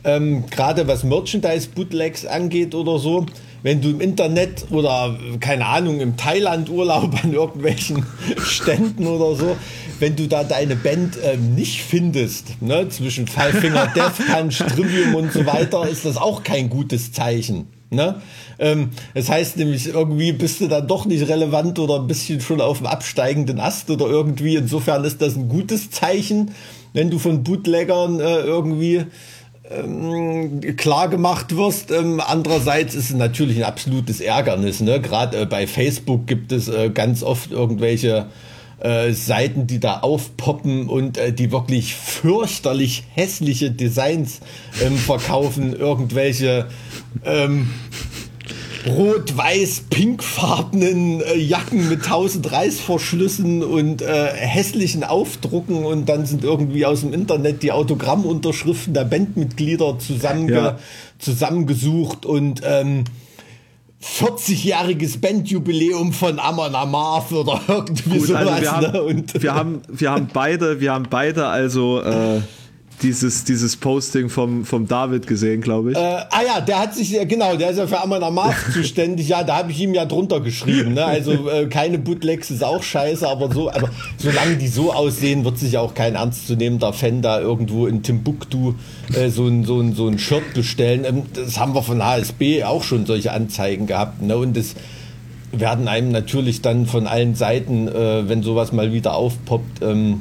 ähm, 0.05 0.45
gerade 0.51 0.87
was 0.89 1.05
Merchandise-Bootlegs 1.05 2.27
angeht 2.27 2.75
oder 2.75 2.99
so, 2.99 3.27
wenn 3.63 3.83
du 3.83 3.91
im 3.91 4.01
Internet 4.01 4.67
oder 4.71 5.19
keine 5.41 5.67
Ahnung 5.67 6.01
im 6.01 6.17
Thailand-Urlaub 6.17 7.23
an 7.23 7.33
irgendwelchen 7.33 8.07
Ständen 8.43 9.07
oder 9.07 9.37
so, 9.37 9.57
wenn 9.99 10.17
du 10.17 10.27
da 10.27 10.45
deine 10.45 10.77
Band 10.77 11.19
ähm, 11.23 11.55
nicht 11.55 11.83
findest, 11.83 12.63
ne, 12.63 12.89
zwischen 12.89 13.27
Five 13.27 13.61
Finger 13.61 13.93
Death 13.95 14.27
Punch, 14.33 14.59
Trivium 14.59 15.15
und 15.15 15.33
so 15.33 15.45
weiter, 15.45 15.87
ist 15.87 16.07
das 16.07 16.17
auch 16.17 16.43
kein 16.43 16.71
gutes 16.71 17.13
Zeichen. 17.13 17.67
Ne? 17.91 18.23
Ähm, 18.61 18.91
das 19.15 19.29
heißt 19.29 19.57
nämlich, 19.57 19.89
irgendwie 19.89 20.33
bist 20.33 20.61
du 20.61 20.69
dann 20.69 20.87
doch 20.87 21.07
nicht 21.07 21.29
relevant 21.29 21.79
oder 21.81 21.97
ein 21.97 22.07
bisschen 22.07 22.41
schon 22.41 22.61
auf 22.61 22.79
dem 22.79 22.87
absteigenden 22.87 23.59
Ast 23.59 23.91
oder 23.91 24.07
irgendwie. 24.07 24.55
Insofern 24.55 25.05
ist 25.05 25.21
das 25.21 25.37
ein 25.37 25.49
gutes 25.49 25.91
Zeichen, 25.91 26.53
wenn 26.93 27.11
du 27.11 27.19
von 27.19 27.43
Bootleggern 27.43 28.21
äh, 28.21 28.41
irgendwie 28.41 29.07
ähm, 29.71 30.61
klar 30.77 31.09
gemacht 31.09 31.57
wirst. 31.57 31.91
Ähm, 31.91 32.21
andererseits 32.25 32.95
ist 32.95 33.11
es 33.11 33.17
natürlich 33.17 33.59
ein 33.59 33.65
absolutes 33.65 34.21
Ärgernis. 34.21 34.81
Ne? 34.81 35.01
Gerade 35.01 35.41
äh, 35.41 35.47
bei 35.47 35.67
Facebook 35.67 36.27
gibt 36.27 36.53
es 36.53 36.69
äh, 36.69 36.91
ganz 36.91 37.23
oft 37.23 37.51
irgendwelche 37.51 38.27
äh, 38.81 39.13
Seiten, 39.13 39.67
die 39.67 39.81
da 39.81 40.01
aufpoppen 40.01 40.89
und 40.89 41.19
äh, 41.19 41.33
die 41.33 41.53
wirklich 41.53 41.95
fürchterlich 41.95 43.05
hässliche 43.15 43.71
Designs 43.71 44.41
ähm, 44.83 44.97
verkaufen, 44.97 45.73
irgendwelche 45.79 46.67
ähm, 47.25 47.71
rot-weiß-pinkfarbenen 48.87 51.21
äh, 51.21 51.37
Jacken 51.37 51.89
mit 51.89 52.07
tausend 52.07 52.51
Reißverschlüssen 52.51 53.63
und 53.63 54.03
äh, 54.03 54.33
hässlichen 54.35 55.05
Aufdrucken 55.05 55.85
und 55.85 56.09
dann 56.09 56.27
sind 56.27 56.43
irgendwie 56.45 56.87
aus 56.87 57.03
dem 57.03 57.13
Internet 57.13 57.63
die 57.63 57.71
Autogrammunterschriften 57.73 58.95
der 58.95 59.05
Bandmitglieder 59.05 59.99
zusammenge 59.99 60.53
ja. 60.53 60.79
zusammengesucht 61.19 62.25
und 62.25 62.63
ähm, 62.65 63.05
40-jähriges 64.03 65.21
Bandjubiläum 65.21 66.13
von 66.13 66.39
Amon 66.39 66.75
Amarth 66.75 67.33
oder 67.33 67.61
irgendwie 67.69 68.19
Gut, 68.19 68.29
sowas. 68.29 68.49
Also 68.49 68.63
wir, 68.63 68.73
haben, 68.73 68.93
ne? 68.93 69.03
und 69.03 69.43
wir, 69.43 69.55
haben, 69.55 69.83
wir 69.89 70.11
haben 70.11 70.29
beide, 70.33 70.81
wir 70.81 70.93
haben 70.93 71.07
beide 71.11 71.47
also 71.47 72.01
äh, 72.01 72.41
dieses, 73.03 73.45
dieses 73.45 73.77
Posting 73.77 74.29
vom, 74.29 74.65
vom 74.65 74.87
David 74.87 75.27
gesehen, 75.27 75.61
glaube 75.61 75.93
ich. 75.93 75.97
Äh, 75.97 76.01
ah 76.01 76.43
ja, 76.47 76.61
der 76.61 76.79
hat 76.79 76.95
sich, 76.95 77.17
genau, 77.29 77.57
der 77.57 77.71
ist 77.71 77.79
ja 77.79 77.87
für 77.87 78.01
Amon 78.01 78.23
Amarth 78.23 78.57
zuständig. 78.73 79.29
Ja, 79.29 79.43
da 79.43 79.59
habe 79.59 79.71
ich 79.71 79.81
ihm 79.81 79.95
ja 79.95 80.05
drunter 80.05 80.41
geschrieben. 80.41 80.95
Ne? 80.95 81.05
Also 81.05 81.49
äh, 81.49 81.67
keine 81.67 81.99
Bootlegs 81.99 82.51
ist 82.51 82.63
auch 82.63 82.83
scheiße, 82.83 83.27
aber 83.29 83.53
so, 83.53 83.71
aber 83.71 83.91
solange 84.17 84.57
die 84.57 84.69
so 84.69 84.93
aussehen, 84.93 85.45
wird 85.45 85.59
sich 85.59 85.79
auch 85.79 85.95
kein 85.95 86.15
ernstzunehmender 86.15 86.93
Fan 86.93 87.23
da 87.23 87.41
irgendwo 87.41 87.87
in 87.87 88.03
Timbuktu 88.03 88.75
äh, 89.15 89.29
so 89.31 89.47
ein, 89.47 89.65
so 89.65 89.81
ein, 89.81 89.95
so 89.95 90.07
ein 90.07 90.19
Shirt 90.19 90.55
bestellen. 90.55 91.05
Ähm, 91.05 91.23
das 91.35 91.59
haben 91.59 91.75
wir 91.75 91.83
von 91.83 92.05
HSB 92.05 92.65
auch 92.65 92.83
schon 92.83 93.07
solche 93.07 93.33
Anzeigen 93.33 93.87
gehabt. 93.87 94.23
Ne? 94.23 94.37
Und 94.37 94.57
das 94.57 94.75
werden 95.53 95.89
einem 95.89 96.13
natürlich 96.13 96.63
dann 96.63 96.87
von 96.87 97.07
allen 97.07 97.35
Seiten, 97.35 97.89
äh, 97.89 98.29
wenn 98.29 98.43
sowas 98.43 98.73
mal 98.73 98.93
wieder 98.93 99.15
aufpoppt, 99.15 99.83
ähm, 99.83 100.21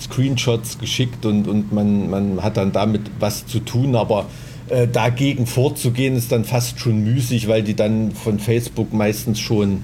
Screenshots 0.00 0.78
geschickt 0.78 1.26
und, 1.26 1.46
und 1.48 1.72
man, 1.72 2.10
man 2.10 2.42
hat 2.42 2.56
dann 2.56 2.72
damit 2.72 3.02
was 3.18 3.46
zu 3.46 3.60
tun, 3.60 3.94
aber 3.94 4.26
äh, 4.68 4.86
dagegen 4.86 5.46
vorzugehen 5.46 6.16
ist 6.16 6.32
dann 6.32 6.44
fast 6.44 6.80
schon 6.80 7.02
müßig, 7.02 7.48
weil 7.48 7.62
die 7.62 7.74
dann 7.74 8.12
von 8.12 8.38
Facebook 8.38 8.92
meistens 8.92 9.38
schon 9.40 9.82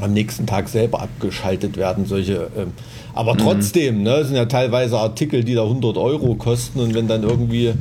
am 0.00 0.12
nächsten 0.12 0.46
Tag 0.46 0.68
selber 0.68 1.00
abgeschaltet 1.02 1.76
werden, 1.76 2.06
solche. 2.06 2.50
Äh, 2.56 2.66
aber 3.14 3.34
mhm. 3.34 3.38
trotzdem, 3.38 4.02
ne, 4.02 4.24
sind 4.24 4.36
ja 4.36 4.46
teilweise 4.46 4.98
Artikel, 4.98 5.44
die 5.44 5.54
da 5.54 5.62
100 5.62 5.96
Euro 5.96 6.34
kosten 6.34 6.80
und 6.80 6.94
wenn 6.94 7.08
dann 7.08 7.22
irgendwie 7.22 7.72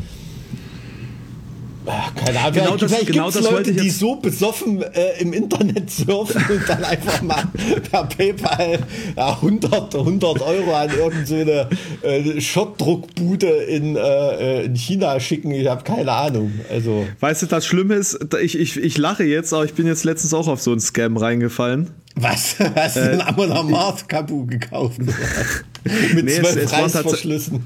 keine 2.16 2.40
Ahnung, 2.40 2.54
genau 2.54 2.78
vielleicht, 2.78 3.02
das, 3.02 3.06
genau 3.06 3.32
das 3.32 3.52
Leute, 3.52 3.74
die 3.74 3.90
so 3.90 4.16
besoffen 4.16 4.82
äh, 4.82 5.20
im 5.20 5.34
Internet 5.34 5.90
surfen 5.90 6.44
und 6.50 6.68
dann 6.68 6.84
einfach 6.84 7.22
mal 7.22 7.44
per 7.90 8.06
PayPal 8.06 8.80
ja, 9.16 9.34
100, 9.34 9.96
100 9.96 10.42
Euro 10.42 10.76
an 10.76 10.90
irgendeine 10.90 11.70
so 12.02 12.08
äh, 12.08 12.42
Schottdruckbude 12.42 13.48
in, 13.48 13.96
äh, 13.96 14.64
in 14.64 14.76
China 14.76 15.20
schicken. 15.20 15.52
Ich 15.52 15.68
habe 15.68 15.84
keine 15.84 16.12
Ahnung. 16.12 16.52
Also. 16.70 17.08
Weißt 17.20 17.44
du, 17.44 17.46
das 17.46 17.66
Schlimme 17.66 17.96
ist, 17.96 18.20
ich, 18.42 18.58
ich, 18.58 18.78
ich 18.78 18.98
lache 18.98 19.24
jetzt, 19.24 19.54
aber 19.54 19.66
ich 19.66 19.74
bin 19.74 19.88
jetzt 19.88 20.04
letztens 20.04 20.34
auch 20.34 20.48
auf 20.48 20.62
so 20.62 20.72
einen 20.72 20.80
Scam 20.80 21.18
reingefallen. 21.18 21.90
Was? 22.16 22.56
Hast 22.76 22.98
du 22.98 23.02
äh, 23.02 23.20
einen 23.22 24.08
Kapu 24.08 24.46
gekauft? 24.46 25.00
Mit 26.14 26.26
nee, 26.26 26.32
zwölf 26.32 26.56
es, 26.56 26.64
es 26.64 26.74
Reißverschlüssen. 26.74 27.64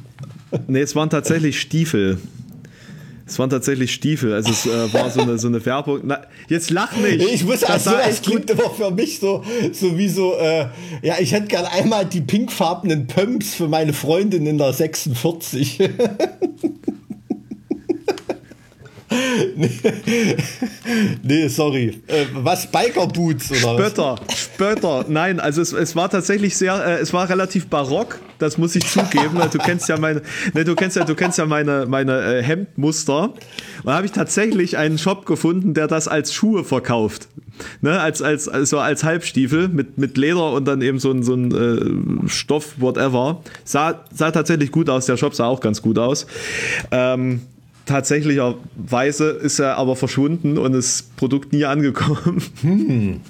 Nee, 0.67 0.81
es 0.81 0.95
waren 0.95 1.09
tatsächlich 1.09 1.59
Stiefel. 1.59 2.19
Es 3.25 3.39
waren 3.39 3.49
tatsächlich 3.49 3.93
Stiefel. 3.93 4.33
Also 4.33 4.51
es 4.51 4.65
äh, 4.65 4.93
war 4.93 5.09
so 5.09 5.21
eine, 5.21 5.37
so 5.37 5.47
eine 5.47 5.65
Werbung. 5.65 6.01
Na, 6.03 6.21
jetzt 6.49 6.69
lach 6.69 6.95
nicht. 6.97 7.21
Ich 7.21 7.45
muss 7.45 7.63
also, 7.63 7.91
es 7.95 8.21
klingt 8.21 8.49
immer 8.49 8.69
für 8.69 8.91
mich 8.91 9.19
so, 9.19 9.43
so 9.71 9.97
wie 9.97 10.09
so, 10.09 10.35
äh, 10.35 10.67
ja, 11.01 11.15
ich 11.19 11.31
hätte 11.31 11.47
gern 11.47 11.65
einmal 11.65 12.05
die 12.05 12.21
pinkfarbenen 12.21 13.07
Pumps 13.07 13.55
für 13.55 13.67
meine 13.67 13.93
Freundin 13.93 14.45
in 14.45 14.57
der 14.57 14.73
46. 14.73 15.79
nee, 19.55 19.71
nee, 21.23 21.47
sorry. 21.47 22.01
Äh, 22.07 22.25
was, 22.33 22.69
Biker 22.69 23.07
Boots 23.07 23.51
oder 23.51 23.77
Spötter, 23.77 24.15
was? 24.27 24.37
Spötter. 24.37 25.05
Nein, 25.07 25.39
also 25.39 25.61
es, 25.61 25.73
es 25.73 25.95
war 25.95 26.09
tatsächlich 26.09 26.57
sehr, 26.57 26.75
äh, 26.85 26.99
es 26.99 27.13
war 27.13 27.29
relativ 27.29 27.67
barock, 27.67 28.19
das 28.39 28.57
muss 28.57 28.75
ich 28.75 28.85
zugeben. 28.85 29.39
du 29.51 29.57
kennst 29.57 29.89
ja 29.89 29.97
meine, 29.97 30.21
ne, 30.53 30.63
du 30.63 30.75
kennst 30.75 30.97
ja, 30.97 31.03
du 31.03 31.15
kennst 31.15 31.37
ja 31.37 31.45
meine, 31.45 31.85
meine 31.87 32.39
äh, 32.39 32.43
Hemdmuster. 32.43 33.33
Da 33.83 33.93
habe 33.93 34.05
ich 34.05 34.11
tatsächlich 34.11 34.77
einen 34.77 34.97
Shop 34.97 35.25
gefunden, 35.25 35.73
der 35.73 35.87
das 35.87 36.07
als 36.07 36.33
Schuhe 36.33 36.63
verkauft. 36.63 37.27
Ne, 37.81 37.99
als, 37.99 38.21
als, 38.21 38.49
also 38.49 38.79
als 38.79 39.03
Halbstiefel 39.03 39.67
mit, 39.67 39.97
mit 39.97 40.17
Leder 40.17 40.51
und 40.53 40.65
dann 40.65 40.81
eben 40.81 40.99
so 40.99 41.11
ein, 41.11 41.21
so 41.21 41.35
ein 41.35 42.25
äh, 42.25 42.27
Stoff, 42.27 42.75
whatever. 42.77 43.41
Sah, 43.63 44.03
sah 44.11 44.31
tatsächlich 44.31 44.71
gut 44.71 44.89
aus, 44.89 45.05
der 45.05 45.17
Shop 45.17 45.35
sah 45.35 45.45
auch 45.45 45.59
ganz 45.59 45.81
gut 45.81 45.99
aus. 45.99 46.25
Ähm, 46.91 47.41
tatsächlicherweise 47.85 49.29
ist 49.29 49.59
er 49.59 49.77
aber 49.77 49.95
verschwunden 49.95 50.57
und 50.57 50.73
das 50.73 51.03
Produkt 51.15 51.53
nie 51.53 51.65
angekommen. 51.65 52.41
Hm. 52.61 53.21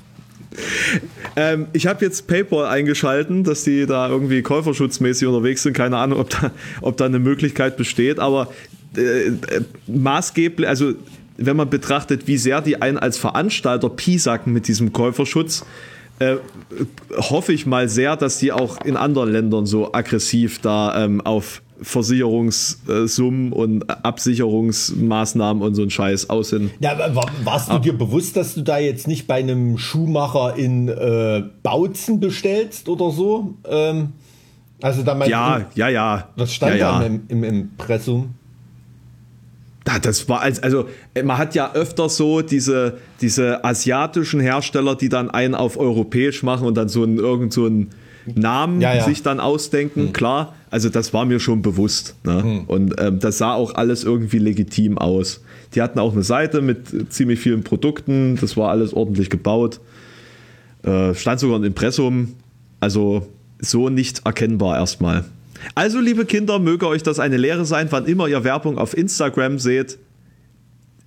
Ähm, 1.35 1.67
ich 1.73 1.87
habe 1.87 2.05
jetzt 2.05 2.27
PayPal 2.27 2.67
eingeschalten, 2.67 3.43
dass 3.43 3.63
die 3.63 3.85
da 3.85 4.07
irgendwie 4.07 4.41
käuferschutzmäßig 4.43 5.27
unterwegs 5.27 5.63
sind. 5.63 5.73
Keine 5.73 5.97
Ahnung, 5.97 6.19
ob 6.19 6.29
da, 6.29 6.51
ob 6.81 6.97
da 6.97 7.05
eine 7.05 7.19
Möglichkeit 7.19 7.75
besteht, 7.77 8.19
aber 8.19 8.49
äh, 8.95 9.27
äh, 9.29 9.33
maßgeblich, 9.87 10.67
also 10.67 10.93
wenn 11.37 11.57
man 11.57 11.69
betrachtet, 11.69 12.27
wie 12.27 12.37
sehr 12.37 12.61
die 12.61 12.81
einen 12.81 12.97
als 12.97 13.17
Veranstalter 13.17 13.89
piesacken 13.89 14.53
mit 14.53 14.67
diesem 14.67 14.93
Käuferschutz, 14.93 15.65
äh, 16.19 16.35
hoffe 17.17 17.53
ich 17.53 17.65
mal 17.65 17.89
sehr, 17.89 18.15
dass 18.15 18.37
die 18.37 18.51
auch 18.51 18.85
in 18.85 18.95
anderen 18.95 19.31
Ländern 19.31 19.65
so 19.65 19.93
aggressiv 19.93 20.59
da 20.61 21.03
ähm, 21.03 21.21
auf 21.21 21.62
Versicherungssummen 21.81 23.51
und 23.51 23.89
Absicherungsmaßnahmen 23.89 25.63
und 25.63 25.75
so 25.75 25.81
ein 25.81 25.89
Scheiß 25.89 26.29
aus 26.29 26.49
sind. 26.49 26.71
Ja, 26.79 26.97
war, 27.15 27.29
warst 27.43 27.71
du 27.71 27.79
dir 27.79 27.93
bewusst, 27.93 28.35
dass 28.37 28.55
du 28.55 28.61
da 28.61 28.77
jetzt 28.77 29.07
nicht 29.07 29.27
bei 29.27 29.35
einem 29.35 29.77
Schuhmacher 29.77 30.55
in 30.55 30.87
äh, 30.87 31.43
Bautzen 31.63 32.19
bestellst 32.19 32.89
oder 32.89 33.11
so? 33.11 33.55
Ähm, 33.67 34.13
also 34.81 35.03
da 35.03 35.15
mein, 35.15 35.29
Ja, 35.29 35.65
ja, 35.75 35.89
ja. 35.89 36.29
Was 36.35 36.53
stand 36.53 36.73
ja, 36.73 36.77
ja. 36.77 36.99
da 36.99 37.05
im, 37.05 37.23
im 37.29 37.43
Impressum? 37.43 38.35
Das 40.01 40.29
war 40.29 40.41
als, 40.41 40.63
also 40.63 40.87
man 41.23 41.37
hat 41.37 41.55
ja 41.55 41.73
öfter 41.73 42.07
so 42.07 42.41
diese, 42.41 42.99
diese 43.19 43.65
asiatischen 43.65 44.39
Hersteller, 44.39 44.95
die 44.95 45.09
dann 45.09 45.29
einen 45.29 45.55
auf 45.55 45.77
europäisch 45.77 46.41
machen 46.41 46.65
und 46.65 46.75
dann 46.75 46.87
so 46.87 47.03
einen 47.03 47.17
irgend 47.17 47.51
so 47.51 47.65
einen 47.65 47.89
Namen 48.25 48.79
ja, 48.79 49.03
sich 49.03 49.23
dann 49.23 49.39
ausdenken, 49.39 50.05
mhm. 50.05 50.13
klar. 50.13 50.55
Also 50.73 50.89
das 50.89 51.13
war 51.13 51.25
mir 51.25 51.39
schon 51.39 51.61
bewusst. 51.61 52.15
Ne? 52.23 52.41
Mhm. 52.43 52.59
Und 52.61 52.95
ähm, 52.97 53.19
das 53.19 53.37
sah 53.37 53.53
auch 53.53 53.75
alles 53.75 54.03
irgendwie 54.03 54.39
legitim 54.39 54.97
aus. 54.97 55.41
Die 55.75 55.83
hatten 55.83 55.99
auch 55.99 56.13
eine 56.13 56.23
Seite 56.23 56.61
mit 56.61 57.13
ziemlich 57.13 57.39
vielen 57.39 57.61
Produkten, 57.61 58.39
das 58.41 58.57
war 58.57 58.71
alles 58.71 58.91
ordentlich 58.91 59.29
gebaut. 59.29 59.79
Äh, 60.81 61.13
stand 61.13 61.39
sogar 61.39 61.59
ein 61.59 61.63
Impressum. 61.63 62.33
Also 62.79 63.27
so 63.59 63.89
nicht 63.89 64.25
erkennbar 64.25 64.79
erstmal. 64.79 65.25
Also, 65.75 65.99
liebe 65.99 66.25
Kinder, 66.25 66.57
möge 66.57 66.87
euch 66.87 67.03
das 67.03 67.19
eine 67.19 67.37
Lehre 67.37 67.65
sein, 67.65 67.87
wann 67.91 68.07
immer 68.07 68.27
ihr 68.27 68.43
Werbung 68.43 68.79
auf 68.79 68.97
Instagram 68.97 69.59
seht. 69.59 69.99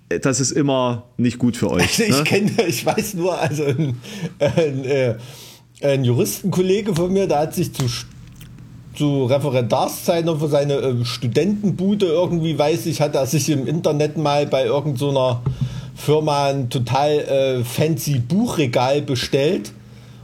Äh, 0.07 0.21
das 0.21 0.39
ist 0.39 0.51
immer 0.51 1.09
nicht 1.17 1.39
gut 1.39 1.57
für 1.57 1.69
euch. 1.71 1.99
Also 1.99 2.03
ich 2.07 2.17
ne? 2.17 2.23
kenne, 2.23 2.51
ich 2.69 2.85
weiß 2.85 3.15
nur, 3.15 3.37
also 3.37 3.65
ein, 3.65 3.97
ein, 4.39 4.85
äh, 4.85 5.15
ein 5.81 6.05
Juristenkollege 6.05 6.95
von 6.95 7.11
mir, 7.11 7.27
der 7.27 7.39
hat 7.39 7.53
sich 7.53 7.73
zu, 7.73 7.83
zu 8.97 9.25
Referendarszeiten 9.25 10.39
für 10.39 10.47
seine 10.47 10.73
äh, 10.73 11.05
Studentenbude 11.05 12.07
irgendwie, 12.07 12.57
weiß 12.57 12.87
ich, 12.87 12.99
hat 13.01 13.15
er 13.15 13.25
sich 13.27 13.49
im 13.49 13.67
Internet 13.67 14.17
mal 14.17 14.47
bei 14.47 14.65
irgendeiner 14.65 15.41
so 15.45 15.51
Firma 15.95 16.47
ein 16.47 16.69
total 16.69 17.09
äh, 17.09 17.63
fancy 17.63 18.19
Buchregal 18.19 19.01
bestellt. 19.01 19.71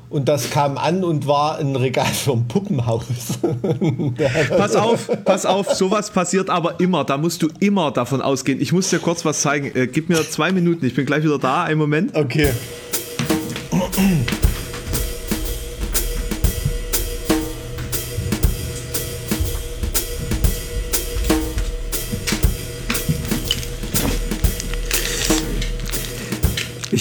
Und 0.10 0.30
das 0.30 0.52
kam 0.52 0.78
an 0.78 1.04
und 1.04 1.26
war 1.26 1.58
ein 1.58 1.76
Regal 1.76 2.06
für 2.06 2.34
ein 2.34 2.48
Puppenhaus. 2.48 3.06
pass 4.58 4.76
auf, 4.76 5.10
pass 5.26 5.48
auf, 5.48 5.74
sowas 5.74 6.12
passiert 6.12 6.52
aber 6.52 6.80
immer. 6.80 7.04
Da 7.04 7.18
musst 7.18 7.42
du 7.42 7.50
immer 7.60 7.90
davon 7.90 8.22
ausgehen. 8.22 8.62
Ich 8.62 8.72
muss 8.72 8.92
dir 8.92 9.00
kurz 9.00 9.26
was 9.26 9.42
zeigen. 9.42 9.76
Äh, 9.76 9.88
gib 9.88 10.10
mir 10.10 10.18
zwei 10.30 10.52
Minuten, 10.52 10.86
ich 10.86 10.94
bin 10.94 11.08
gleich 11.08 11.24
wieder 11.24 11.40
da. 11.40 11.64
Einen 11.64 11.80
Moment. 11.80 12.16
Okay. 12.16 12.52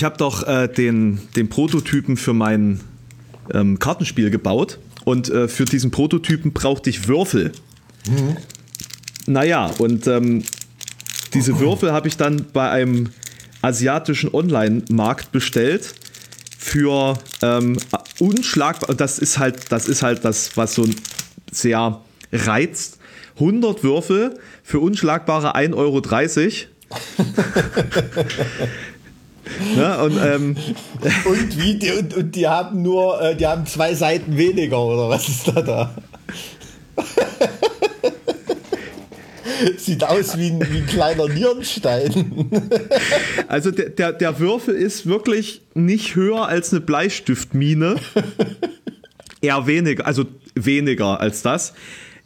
Ich 0.03 0.05
habe 0.05 0.17
doch 0.17 0.49
äh, 0.49 0.67
den, 0.67 1.21
den 1.37 1.49
Prototypen 1.49 2.17
für 2.17 2.33
mein 2.33 2.81
ähm, 3.55 3.79
Kartenspiel 3.79 4.31
gebaut 4.31 4.81
und 5.05 5.29
äh, 5.29 5.47
für 5.47 5.65
diesen 5.65 5.93
Prototypen 5.93 6.53
brauchte 6.53 6.91
ich 6.91 7.07
Würfel. 7.07 7.53
Mhm. 8.09 8.37
Naja, 9.27 9.67
und 9.79 10.09
ähm, 10.09 10.43
diese 11.35 11.61
Würfel 11.61 11.93
habe 11.93 12.09
ich 12.09 12.17
dann 12.17 12.47
bei 12.53 12.69
einem 12.69 13.11
asiatischen 13.61 14.35
Online-Markt 14.35 15.31
bestellt 15.31 15.95
für 16.59 17.17
ähm, 17.41 17.77
unschlagbar. 18.19 18.97
Das 18.97 19.21
ist 19.21 19.39
halt, 19.39 19.71
das 19.71 19.87
ist 19.87 20.03
halt 20.03 20.25
das, 20.25 20.57
was 20.57 20.75
so 20.75 20.85
sehr 21.53 22.01
reizt. 22.33 22.99
100 23.37 23.85
Würfel 23.85 24.37
für 24.65 24.81
unschlagbare 24.81 25.55
1,30 25.55 25.77
Euro. 25.77 26.03
Ne? 29.77 29.99
Und, 29.99 30.19
ähm, 30.23 30.57
und, 31.25 31.59
wie, 31.61 31.75
die, 31.75 31.93
und, 31.93 32.15
und, 32.15 32.35
die 32.35 32.49
haben 32.49 32.83
nur, 32.83 33.21
äh, 33.21 33.37
die 33.37 33.47
haben 33.47 33.67
zwei 33.67 33.95
Seiten 33.95 34.37
weniger, 34.37 34.83
oder 34.83 35.09
was 35.09 35.29
ist 35.29 35.49
da 35.49 35.63
da? 35.63 35.95
Sieht 39.77 40.03
aus 40.05 40.37
wie 40.39 40.49
ein, 40.49 40.61
wie 40.71 40.79
ein 40.79 40.87
kleiner 40.87 41.29
Nierenstein. 41.29 42.51
Also 43.49 43.71
der, 43.71 43.91
der, 43.91 44.13
der 44.15 44.39
Würfel 44.39 44.75
ist 44.75 45.07
wirklich 45.07 45.61
nicht 45.75 46.15
höher 46.15 46.49
als 46.49 46.73
eine 46.73 46.81
Bleistiftmine. 46.81 47.97
Eher 49.43 49.67
weniger, 49.67 50.07
also 50.07 50.25
weniger 50.55 51.21
als 51.21 51.43
das. 51.43 51.75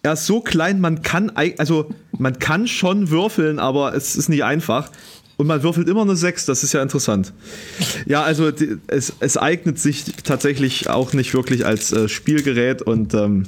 Er 0.03 0.13
ist 0.13 0.27
so 0.27 0.41
klein, 0.41 0.81
man 0.81 1.03
kann, 1.03 1.33
also 1.59 1.91
man 2.17 2.39
kann 2.39 2.69
schon 2.69 3.11
würfeln, 3.11 3.59
aber 3.59 3.93
es 3.93 4.15
ist 4.15 4.29
nicht 4.29 4.45
einfach. 4.45 4.91
Und 5.37 5.47
man 5.47 5.63
würfelt 5.63 5.89
immer 5.89 6.03
eine 6.03 6.17
6, 6.17 6.47
das 6.47 6.63
ist 6.63 6.73
ja 6.73 6.83
interessant. 6.83 7.33
Ja, 8.07 8.23
also 8.23 8.51
die, 8.51 8.79
es, 8.87 9.13
es, 9.21 9.37
eignet 9.37 9.79
sich 9.79 10.05
tatsächlich 10.25 10.89
auch 10.89 11.13
nicht 11.13 11.35
wirklich 11.35 11.67
als 11.67 11.93
äh, 11.93 12.09
Spielgerät 12.09 12.81
und 12.81 13.13
ähm, 13.13 13.45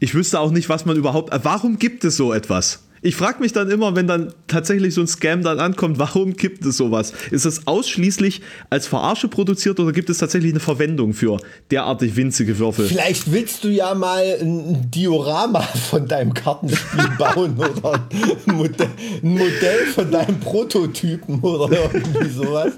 ich 0.00 0.14
wüsste 0.14 0.40
auch 0.40 0.50
nicht, 0.50 0.68
was 0.68 0.84
man 0.84 0.96
überhaupt. 0.96 1.32
Äh, 1.32 1.40
warum 1.42 1.78
gibt 1.78 2.04
es 2.04 2.16
so 2.16 2.32
etwas? 2.32 2.80
Ich 3.06 3.14
frage 3.14 3.38
mich 3.38 3.52
dann 3.52 3.70
immer, 3.70 3.94
wenn 3.94 4.08
dann 4.08 4.34
tatsächlich 4.48 4.92
so 4.92 5.00
ein 5.00 5.06
Scam 5.06 5.42
dann 5.42 5.60
ankommt, 5.60 6.00
warum 6.00 6.34
gibt 6.34 6.66
es 6.66 6.76
sowas? 6.76 7.12
Ist 7.30 7.44
es 7.44 7.68
ausschließlich 7.68 8.40
als 8.68 8.88
Verarsche 8.88 9.28
produziert 9.28 9.78
oder 9.78 9.92
gibt 9.92 10.10
es 10.10 10.18
tatsächlich 10.18 10.52
eine 10.52 10.58
Verwendung 10.58 11.14
für 11.14 11.38
derartig 11.70 12.16
winzige 12.16 12.58
Würfel? 12.58 12.86
Vielleicht 12.86 13.30
willst 13.30 13.62
du 13.62 13.68
ja 13.68 13.94
mal 13.94 14.24
ein 14.40 14.90
Diorama 14.90 15.60
von 15.60 16.08
deinem 16.08 16.34
Kartenspiel 16.34 17.08
bauen 17.18 17.56
oder 17.56 18.08
ein 18.48 18.56
Modell, 18.56 18.88
ein 19.22 19.34
Modell 19.34 19.86
von 19.94 20.10
deinem 20.10 20.40
Prototypen 20.40 21.40
oder 21.40 21.70
irgendwie 21.94 22.28
sowas. 22.28 22.72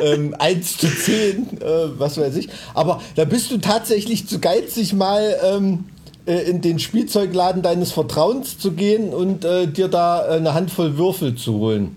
Ähm, 0.00 0.34
1 0.36 0.78
zu 0.78 0.88
10, 0.88 1.60
äh, 1.60 1.64
was 1.98 2.18
weiß 2.18 2.34
ich. 2.36 2.48
Aber 2.74 3.00
da 3.14 3.24
bist 3.24 3.52
du 3.52 3.58
tatsächlich 3.58 4.26
zu 4.26 4.40
geizig 4.40 4.92
mal. 4.92 5.36
Ähm, 5.44 5.84
äh, 6.28 6.42
in 6.42 6.60
den 6.60 6.78
Spielzeugladen 6.78 7.62
deines 7.62 7.90
Vertrauens 7.90 8.58
zu 8.58 8.72
gehen 8.72 9.14
und 9.14 9.46
äh, 9.46 9.66
dir 9.66 9.88
da 9.88 10.20
eine 10.20 10.52
Handvoll 10.52 10.98
Würfel 10.98 11.36
zu 11.36 11.54
holen. 11.54 11.96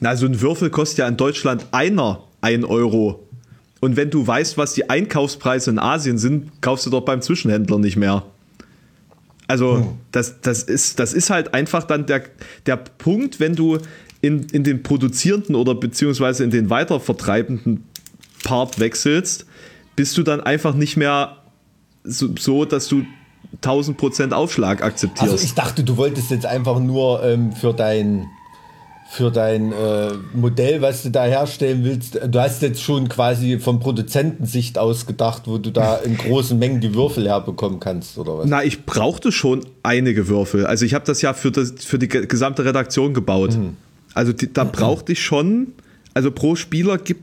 Na, 0.00 0.16
so 0.16 0.26
ein 0.26 0.40
Würfel 0.40 0.68
kostet 0.68 0.98
ja 0.98 1.08
in 1.08 1.16
Deutschland 1.16 1.66
einer 1.70 2.24
ein 2.40 2.64
Euro. 2.64 3.20
Und 3.78 3.96
wenn 3.96 4.10
du 4.10 4.26
weißt, 4.26 4.58
was 4.58 4.74
die 4.74 4.90
Einkaufspreise 4.90 5.70
in 5.70 5.78
Asien 5.78 6.18
sind, 6.18 6.50
kaufst 6.60 6.86
du 6.86 6.90
doch 6.90 7.02
beim 7.02 7.22
Zwischenhändler 7.22 7.78
nicht 7.78 7.96
mehr. 7.96 8.24
Also, 9.46 9.76
hm. 9.76 9.86
das, 10.10 10.40
das, 10.40 10.64
ist, 10.64 10.98
das 10.98 11.12
ist 11.12 11.30
halt 11.30 11.54
einfach 11.54 11.84
dann 11.84 12.06
der, 12.06 12.24
der 12.66 12.76
Punkt, 12.76 13.38
wenn 13.38 13.54
du 13.54 13.78
in, 14.20 14.48
in 14.50 14.64
den 14.64 14.82
produzierenden 14.82 15.54
oder 15.54 15.76
beziehungsweise 15.76 16.42
in 16.42 16.50
den 16.50 16.68
weitervertreibenden 16.68 17.84
Part 18.42 18.80
wechselst, 18.80 19.46
bist 19.94 20.18
du 20.18 20.24
dann 20.24 20.40
einfach 20.40 20.74
nicht 20.74 20.96
mehr 20.96 21.36
so, 22.02 22.30
so 22.36 22.64
dass 22.64 22.88
du 22.88 23.04
1000% 23.62 24.32
Aufschlag 24.32 24.82
akzeptierst. 24.82 25.32
Also 25.32 25.44
ich 25.44 25.54
dachte, 25.54 25.84
du 25.84 25.96
wolltest 25.96 26.30
jetzt 26.30 26.46
einfach 26.46 26.78
nur 26.80 27.22
ähm, 27.22 27.52
für 27.52 27.72
dein 27.72 28.28
für 29.12 29.30
dein 29.30 29.72
äh, 29.72 30.12
Modell, 30.32 30.80
was 30.80 31.02
du 31.02 31.10
da 31.10 31.24
herstellen 31.24 31.84
willst, 31.84 32.18
du 32.26 32.40
hast 32.40 32.62
jetzt 32.62 32.80
schon 32.80 33.10
quasi 33.10 33.58
vom 33.58 33.78
Produzentensicht 33.78 34.78
aus 34.78 35.04
gedacht, 35.04 35.42
wo 35.44 35.58
du 35.58 35.70
da 35.70 35.96
in 36.04 36.16
großen 36.16 36.58
Mengen 36.58 36.80
die 36.80 36.94
Würfel 36.94 37.28
herbekommen 37.28 37.78
kannst, 37.78 38.16
oder 38.16 38.38
was? 38.38 38.46
Na, 38.46 38.64
ich 38.64 38.86
brauchte 38.86 39.30
schon 39.30 39.66
einige 39.82 40.28
Würfel. 40.28 40.64
Also 40.64 40.86
ich 40.86 40.94
habe 40.94 41.04
das 41.04 41.20
ja 41.20 41.34
für, 41.34 41.50
das, 41.50 41.74
für 41.84 41.98
die 41.98 42.08
gesamte 42.08 42.64
Redaktion 42.64 43.12
gebaut. 43.12 43.54
Mhm. 43.54 43.76
Also 44.14 44.32
die, 44.32 44.50
da 44.50 44.64
brauchte 44.64 45.12
ich 45.12 45.22
schon, 45.22 45.74
also 46.14 46.30
pro 46.30 46.56
Spieler 46.56 46.96
gibt, 46.96 47.22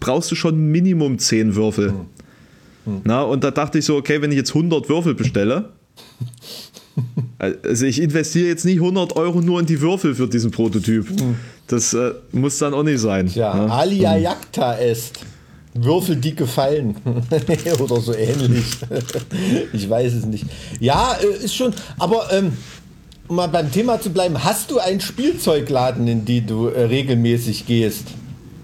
brauchst 0.00 0.32
du 0.32 0.34
schon 0.34 0.72
Minimum 0.72 1.20
10 1.20 1.54
Würfel. 1.54 1.92
Mhm. 1.92 2.06
Hm. 2.86 3.02
Na, 3.04 3.22
und 3.22 3.44
da 3.44 3.50
dachte 3.50 3.78
ich 3.78 3.84
so, 3.84 3.96
okay, 3.96 4.22
wenn 4.22 4.30
ich 4.30 4.38
jetzt 4.38 4.54
100 4.54 4.88
Würfel 4.88 5.14
bestelle, 5.14 5.70
also 7.38 7.84
ich 7.84 8.00
investiere 8.00 8.48
jetzt 8.48 8.64
nicht 8.64 8.78
100 8.78 9.16
Euro 9.16 9.40
nur 9.40 9.60
in 9.60 9.66
die 9.66 9.80
Würfel 9.80 10.14
für 10.14 10.28
diesen 10.28 10.50
Prototyp. 10.50 11.08
Hm. 11.08 11.36
Das 11.66 11.92
äh, 11.92 12.12
muss 12.32 12.58
dann 12.58 12.72
auch 12.72 12.84
nicht 12.84 13.00
sein. 13.00 13.30
Ja, 13.34 13.54
ne? 13.54 13.70
Alia 13.70 14.14
hm. 14.14 14.22
Jagta 14.22 14.72
ist. 14.72 15.20
Würfel, 15.74 16.16
die 16.16 16.34
gefallen. 16.34 16.96
Oder 17.80 18.00
so 18.00 18.14
ähnlich. 18.14 18.64
ich 19.72 19.90
weiß 19.90 20.14
es 20.14 20.24
nicht. 20.24 20.46
Ja, 20.80 21.16
äh, 21.20 21.44
ist 21.44 21.54
schon. 21.54 21.74
Aber 21.98 22.32
ähm, 22.32 22.52
um 23.28 23.36
mal 23.36 23.48
beim 23.48 23.70
Thema 23.70 24.00
zu 24.00 24.10
bleiben, 24.10 24.42
hast 24.42 24.70
du 24.70 24.78
einen 24.78 25.00
Spielzeugladen, 25.00 26.06
in 26.08 26.24
die 26.24 26.46
du 26.46 26.68
äh, 26.68 26.84
regelmäßig 26.84 27.66
gehst? 27.66 28.06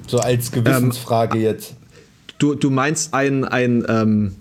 So 0.07 0.19
als 0.19 0.53
Gewissensfrage 0.53 1.39
ähm, 1.39 1.45
jetzt. 1.45 1.75
Du, 2.43 2.57
du 2.57 2.71
meinst 2.71 3.15
ein, 3.15 3.45
ein, 3.45 3.85
ähm, 3.89 4.35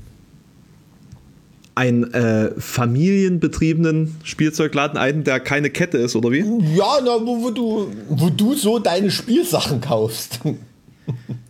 ein 1.76 2.12
äh, 2.16 2.50
familienbetriebenen 2.60 4.16
Spielzeugladen, 4.24 4.98
einen, 4.98 5.24
der 5.24 5.40
keine 5.40 5.70
Kette 5.70 6.00
ist, 6.00 6.16
oder 6.16 6.32
wie? 6.32 6.40
Ja, 6.76 6.98
na, 7.06 7.24
wo, 7.24 7.44
wo, 7.44 7.52
du, 7.52 7.92
wo 8.10 8.30
du 8.30 8.56
so 8.56 8.80
deine 8.80 9.12
Spielsachen 9.12 9.82
kaufst. 9.82 10.40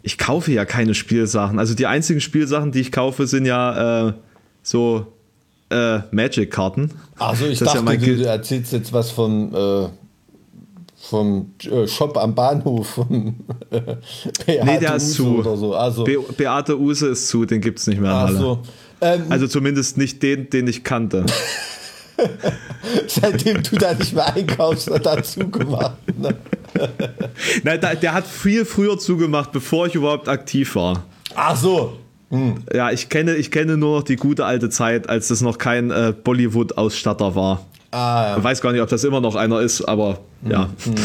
Ich 0.01 0.17
kaufe 0.17 0.51
ja 0.51 0.65
keine 0.65 0.95
Spielsachen. 0.95 1.59
Also 1.59 1.75
die 1.75 1.85
einzigen 1.85 2.19
Spielsachen, 2.19 2.71
die 2.71 2.79
ich 2.79 2.91
kaufe, 2.91 3.27
sind 3.27 3.45
ja 3.45 4.07
äh, 4.07 4.13
so 4.63 5.05
äh, 5.69 5.99
Magic-Karten. 6.09 6.89
Also 7.19 7.45
ich 7.45 7.59
das 7.59 7.73
dachte, 7.73 7.85
ja 7.85 7.97
du, 7.97 8.17
du, 8.17 8.25
erzählst 8.25 8.73
jetzt 8.73 8.91
was 8.91 9.11
von 9.11 9.53
äh, 9.53 9.89
vom 11.11 11.53
äh, 11.63 11.87
Shop 11.87 12.17
am 12.17 12.33
Bahnhof 12.33 12.87
von 12.87 13.35
äh, 13.69 13.81
Beate 14.45 14.65
nee, 14.65 14.79
der 14.79 14.95
Use 14.95 15.05
ist 15.05 15.13
zu. 15.13 15.37
oder 15.39 15.57
so. 15.57 15.75
Also, 15.75 16.03
Be 16.05 16.17
Beate 16.37 16.79
Use 16.79 17.07
ist 17.09 17.27
zu, 17.27 17.45
den 17.45 17.59
gibt 17.59 17.79
es 17.79 17.87
nicht 17.87 17.99
mehr 17.99 18.11
in 18.11 18.17
Halle. 18.17 18.37
So. 18.37 18.59
Ähm, 19.01 19.25
also 19.29 19.47
zumindest 19.47 19.97
nicht 19.97 20.23
den, 20.23 20.49
den 20.49 20.67
ich 20.67 20.83
kannte. 20.83 21.25
Seitdem 23.07 23.61
du 23.61 23.75
da 23.75 23.93
nicht 23.93 24.13
mehr 24.13 24.33
einkaufst, 24.33 24.89
hat 24.89 25.05
er 25.05 25.21
zugemacht. 25.23 25.97
Ne? 26.17 26.35
Nein, 27.63 27.79
der 28.01 28.13
hat 28.13 28.25
viel 28.25 28.63
früher 28.63 28.97
zugemacht, 28.97 29.51
bevor 29.51 29.87
ich 29.87 29.95
überhaupt 29.95 30.29
aktiv 30.29 30.75
war. 30.75 31.03
Ach 31.35 31.57
so. 31.57 31.97
Hm. 32.29 32.63
Ja, 32.73 32.91
ich 32.91 33.09
kenne, 33.09 33.35
ich 33.35 33.51
kenne 33.51 33.75
nur 33.75 33.97
noch 33.97 34.03
die 34.03 34.15
gute 34.15 34.45
alte 34.45 34.69
Zeit, 34.69 35.09
als 35.09 35.27
das 35.27 35.41
noch 35.41 35.57
kein 35.57 35.91
äh, 35.91 36.13
Bollywood-Ausstatter 36.23 37.35
war. 37.35 37.65
Ah, 37.91 38.29
ja. 38.29 38.37
Ich 38.37 38.43
weiß 38.43 38.61
gar 38.61 38.71
nicht, 38.71 38.81
ob 38.81 38.87
das 38.87 39.03
immer 39.03 39.19
noch 39.19 39.35
einer 39.35 39.59
ist, 39.59 39.81
aber 39.81 40.19
ja. 40.49 40.69
Mhm. 40.85 40.95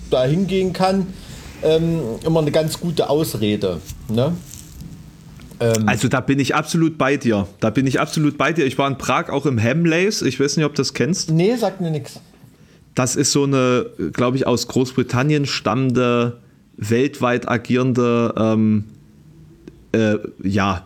da 0.09 0.25
hingehen 0.25 0.73
kann, 0.73 1.07
ähm, 1.63 2.01
immer 2.25 2.41
eine 2.41 2.51
ganz 2.51 2.79
gute 2.79 3.09
Ausrede. 3.09 3.79
Ne? 4.09 4.33
Ähm, 5.59 5.87
also 5.87 6.07
da 6.07 6.21
bin 6.21 6.39
ich 6.39 6.55
absolut 6.55 6.97
bei 6.97 7.17
dir. 7.17 7.47
Da 7.59 7.69
bin 7.69 7.87
ich 7.87 7.99
absolut 7.99 8.37
bei 8.37 8.53
dir. 8.53 8.65
Ich 8.65 8.77
war 8.77 8.87
in 8.87 8.97
Prag 8.97 9.29
auch 9.29 9.45
im 9.45 9.61
Hamleys. 9.61 10.21
Ich 10.21 10.39
weiß 10.39 10.57
nicht, 10.57 10.65
ob 10.65 10.73
du 10.73 10.81
das 10.81 10.93
kennst. 10.93 11.31
Nee, 11.31 11.55
sagt 11.55 11.81
mir 11.81 11.91
nichts. 11.91 12.19
Das 12.93 13.15
ist 13.15 13.31
so 13.31 13.43
eine, 13.43 13.87
glaube 14.13 14.37
ich, 14.37 14.47
aus 14.47 14.67
Großbritannien 14.67 15.45
stammende, 15.45 16.39
weltweit 16.77 17.49
agierende, 17.49 18.33
ähm, 18.37 18.85
äh, 19.91 20.15
ja, 20.43 20.85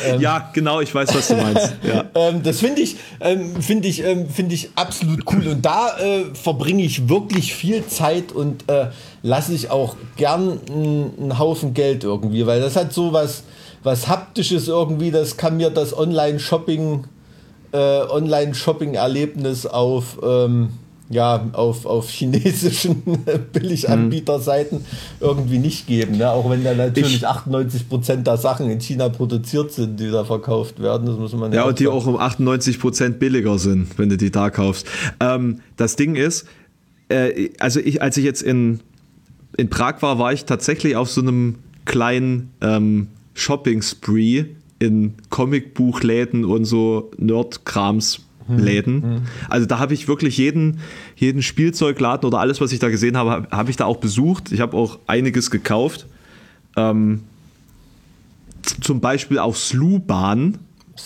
ähm, 0.06 0.20
ja, 0.20 0.48
genau, 0.52 0.80
ich 0.80 0.94
weiß, 0.94 1.12
was 1.12 1.26
du 1.26 1.34
meinst. 1.34 1.74
Ja. 1.82 2.04
ähm, 2.14 2.44
das 2.44 2.60
finde 2.60 2.82
ich, 2.82 2.94
ähm, 3.18 3.60
finde 3.60 3.88
ich, 3.88 4.04
ähm, 4.04 4.28
finde 4.28 4.54
ich 4.54 4.70
absolut 4.76 5.24
cool. 5.32 5.48
Und 5.48 5.66
da 5.66 5.98
äh, 5.98 6.26
verbringe 6.34 6.84
ich 6.84 7.08
wirklich 7.08 7.52
viel 7.52 7.84
Zeit 7.88 8.30
und 8.30 8.70
äh, 8.70 8.90
lasse 9.24 9.54
ich 9.54 9.72
auch 9.72 9.96
gern 10.16 10.60
einen 10.70 11.36
Haufen 11.36 11.74
Geld 11.74 12.04
irgendwie, 12.04 12.46
weil 12.46 12.60
das 12.60 12.76
hat 12.76 12.92
so 12.92 13.12
was, 13.12 13.42
was 13.82 14.06
Haptisches 14.06 14.68
irgendwie, 14.68 15.10
das 15.10 15.36
kann 15.36 15.56
mir 15.56 15.70
das 15.70 15.98
Online-Shopping 15.98 17.06
äh, 17.72 17.76
Online-Shopping-Erlebnis 17.76 19.66
auf, 19.66 20.18
ähm, 20.22 20.70
ja, 21.10 21.46
auf, 21.52 21.86
auf 21.86 22.10
chinesischen 22.10 23.02
Billiganbieterseiten 23.52 24.84
irgendwie 25.20 25.58
nicht 25.58 25.86
geben. 25.86 26.18
Ne? 26.18 26.30
Auch 26.30 26.50
wenn 26.50 26.64
da 26.64 26.74
natürlich 26.74 27.16
ich, 27.16 27.26
98 27.26 27.88
Prozent 27.88 28.26
der 28.26 28.36
Sachen 28.36 28.70
in 28.70 28.80
China 28.80 29.08
produziert 29.08 29.72
sind, 29.72 29.98
die 29.98 30.10
da 30.10 30.24
verkauft 30.24 30.80
werden. 30.80 31.06
Das 31.06 31.16
muss 31.16 31.32
man 31.32 31.52
ja, 31.52 31.64
und 31.64 31.78
die 31.78 31.88
auch 31.88 32.06
um 32.06 32.16
98 32.16 32.78
Prozent 32.78 33.18
billiger 33.18 33.58
sind, 33.58 33.98
wenn 33.98 34.08
du 34.08 34.16
die 34.16 34.30
da 34.30 34.50
kaufst. 34.50 34.86
Ähm, 35.20 35.60
das 35.76 35.96
Ding 35.96 36.14
ist, 36.14 36.46
äh, 37.08 37.50
also 37.58 37.80
ich, 37.80 38.02
als 38.02 38.16
ich 38.16 38.24
jetzt 38.24 38.42
in, 38.42 38.80
in 39.56 39.70
Prag 39.70 40.02
war, 40.02 40.18
war 40.18 40.32
ich 40.32 40.44
tatsächlich 40.44 40.96
auf 40.96 41.10
so 41.10 41.22
einem 41.22 41.56
kleinen 41.84 42.50
ähm, 42.60 43.08
Shopping-Spree 43.34 44.44
in 44.78 45.14
Comicbuchläden 45.30 46.44
und 46.44 46.64
so 46.64 47.10
Nerd-Krams-Läden. 47.18 48.94
Mhm. 48.94 49.22
Also 49.48 49.66
da 49.66 49.78
habe 49.78 49.94
ich 49.94 50.08
wirklich 50.08 50.36
jeden, 50.38 50.80
jeden 51.16 51.42
Spielzeugladen 51.42 52.26
oder 52.26 52.38
alles, 52.38 52.60
was 52.60 52.72
ich 52.72 52.78
da 52.78 52.88
gesehen 52.88 53.16
habe, 53.16 53.48
habe 53.50 53.70
ich 53.70 53.76
da 53.76 53.86
auch 53.86 53.98
besucht. 53.98 54.52
Ich 54.52 54.60
habe 54.60 54.76
auch 54.76 54.98
einiges 55.06 55.50
gekauft. 55.50 56.06
Ähm, 56.76 57.22
zum 58.80 59.00
Beispiel 59.00 59.38
auch 59.38 59.56
Sluban. 59.56 60.58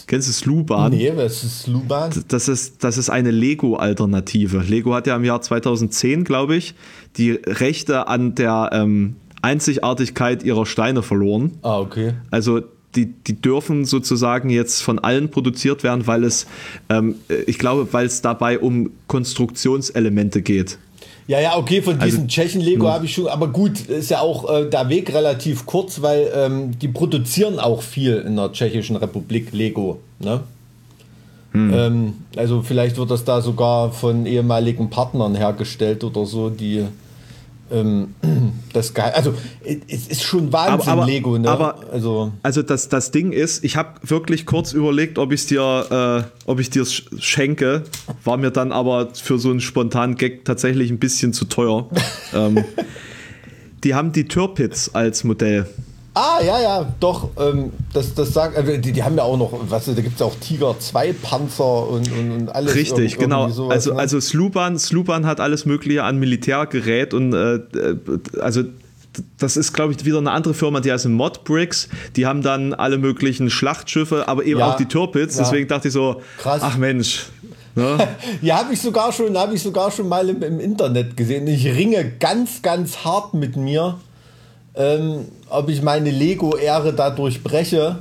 Kennst 0.07 0.29
du 0.29 0.33
Sluban? 0.33 0.93
Nee, 0.93 1.13
was 1.15 1.45
ist 1.45 1.65
Sluban? 1.65 2.11
Das 2.29 2.49
ist, 2.49 2.83
das 2.83 2.97
ist 2.97 3.11
eine 3.11 3.31
Lego-Alternative. 3.31 4.65
Lego 4.67 4.95
hat 4.95 5.07
ja 5.07 5.17
im 5.17 5.25
Jahr 5.25 5.43
2010, 5.43 6.25
glaube 6.25 6.57
ich, 6.57 6.75
die 7.17 7.33
Rechte 7.33 8.09
an 8.09 8.35
der 8.35 8.71
ähm, 8.73 9.17
Einzigartigkeit 9.43 10.45
ihrer 10.45 10.65
Steine 10.65 11.03
verloren. 11.03 11.53
Ah, 11.63 11.79
okay. 11.79 12.15
Also 12.31 12.63
die, 12.95 13.07
die 13.07 13.41
dürfen 13.41 13.85
sozusagen 13.85 14.51
jetzt 14.51 14.83
von 14.83 14.99
allen 14.99 15.31
produziert 15.31 15.83
werden, 15.83 16.07
weil 16.07 16.25
es, 16.25 16.47
ähm, 16.89 17.17
ich 17.47 17.59
glaube, 17.59 17.93
weil 17.93 18.07
es 18.07 18.23
dabei 18.23 18.59
um 18.59 18.91
Konstruktionselemente 19.07 20.43
geht. 20.43 20.79
Ja, 21.29 21.41
ja, 21.41 21.57
okay, 21.57 21.81
von 21.83 21.99
diesem 21.99 22.23
also, 22.23 22.27
Tschechen-Lego 22.27 22.89
habe 22.89 23.05
ich 23.05 23.15
schon, 23.15 23.29
aber 23.29 23.49
gut, 23.49 23.81
ist 23.81 24.11
ja 24.11 24.21
auch 24.21 24.51
äh, 24.51 24.69
der 24.69 24.89
Weg 24.89 25.15
relativ 25.15 25.67
kurz, 25.67 26.03
weil 26.03 26.31
ähm, 26.35 26.79
die 26.79 26.89
produzieren 26.89 27.59
auch 27.59 27.83
viel 27.83 28.17
in 28.17 28.37
der 28.37 28.53
Tschechischen 28.53 28.97
Republik 28.97 29.53
Lego. 29.53 30.01
Ne? 30.19 30.41
Hm. 31.53 31.73
Ähm, 31.73 32.13
also 32.37 32.63
vielleicht 32.63 32.97
wird 32.97 33.11
das 33.11 33.25
da 33.25 33.41
sogar 33.41 33.93
von 33.93 34.27
ehemaligen 34.27 34.91
Partnern 34.91 35.35
hergestellt 35.35 36.03
oder 36.03 36.27
so, 36.27 36.51
die 36.51 36.87
ähm, 37.73 38.15
das 38.73 38.95
geil. 38.95 39.13
Also 39.15 39.35
es 39.65 40.09
ist 40.09 40.23
schon 40.23 40.53
Wahnsinn, 40.53 40.91
aber, 40.91 41.03
aber, 41.03 41.07
Lego. 41.07 41.39
Ne? 41.39 41.49
Aber 41.49 41.91
also, 41.91 42.33
also 42.43 42.63
das, 42.63 42.89
das 42.89 43.11
Ding 43.11 43.33
ist, 43.33 43.65
ich 43.65 43.77
habe 43.77 44.01
wirklich 44.03 44.47
kurz 44.47 44.73
überlegt, 44.73 45.19
ob 45.19 45.33
ich 45.33 45.47
dir, 45.47 46.27
äh, 46.27 46.49
ob 46.51 46.61
ich 46.61 46.71
dir 46.71 46.85
schenke, 46.87 47.85
war 48.25 48.37
mir 48.37 48.51
dann 48.51 48.73
aber 48.73 49.09
für 49.15 49.39
so 49.39 49.51
einen 49.51 49.61
spontanen 49.61 50.17
Gag 50.17 50.45
tatsächlich 50.45 50.91
ein 50.91 50.99
bisschen 50.99 51.33
zu 51.33 51.47
teuer. 51.47 51.89
ähm, 52.35 52.65
die 53.85 53.95
haben 53.95 54.13
die 54.13 54.29
Türpits 54.29 54.95
als 54.95 55.25
Modell. 55.25 55.67
Ah, 56.15 56.41
ja, 56.45 56.61
ja, 56.61 56.95
doch. 57.01 57.31
Ähm, 57.39 57.73
das, 57.93 58.15
das 58.15 58.35
sagt, 58.35 58.57
äh, 58.57 58.79
die, 58.79 58.93
die 58.93 59.03
haben 59.03 59.17
ja 59.17 59.23
auch 59.23 59.39
noch, 59.39 59.53
was, 59.69 59.87
da 59.87 59.93
gibt 59.95 60.17
es 60.17 60.23
auch 60.23 60.35
Tiger 60.37 60.79
2 60.79 61.15
Panzer 61.15 61.89
und, 61.89 62.11
und, 62.13 62.31
und 62.33 62.49
alles. 62.55 62.75
Richtig, 62.75 63.17
genau. 63.17 63.49
Sowas, 63.49 63.73
also, 63.73 63.95
ne? 63.95 63.99
also 63.99 64.21
Sluban, 64.21 64.79
Sluban 64.79 65.25
hat 65.25 65.41
alles 65.41 65.65
Mögliche 65.65 66.05
an 66.05 66.19
Militärgerät 66.19 67.15
und 67.15 67.33
äh, 67.33 67.61
also 68.41 68.63
das 69.39 69.57
ist, 69.57 69.73
glaube 69.73 69.93
ich, 69.93 70.05
wieder 70.05 70.19
eine 70.19 70.31
andere 70.31 70.55
Firma, 70.55 70.81
die 70.81 70.93
heißt 70.93 71.07
Modbricks. 71.07 71.89
Die 72.17 72.27
haben 72.27 72.43
dann 72.43 72.73
alle 72.75 72.99
möglichen 72.99 73.51
Schlachtschiffe, 73.51 74.29
aber 74.29 74.45
eben 74.45 74.61
ja, 74.61 74.71
auch 74.71 74.77
die 74.77 74.87
Turpits. 74.87 75.37
Ja. 75.37 75.43
Deswegen 75.43 75.69
dachte 75.69 75.89
ich 75.89 75.95
so, 75.95 76.23
Krass. 76.39 76.63
ach 76.63 76.77
Mensch. 76.77 77.27
Ne? 77.75 78.09
ja, 78.43 78.59
habe 78.59 78.73
ich 78.73 78.81
sogar 78.81 79.13
schon, 79.13 79.37
habe 79.37 79.55
ich 79.55 79.63
sogar 79.63 79.91
schon 79.91 80.09
mal 80.09 80.29
im, 80.29 80.43
im 80.43 80.61
Internet 80.61 81.17
gesehen. 81.17 81.47
Ich 81.47 81.67
ringe 81.67 82.13
ganz, 82.21 82.63
ganz 82.63 82.99
hart 82.99 83.35
mit 83.35 83.57
mir 83.57 83.99
ähm, 84.75 85.27
ob 85.51 85.69
ich 85.69 85.83
meine 85.83 86.11
Lego-Ehre 86.11 86.93
dadurch 86.93 87.43
breche 87.43 87.99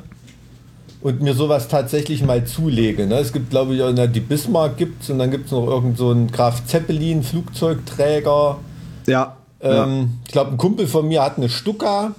und 1.02 1.22
mir 1.22 1.34
sowas 1.34 1.68
tatsächlich 1.68 2.24
mal 2.24 2.46
zulege. 2.46 3.08
Ne? 3.08 3.16
Es 3.16 3.34
gibt, 3.34 3.50
glaube 3.50 3.76
ich, 3.76 3.82
na, 3.96 4.08
die 4.08 4.20
Bismarck 4.20 4.78
gibt 4.78 5.04
es 5.04 5.10
und 5.10 5.20
dann 5.20 5.32
gibt 5.32 5.48
es 5.48 5.52
noch 5.52 5.68
irgend 5.68 5.98
so 5.98 6.12
einen 6.12 6.32
Graf 6.32 6.66
Zeppelin, 6.66 7.24
Flugzeugträger. 7.24 8.60
Ja. 9.08 9.36
Ähm, 9.62 9.70
ja. 9.72 10.08
Ich 10.26 10.32
glaube, 10.32 10.52
ein 10.52 10.58
Kumpel 10.58 10.88
von 10.88 11.08
mir 11.08 11.24
hat 11.24 11.38
eine 11.38 11.50
Stuka. 11.50 12.16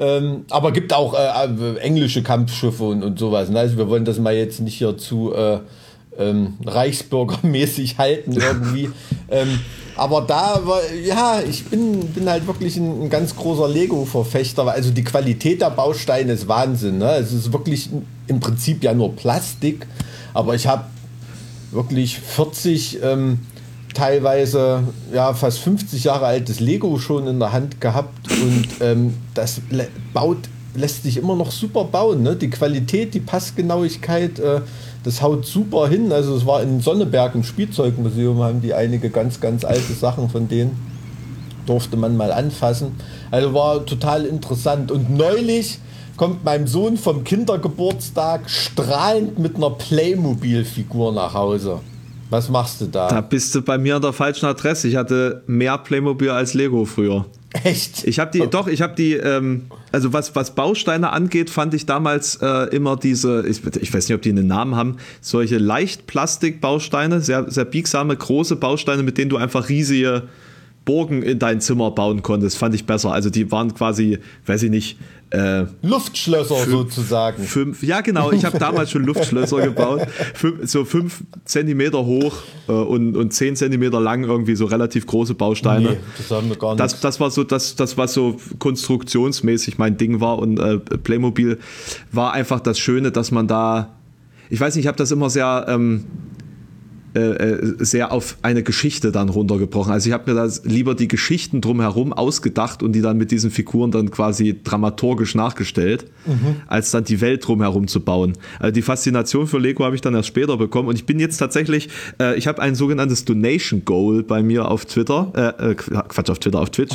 Ähm, 0.00 0.44
aber 0.50 0.70
gibt 0.72 0.92
auch 0.92 1.14
äh, 1.14 1.46
äh, 1.46 1.76
englische 1.78 2.22
Kampfschiffe 2.22 2.84
und, 2.84 3.02
und 3.02 3.18
sowas. 3.18 3.48
Ne? 3.50 3.58
Also 3.58 3.78
wir 3.78 3.88
wollen 3.88 4.04
das 4.04 4.18
mal 4.18 4.34
jetzt 4.34 4.60
nicht 4.60 4.76
hier 4.76 4.96
zu 4.96 5.34
äh, 5.34 5.58
ähm, 6.18 6.54
Reichsbürgermäßig 6.64 7.98
halten 7.98 8.32
irgendwie. 8.32 8.90
ähm, 9.30 9.60
aber 9.98 10.20
da 10.20 10.60
ja, 11.04 11.40
ich 11.40 11.64
bin, 11.64 12.06
bin 12.08 12.30
halt 12.30 12.46
wirklich 12.46 12.76
ein, 12.76 13.02
ein 13.02 13.10
ganz 13.10 13.34
großer 13.34 13.68
Lego-Verfechter. 13.68 14.66
Also 14.68 14.90
die 14.90 15.02
Qualität 15.02 15.60
der 15.60 15.70
Bausteine 15.70 16.32
ist 16.32 16.46
Wahnsinn. 16.46 16.98
Ne? 16.98 17.16
Es 17.16 17.32
ist 17.32 17.52
wirklich 17.52 17.90
im 18.28 18.38
Prinzip 18.38 18.84
ja 18.84 18.94
nur 18.94 19.16
Plastik. 19.16 19.86
Aber 20.34 20.54
ich 20.54 20.68
habe 20.68 20.84
wirklich 21.72 22.20
40, 22.20 23.02
ähm, 23.02 23.40
teilweise 23.92 24.84
ja 25.12 25.34
fast 25.34 25.58
50 25.58 26.04
Jahre 26.04 26.26
altes 26.26 26.60
Lego 26.60 26.98
schon 26.98 27.26
in 27.26 27.40
der 27.40 27.52
Hand 27.52 27.80
gehabt. 27.80 28.30
Und 28.30 28.68
ähm, 28.80 29.14
das 29.34 29.60
baut, 30.14 30.48
lässt 30.76 31.02
sich 31.02 31.16
immer 31.16 31.34
noch 31.34 31.50
super 31.50 31.82
bauen. 31.82 32.22
Ne? 32.22 32.36
Die 32.36 32.50
Qualität, 32.50 33.14
die 33.14 33.20
Passgenauigkeit. 33.20 34.38
Äh, 34.38 34.60
das 35.04 35.22
haut 35.22 35.46
super 35.46 35.88
hin. 35.88 36.12
Also 36.12 36.34
es 36.36 36.46
war 36.46 36.62
in 36.62 36.80
Sonneberg 36.80 37.34
im 37.34 37.44
Spielzeugmuseum, 37.44 38.42
haben 38.42 38.60
die 38.60 38.74
einige 38.74 39.10
ganz, 39.10 39.40
ganz 39.40 39.64
alte 39.64 39.92
Sachen 39.92 40.28
von 40.28 40.48
denen. 40.48 40.76
Durfte 41.66 41.96
man 41.96 42.16
mal 42.16 42.32
anfassen. 42.32 42.92
Also 43.30 43.54
war 43.54 43.84
total 43.84 44.24
interessant. 44.24 44.90
Und 44.90 45.10
neulich 45.10 45.78
kommt 46.16 46.44
meinem 46.44 46.66
Sohn 46.66 46.96
vom 46.96 47.24
Kindergeburtstag 47.24 48.48
strahlend 48.50 49.38
mit 49.38 49.56
einer 49.56 49.70
Playmobil-Figur 49.70 51.12
nach 51.12 51.34
Hause. 51.34 51.80
Was 52.30 52.48
machst 52.48 52.80
du 52.80 52.86
da? 52.86 53.08
Da 53.08 53.20
bist 53.20 53.54
du 53.54 53.62
bei 53.62 53.78
mir 53.78 53.96
an 53.96 54.02
der 54.02 54.12
falschen 54.12 54.46
Adresse. 54.46 54.88
Ich 54.88 54.96
hatte 54.96 55.42
mehr 55.46 55.78
Playmobil 55.78 56.30
als 56.30 56.54
Lego 56.54 56.84
früher. 56.84 57.24
Echt? 57.64 58.04
Ich 58.04 58.18
habe 58.18 58.30
die, 58.30 58.46
doch, 58.46 58.66
ich 58.66 58.82
habe 58.82 58.94
die, 58.94 59.14
ähm, 59.14 59.66
also 59.90 60.12
was, 60.12 60.36
was 60.36 60.54
Bausteine 60.54 61.10
angeht, 61.10 61.48
fand 61.48 61.72
ich 61.72 61.86
damals 61.86 62.36
äh, 62.42 62.74
immer 62.74 62.96
diese, 62.96 63.46
ich, 63.46 63.64
ich, 63.64 63.92
weiß 63.92 64.08
nicht, 64.08 64.14
ob 64.14 64.22
die 64.22 64.30
einen 64.30 64.46
Namen 64.46 64.76
haben, 64.76 64.98
solche 65.22 65.56
Leichtplastik-Bausteine, 65.56 67.20
sehr, 67.20 67.50
sehr 67.50 67.64
biegsame, 67.64 68.16
große 68.16 68.56
Bausteine, 68.56 69.02
mit 69.02 69.16
denen 69.16 69.30
du 69.30 69.38
einfach 69.38 69.70
riesige 69.70 70.24
Burgen 70.84 71.22
in 71.22 71.38
dein 71.38 71.60
Zimmer 71.60 71.90
bauen 71.90 72.22
konntest, 72.22 72.58
fand 72.58 72.74
ich 72.74 72.86
besser. 72.86 73.12
Also 73.12 73.30
die 73.30 73.50
waren 73.50 73.74
quasi, 73.74 74.18
weiß 74.46 74.64
ich 74.64 74.70
nicht, 74.70 74.98
äh, 75.30 75.66
Luftschlösser 75.82 76.56
fünf, 76.56 76.70
sozusagen. 76.70 77.42
Fünf, 77.42 77.82
ja, 77.82 78.00
genau. 78.00 78.32
Ich 78.32 78.44
habe 78.44 78.58
damals 78.58 78.90
schon 78.90 79.04
Luftschlösser 79.04 79.60
gebaut. 79.60 80.06
Fünf, 80.34 80.70
so 80.70 80.84
fünf 80.84 81.22
Zentimeter 81.44 82.04
hoch 82.04 82.36
äh, 82.68 82.72
und, 82.72 83.16
und 83.16 83.32
zehn 83.32 83.54
Zentimeter 83.54 84.00
lang, 84.00 84.24
irgendwie 84.24 84.56
so 84.56 84.64
relativ 84.64 85.06
große 85.06 85.34
Bausteine. 85.34 85.90
Nee, 85.90 85.96
das 86.16 86.30
haben 86.30 86.48
wir 86.48 86.56
gar 86.56 86.70
nicht. 86.70 86.80
Das, 86.80 87.00
das 87.00 87.20
war 87.20 87.30
so, 87.30 87.44
das, 87.44 87.76
das, 87.76 87.98
was 87.98 88.14
so 88.14 88.38
konstruktionsmäßig 88.58 89.78
mein 89.78 89.96
Ding 89.96 90.20
war. 90.20 90.38
Und 90.38 90.58
äh, 90.58 90.78
Playmobil 90.78 91.58
war 92.10 92.32
einfach 92.32 92.60
das 92.60 92.78
Schöne, 92.78 93.12
dass 93.12 93.30
man 93.30 93.46
da. 93.46 93.94
Ich 94.50 94.58
weiß 94.58 94.76
nicht, 94.76 94.84
ich 94.84 94.88
habe 94.88 94.98
das 94.98 95.10
immer 95.10 95.28
sehr. 95.28 95.66
Ähm, 95.68 96.04
äh, 96.04 96.04
äh, 96.04 96.37
sehr 97.78 98.12
auf 98.12 98.36
eine 98.42 98.62
Geschichte 98.62 99.12
dann 99.12 99.28
runtergebrochen. 99.28 99.92
Also 99.92 100.08
ich 100.08 100.12
habe 100.12 100.30
mir 100.30 100.36
da 100.36 100.48
lieber 100.64 100.94
die 100.94 101.08
Geschichten 101.08 101.60
drumherum 101.60 102.12
ausgedacht 102.12 102.82
und 102.82 102.92
die 102.92 103.00
dann 103.00 103.16
mit 103.16 103.30
diesen 103.30 103.50
Figuren 103.50 103.90
dann 103.90 104.10
quasi 104.10 104.60
dramaturgisch 104.62 105.34
nachgestellt, 105.34 106.06
mhm. 106.26 106.56
als 106.66 106.90
dann 106.90 107.04
die 107.04 107.20
Welt 107.20 107.46
drumherum 107.46 107.88
zu 107.88 108.00
bauen. 108.00 108.34
Also 108.60 108.72
die 108.72 108.82
Faszination 108.82 109.46
für 109.46 109.58
Lego 109.58 109.84
habe 109.84 109.94
ich 109.94 110.00
dann 110.00 110.14
erst 110.14 110.28
später 110.28 110.56
bekommen 110.56 110.88
und 110.88 110.96
ich 110.96 111.06
bin 111.06 111.18
jetzt 111.18 111.38
tatsächlich, 111.38 111.88
äh, 112.20 112.36
ich 112.36 112.46
habe 112.46 112.60
ein 112.62 112.74
sogenanntes 112.74 113.24
Donation 113.24 113.84
Goal 113.84 114.22
bei 114.22 114.42
mir 114.42 114.70
auf 114.70 114.84
Twitter, 114.84 115.32
äh, 115.58 115.70
äh 115.70 115.74
Quatsch 115.74 116.30
auf 116.30 116.38
Twitter, 116.38 116.60
auf 116.60 116.70
Twitch. 116.70 116.94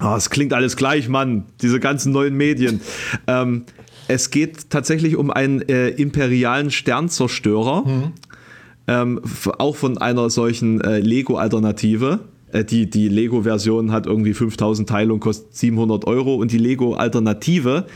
Oh, 0.00 0.14
es 0.16 0.30
klingt 0.30 0.52
alles 0.52 0.76
gleich, 0.76 1.08
Mann. 1.08 1.44
Diese 1.60 1.80
ganzen 1.80 2.12
neuen 2.12 2.34
Medien. 2.36 2.80
Ähm, 3.26 3.64
es 4.06 4.30
geht 4.30 4.70
tatsächlich 4.70 5.16
um 5.16 5.30
einen 5.30 5.60
äh, 5.68 5.88
imperialen 5.88 6.70
Sternzerstörer. 6.70 7.84
Mhm 7.86 8.12
ähm, 8.88 9.20
auch 9.58 9.76
von 9.76 9.98
einer 9.98 10.30
solchen 10.30 10.80
äh, 10.80 10.98
Lego-Alternative. 10.98 12.20
Äh, 12.50 12.64
die 12.64 12.88
die 12.88 13.08
Lego-Version 13.08 13.92
hat 13.92 14.06
irgendwie 14.06 14.34
5000 14.34 14.88
Teile 14.88 15.12
und 15.12 15.20
kostet 15.20 15.54
700 15.54 16.06
Euro 16.06 16.36
und 16.36 16.50
die 16.50 16.58
Lego-Alternative 16.58 17.86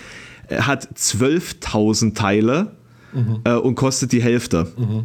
äh, 0.48 0.58
hat 0.58 0.86
12.000 0.94 2.14
Teile 2.14 2.72
mhm. 3.12 3.40
Äh, 3.44 3.54
und 3.54 3.74
kostet 3.74 4.12
die 4.12 4.22
Hälfte. 4.22 4.68
Mhm. 4.76 5.04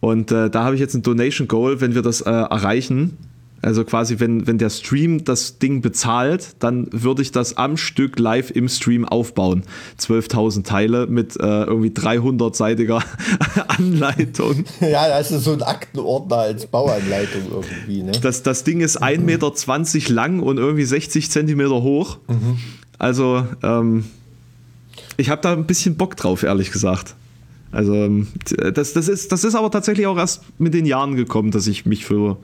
Und 0.00 0.32
äh, 0.32 0.50
da 0.50 0.64
habe 0.64 0.74
ich 0.74 0.80
jetzt 0.80 0.94
ein 0.94 1.02
Donation 1.02 1.48
Goal, 1.48 1.80
wenn 1.80 1.94
wir 1.94 2.02
das 2.02 2.20
äh, 2.22 2.30
erreichen, 2.30 3.16
also 3.64 3.84
quasi, 3.84 4.20
wenn, 4.20 4.46
wenn 4.46 4.58
der 4.58 4.70
Stream 4.70 5.24
das 5.24 5.58
Ding 5.58 5.80
bezahlt, 5.80 6.56
dann 6.58 6.88
würde 6.90 7.22
ich 7.22 7.32
das 7.32 7.56
am 7.56 7.76
Stück 7.76 8.18
live 8.18 8.50
im 8.50 8.68
Stream 8.68 9.04
aufbauen. 9.04 9.64
12.000 9.98 10.64
Teile 10.64 11.06
mit 11.06 11.36
äh, 11.36 11.64
irgendwie 11.64 11.88
300-seitiger 11.88 13.02
Anleitung. 13.68 14.64
Ja, 14.80 15.08
das 15.08 15.30
ist 15.30 15.44
so 15.44 15.52
ein 15.52 15.62
Aktenordner 15.62 16.36
als 16.36 16.66
Bauanleitung 16.66 17.42
irgendwie. 17.50 18.02
Ne? 18.02 18.12
Das, 18.20 18.42
das 18.42 18.64
Ding 18.64 18.80
ist 18.80 19.02
1,20 19.02 19.20
Meter 19.22 20.12
lang 20.12 20.40
und 20.40 20.58
irgendwie 20.58 20.84
60 20.84 21.30
Zentimeter 21.30 21.82
hoch. 21.82 22.18
Mhm. 22.28 22.58
Also, 22.98 23.46
ähm, 23.62 24.04
ich 25.16 25.30
habe 25.30 25.40
da 25.40 25.52
ein 25.52 25.64
bisschen 25.66 25.96
Bock 25.96 26.16
drauf, 26.16 26.42
ehrlich 26.42 26.70
gesagt. 26.70 27.14
Also 27.74 27.94
ähm, 27.94 28.28
das, 28.72 28.92
das, 28.92 29.08
ist, 29.08 29.32
das 29.32 29.42
ist 29.42 29.54
aber 29.56 29.70
tatsächlich 29.70 30.06
auch 30.06 30.16
erst 30.16 30.42
mit 30.58 30.74
den 30.74 30.86
Jahren 30.86 31.16
gekommen, 31.16 31.50
dass 31.50 31.66
ich 31.66 31.86
mich 31.86 32.04
für, 32.04 32.36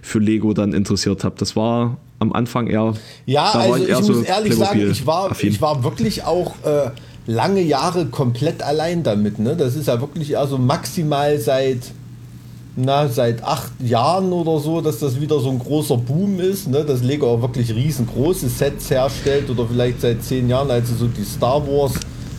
für 0.00 0.18
Lego 0.18 0.54
dann 0.54 0.72
interessiert 0.72 1.24
habe. 1.24 1.34
Das 1.38 1.56
war 1.56 1.98
am 2.18 2.32
Anfang 2.32 2.68
eher. 2.68 2.94
Ja, 3.26 3.50
also 3.50 3.76
ich, 3.76 3.90
ich 3.90 4.00
muss 4.00 4.22
ehrlich 4.22 4.54
sagen, 4.54 4.90
ich 4.90 5.06
war, 5.06 5.30
ich 5.38 5.60
war 5.60 5.84
wirklich 5.84 6.24
auch 6.24 6.54
äh, 6.64 6.90
lange 7.26 7.60
Jahre 7.60 8.06
komplett 8.06 8.62
allein 8.62 9.02
damit. 9.02 9.38
Ne? 9.38 9.56
Das 9.56 9.76
ist 9.76 9.88
ja 9.88 10.00
wirklich 10.00 10.38
also 10.38 10.56
maximal 10.56 11.38
seit 11.38 11.92
na, 12.80 13.08
seit 13.08 13.42
acht 13.42 13.72
Jahren 13.80 14.32
oder 14.32 14.60
so, 14.60 14.80
dass 14.80 15.00
das 15.00 15.20
wieder 15.20 15.40
so 15.40 15.50
ein 15.50 15.58
großer 15.58 15.96
Boom 15.96 16.38
ist, 16.38 16.68
ne? 16.68 16.84
dass 16.84 17.02
Lego 17.02 17.28
auch 17.28 17.42
wirklich 17.42 17.74
riesengroße 17.74 18.48
Sets 18.48 18.88
herstellt 18.90 19.50
oder 19.50 19.66
vielleicht 19.66 20.00
seit 20.00 20.22
zehn 20.22 20.48
Jahren, 20.48 20.70
als 20.70 20.88
sie 20.88 20.94
so 20.94 21.08
die 21.08 21.24
Star 21.24 21.60
Wars 21.66 21.94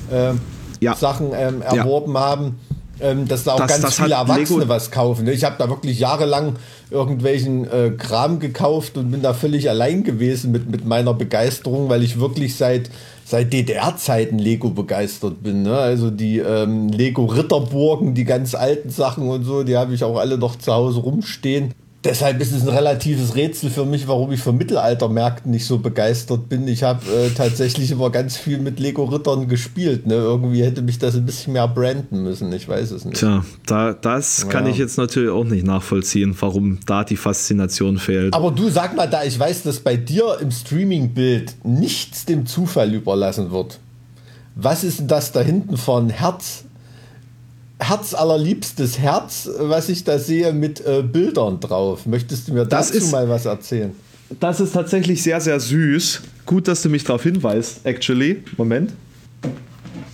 äh, 0.10 0.34
ja. 0.80 0.96
Sachen 0.96 1.32
ähm, 1.34 1.62
erworben 1.62 2.14
ja. 2.14 2.20
haben, 2.20 2.60
ähm, 3.02 3.28
dass 3.28 3.44
da 3.44 3.54
auch 3.54 3.60
das, 3.60 3.68
ganz 3.68 3.82
das 3.82 3.96
viele 3.96 4.16
Erwachsene 4.16 4.60
Lego 4.60 4.70
was 4.70 4.92
kaufen. 4.92 5.28
Ich 5.28 5.44
habe 5.44 5.56
da 5.58 5.70
wirklich 5.70 6.00
jahrelang 6.00 6.56
irgendwelchen 6.92 7.70
äh, 7.70 7.92
Kram 7.92 8.40
gekauft 8.40 8.98
und 8.98 9.12
bin 9.12 9.22
da 9.22 9.34
völlig 9.34 9.70
allein 9.70 10.04
gewesen 10.04 10.52
mit, 10.52 10.70
mit 10.70 10.86
meiner 10.86 11.14
Begeisterung, 11.14 11.90
weil 11.90 12.04
ich 12.04 12.20
wirklich 12.20 12.56
seit 12.56 12.90
seit 13.30 13.54
DDR-Zeiten 13.54 14.40
Lego 14.40 14.72
begeistert 14.72 15.44
bin. 15.44 15.62
Ne? 15.62 15.78
Also 15.78 16.10
die 16.10 16.40
ähm, 16.40 16.90
Lego 16.90 17.26
Ritterburgen, 17.26 18.16
die 18.16 18.26
ganz 18.26 18.56
alten 18.56 18.90
Sachen 18.90 19.30
und 19.30 19.44
so, 19.44 19.62
die 19.62 19.78
habe 19.78 19.94
ich 19.94 20.04
auch 20.04 20.18
alle 20.18 20.40
noch 20.40 20.56
zu 20.56 20.74
Hause 20.74 21.02
rumstehen. 21.02 21.76
Deshalb 22.06 22.39
ist 22.39 22.54
es 22.54 22.62
ein 22.62 22.70
relatives 22.70 23.36
Rätsel 23.36 23.70
für 23.70 23.84
mich, 23.84 24.08
warum 24.08 24.32
ich 24.32 24.39
für 24.39 24.54
Mittelaltermärkten 24.54 25.52
nicht 25.52 25.66
so 25.66 25.80
begeistert 25.80 26.47
bin. 26.47 26.66
Ich 26.70 26.84
habe 26.84 27.02
äh, 27.12 27.30
tatsächlich 27.32 27.91
immer 27.91 28.10
ganz 28.10 28.38
viel 28.38 28.60
mit 28.60 28.80
Lego-Rittern 28.80 29.50
gespielt. 29.50 30.08
Ne? 30.08 30.14
Irgendwie 30.14 30.64
hätte 30.64 30.82
mich 30.82 30.97
das 30.97 31.16
ein 31.16 31.26
bisschen 31.26 31.54
mehr 31.54 31.68
branden 31.68 32.24
müssen. 32.24 32.54
Ich 32.54 32.70
weiß 32.70 32.91
es 32.91 33.04
nicht. 33.04 33.18
Tja, 33.18 33.43
da, 33.66 33.91
das 33.91 34.43
ja. 34.43 34.47
kann 34.47 34.66
ich 34.68 34.78
jetzt 34.78 34.97
natürlich 34.97 35.30
auch 35.30 35.43
nicht 35.43 35.66
nachvollziehen, 35.66 36.34
warum 36.39 36.80
da 36.86 37.04
die 37.04 37.18
Faszination 37.18 37.97
fehlt. 37.97 38.34
Aber 38.34 38.52
du 38.52 38.70
sag 38.70 38.95
mal, 38.95 39.08
da 39.08 39.26
ich 39.26 39.38
weiß, 39.38 39.64
dass 39.64 39.82
bei 39.82 39.97
dir 39.97 40.38
im 40.39 40.52
Streaming-Bild 40.52 41.66
nichts 41.66 42.24
dem 42.24 42.45
Zufall 42.45 42.93
überlassen 42.93 43.52
wird. 43.52 43.78
Was 44.56 44.86
ist 44.86 45.00
denn 45.00 45.08
das 45.10 45.34
da 45.34 45.41
hinten 45.41 45.76
von 45.76 46.10
Herz? 46.10 46.64
Herzallerliebstes 47.80 49.00
Herz, 49.00 49.50
was 49.58 49.90
ich 49.90 50.04
da 50.04 50.20
sehe, 50.20 50.54
mit 50.54 50.86
äh, 50.86 51.02
Bildern 51.02 51.60
drauf. 51.60 52.06
Möchtest 52.06 52.48
du 52.48 52.54
mir 52.54 52.66
das 52.66 52.88
dazu 52.88 52.98
ist, 52.98 53.12
mal 53.12 53.28
was 53.30 53.46
erzählen? 53.46 53.96
Das 54.40 54.60
ist 54.60 54.74
tatsächlich 54.74 55.24
sehr, 55.24 55.42
sehr 55.42 55.60
süß. 55.60 56.22
Gut, 56.46 56.68
dass 56.68 56.82
du 56.82 56.90
mich 56.90 57.04
darauf 57.04 57.24
hinweist, 57.24 57.86
actually. 57.86 58.44
Moment. 58.58 58.94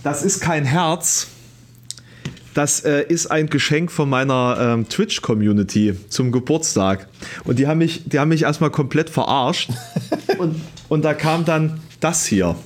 Das 0.02 0.22
ist 0.22 0.40
kein 0.40 0.64
Herz. 0.64 1.26
Das 2.54 2.80
äh, 2.80 3.02
ist 3.02 3.26
ein 3.26 3.48
Geschenk 3.48 3.92
von 3.92 4.08
meiner 4.08 4.56
ähm, 4.58 4.88
Twitch-Community 4.88 5.94
zum 6.08 6.32
Geburtstag. 6.32 7.06
Und 7.44 7.58
die 7.58 7.66
haben 7.66 7.78
mich, 7.78 8.04
die 8.06 8.18
haben 8.18 8.30
mich 8.30 8.44
erstmal 8.44 8.70
komplett 8.70 9.10
verarscht. 9.10 9.70
und, 10.38 10.54
und 10.88 11.04
da 11.04 11.12
kam 11.12 11.44
dann 11.44 11.80
das 12.00 12.24
hier. 12.24 12.56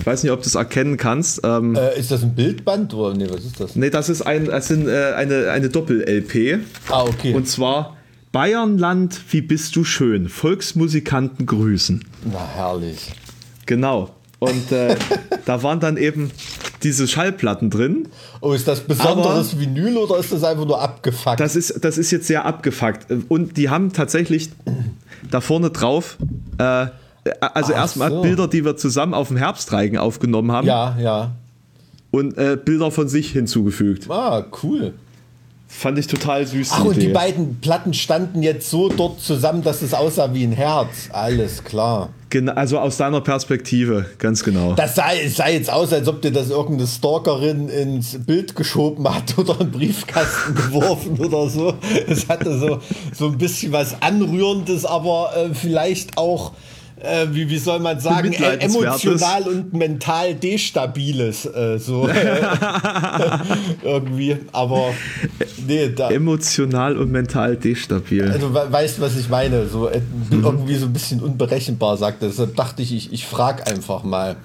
Ich 0.00 0.06
weiß 0.06 0.22
nicht, 0.22 0.32
ob 0.32 0.40
du 0.40 0.46
es 0.46 0.54
erkennen 0.54 0.96
kannst. 0.96 1.42
Ähm, 1.44 1.76
äh, 1.76 1.98
ist 1.98 2.10
das 2.10 2.22
ein 2.22 2.34
Bildband 2.34 2.94
oder 2.94 3.14
nee, 3.14 3.26
was 3.28 3.44
ist 3.44 3.60
das? 3.60 3.76
Nee, 3.76 3.90
das 3.90 4.08
ist 4.08 4.22
ein, 4.22 4.46
das 4.46 4.68
sind, 4.68 4.88
äh, 4.88 5.12
eine, 5.14 5.50
eine 5.50 5.68
Doppel-LP. 5.68 6.60
Ah, 6.88 7.02
okay. 7.02 7.34
Und 7.34 7.46
zwar 7.46 7.98
Bayernland, 8.32 9.20
wie 9.28 9.42
bist 9.42 9.76
du 9.76 9.84
schön? 9.84 10.30
Volksmusikanten 10.30 11.44
grüßen. 11.44 12.02
Na, 12.32 12.48
herrlich. 12.54 13.12
Genau. 13.66 14.14
Und 14.38 14.72
äh, 14.72 14.96
da 15.44 15.62
waren 15.62 15.80
dann 15.80 15.98
eben 15.98 16.30
diese 16.82 17.06
Schallplatten 17.06 17.68
drin. 17.68 18.08
Oh, 18.40 18.54
ist 18.54 18.66
das 18.66 18.80
besonderes 18.80 19.52
Aber 19.52 19.60
Vinyl 19.60 19.98
oder 19.98 20.16
ist 20.18 20.32
das 20.32 20.42
einfach 20.44 20.64
nur 20.64 20.80
abgefuckt? 20.80 21.38
Das 21.40 21.56
ist, 21.56 21.84
das 21.84 21.98
ist 21.98 22.10
jetzt 22.10 22.26
sehr 22.26 22.46
abgefuckt. 22.46 23.06
Und 23.28 23.58
die 23.58 23.68
haben 23.68 23.92
tatsächlich 23.92 24.48
da 25.30 25.42
vorne 25.42 25.68
drauf 25.68 26.16
äh, 26.56 26.86
also 27.40 27.72
erstmal 27.72 28.10
so. 28.10 28.22
Bilder, 28.22 28.48
die 28.48 28.64
wir 28.64 28.76
zusammen 28.76 29.14
auf 29.14 29.28
dem 29.28 29.36
Herbstreigen 29.36 29.98
aufgenommen 29.98 30.52
haben. 30.52 30.66
Ja, 30.66 30.96
ja. 30.98 31.32
Und 32.10 32.36
äh, 32.38 32.56
Bilder 32.62 32.90
von 32.90 33.08
sich 33.08 33.30
hinzugefügt. 33.30 34.10
Ah, 34.10 34.44
cool. 34.62 34.94
Fand 35.72 35.98
ich 35.98 36.08
total 36.08 36.44
süß. 36.46 36.70
Ach, 36.72 36.84
und 36.84 37.00
die 37.00 37.08
beiden 37.08 37.60
Platten 37.60 37.94
standen 37.94 38.42
jetzt 38.42 38.68
so 38.68 38.88
dort 38.88 39.20
zusammen, 39.20 39.62
dass 39.62 39.82
es 39.82 39.94
aussah 39.94 40.34
wie 40.34 40.42
ein 40.42 40.52
Herz. 40.52 41.08
Alles 41.12 41.62
klar. 41.62 42.10
Genau, 42.28 42.52
also 42.52 42.78
aus 42.78 42.96
deiner 42.96 43.20
Perspektive, 43.20 44.04
ganz 44.18 44.42
genau. 44.42 44.74
Das 44.74 44.96
sah, 44.96 45.10
sah 45.28 45.48
jetzt 45.48 45.72
aus, 45.72 45.92
als 45.92 46.08
ob 46.08 46.22
dir 46.22 46.32
das 46.32 46.50
irgendeine 46.50 46.88
Stalkerin 46.88 47.68
ins 47.68 48.18
Bild 48.18 48.56
geschoben 48.56 49.08
hat 49.08 49.38
oder 49.38 49.60
einen 49.60 49.70
Briefkasten 49.70 50.56
geworfen 50.56 51.18
oder 51.18 51.48
so. 51.48 51.74
Es 52.08 52.28
hatte 52.28 52.58
so, 52.58 52.80
so 53.12 53.26
ein 53.26 53.38
bisschen 53.38 53.72
was 53.72 54.02
Anrührendes, 54.02 54.84
aber 54.84 55.30
äh, 55.36 55.54
vielleicht 55.54 56.18
auch 56.18 56.52
äh, 57.02 57.26
wie, 57.30 57.48
wie 57.48 57.58
soll 57.58 57.80
man 57.80 57.98
sagen, 57.98 58.32
emotional 58.32 59.42
und 59.48 59.72
mental 59.72 60.34
destabiles. 60.34 61.46
Äh, 61.46 61.78
so 61.78 62.08
irgendwie. 63.82 64.36
Aber 64.52 64.92
nee, 65.66 65.88
da, 65.88 66.10
emotional 66.10 66.98
und 66.98 67.10
mental 67.10 67.56
destabil. 67.56 68.30
Also 68.30 68.52
weißt 68.52 69.00
was 69.00 69.16
ich 69.16 69.28
meine? 69.28 69.66
So 69.66 69.88
äh, 69.88 70.00
mhm. 70.30 70.44
irgendwie 70.44 70.76
so 70.76 70.86
ein 70.86 70.92
bisschen 70.92 71.20
unberechenbar, 71.20 71.96
sagte. 71.96 72.26
Deshalb 72.26 72.56
dachte 72.56 72.82
ich, 72.82 72.94
ich, 72.94 73.12
ich 73.12 73.26
frage 73.26 73.66
einfach 73.66 74.04
mal. 74.04 74.36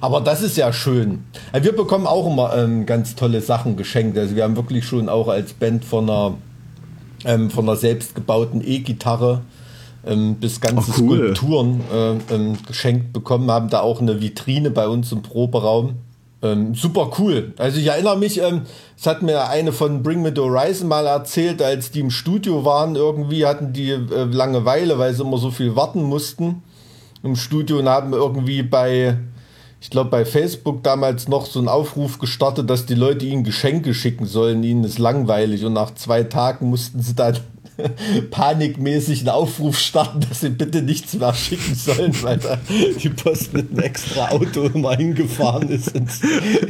Aber 0.00 0.20
das 0.20 0.42
ist 0.42 0.56
ja 0.56 0.72
schön. 0.72 1.24
Wir 1.52 1.74
bekommen 1.74 2.06
auch 2.06 2.30
immer 2.30 2.54
ähm, 2.56 2.86
ganz 2.86 3.16
tolle 3.16 3.40
Sachen 3.40 3.76
geschenkt. 3.76 4.16
Also 4.16 4.36
wir 4.36 4.44
haben 4.44 4.56
wirklich 4.56 4.84
schon 4.84 5.08
auch 5.08 5.28
als 5.28 5.52
Band 5.52 5.84
von 5.84 6.08
einer, 6.08 6.34
ähm, 7.24 7.50
von 7.50 7.64
einer 7.68 7.76
selbstgebauten 7.76 8.62
E-Gitarre 8.64 9.42
ähm, 10.06 10.36
bis 10.36 10.60
ganze 10.60 10.92
Ach, 10.92 10.98
cool. 11.00 11.18
Skulpturen 11.18 11.80
äh, 11.92 12.34
ähm, 12.34 12.56
geschenkt 12.66 13.12
bekommen, 13.12 13.50
haben 13.50 13.70
da 13.70 13.80
auch 13.80 14.00
eine 14.00 14.20
Vitrine 14.20 14.70
bei 14.70 14.88
uns 14.88 15.12
im 15.12 15.22
Proberaum. 15.22 15.96
Ähm, 16.44 16.74
super 16.74 17.10
cool. 17.18 17.54
Also 17.56 17.80
ich 17.80 17.86
erinnere 17.86 18.18
mich, 18.18 18.40
ähm, 18.40 18.62
es 18.98 19.06
hat 19.06 19.22
mir 19.22 19.48
eine 19.48 19.72
von 19.72 20.02
Bring 20.02 20.20
Me 20.20 20.32
the 20.34 20.42
Horizon 20.42 20.88
mal 20.88 21.06
erzählt, 21.06 21.62
als 21.62 21.90
die 21.90 22.00
im 22.00 22.10
Studio 22.10 22.64
waren, 22.64 22.96
irgendwie 22.96 23.46
hatten 23.46 23.72
die 23.72 23.90
äh, 23.90 24.24
Langeweile, 24.24 24.98
weil 24.98 25.14
sie 25.14 25.22
immer 25.22 25.38
so 25.38 25.50
viel 25.50 25.74
warten 25.74 26.02
mussten 26.02 26.62
im 27.22 27.34
Studio 27.34 27.78
und 27.78 27.88
haben 27.88 28.12
irgendwie 28.12 28.62
bei, 28.62 29.16
ich 29.80 29.88
glaube 29.88 30.10
bei 30.10 30.26
Facebook 30.26 30.82
damals 30.82 31.28
noch 31.28 31.46
so 31.46 31.58
einen 31.58 31.68
Aufruf 31.68 32.18
gestartet, 32.18 32.68
dass 32.68 32.84
die 32.84 32.94
Leute 32.94 33.24
ihnen 33.24 33.44
Geschenke 33.44 33.94
schicken 33.94 34.26
sollen, 34.26 34.62
ihnen 34.62 34.84
ist 34.84 34.98
langweilig 34.98 35.64
und 35.64 35.72
nach 35.72 35.94
zwei 35.94 36.24
Tagen 36.24 36.68
mussten 36.68 37.00
sie 37.00 37.14
dann 37.14 37.38
panikmäßig 38.30 39.20
einen 39.20 39.28
Aufruf 39.30 39.78
starten, 39.78 40.20
dass 40.28 40.40
sie 40.40 40.50
bitte 40.50 40.82
nichts 40.82 41.14
mehr 41.14 41.34
schicken 41.34 41.74
sollen, 41.74 42.14
weil 42.22 42.38
da 42.38 42.58
die 43.02 43.08
Post 43.08 43.52
mit 43.52 43.70
einem 43.70 43.80
extra 43.80 44.28
Auto 44.28 44.64
immer 44.64 44.96
hingefahren 44.96 45.68
ist 45.68 45.88
ins, 45.88 46.20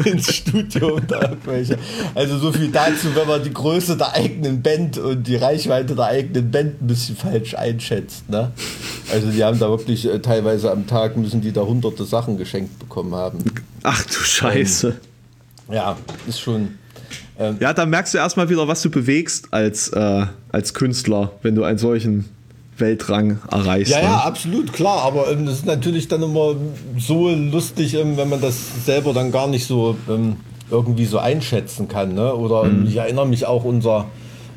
ins 0.04 0.34
Studio 0.34 0.96
und 0.96 1.10
da 1.10 1.22
irgendwelche. 1.22 1.78
Also 2.14 2.38
so 2.38 2.52
viel 2.52 2.68
dazu, 2.68 3.14
wenn 3.14 3.28
man 3.28 3.42
die 3.42 3.52
Größe 3.52 3.96
der 3.96 4.14
eigenen 4.14 4.62
Band 4.62 4.98
und 4.98 5.26
die 5.26 5.36
Reichweite 5.36 5.94
der 5.94 6.06
eigenen 6.06 6.50
Band 6.50 6.82
ein 6.82 6.86
bisschen 6.86 7.16
falsch 7.16 7.54
einschätzt. 7.54 8.28
Ne? 8.30 8.52
Also 9.12 9.30
die 9.30 9.44
haben 9.44 9.58
da 9.58 9.68
wirklich 9.68 10.06
äh, 10.06 10.20
teilweise 10.20 10.70
am 10.70 10.86
Tag 10.86 11.16
müssen 11.16 11.40
die 11.40 11.52
da 11.52 11.62
hunderte 11.62 12.04
Sachen 12.04 12.36
geschenkt 12.36 12.78
bekommen 12.78 13.14
haben. 13.14 13.38
Ach 13.82 14.04
du 14.04 14.12
Scheiße. 14.12 14.88
Ähm, 15.68 15.74
ja, 15.74 15.96
ist 16.26 16.40
schon 16.40 16.78
ähm, 17.38 17.56
ja, 17.60 17.72
dann 17.72 17.90
merkst 17.90 18.14
du 18.14 18.18
erstmal 18.18 18.48
wieder, 18.48 18.68
was 18.68 18.82
du 18.82 18.90
bewegst 18.90 19.48
als, 19.52 19.88
äh, 19.88 20.26
als 20.50 20.74
Künstler, 20.74 21.32
wenn 21.42 21.54
du 21.54 21.64
einen 21.64 21.78
solchen 21.78 22.26
Weltrang 22.78 23.38
erreichst. 23.50 23.92
Ja, 23.92 23.98
ne? 23.98 24.04
ja, 24.04 24.18
absolut, 24.18 24.72
klar. 24.72 25.02
Aber 25.02 25.30
ähm, 25.30 25.46
das 25.46 25.56
ist 25.56 25.66
natürlich 25.66 26.08
dann 26.08 26.22
immer 26.22 26.54
so 26.98 27.28
lustig, 27.30 27.94
ähm, 27.94 28.16
wenn 28.16 28.28
man 28.28 28.40
das 28.40 28.84
selber 28.84 29.12
dann 29.12 29.32
gar 29.32 29.46
nicht 29.46 29.66
so 29.66 29.96
ähm, 30.08 30.36
irgendwie 30.70 31.04
so 31.04 31.18
einschätzen 31.18 31.88
kann. 31.88 32.14
Ne? 32.14 32.34
Oder 32.34 32.64
ähm, 32.64 32.80
mhm. 32.80 32.86
ich 32.86 32.96
erinnere 32.96 33.26
mich 33.26 33.46
auch, 33.46 33.64
unser, 33.64 34.06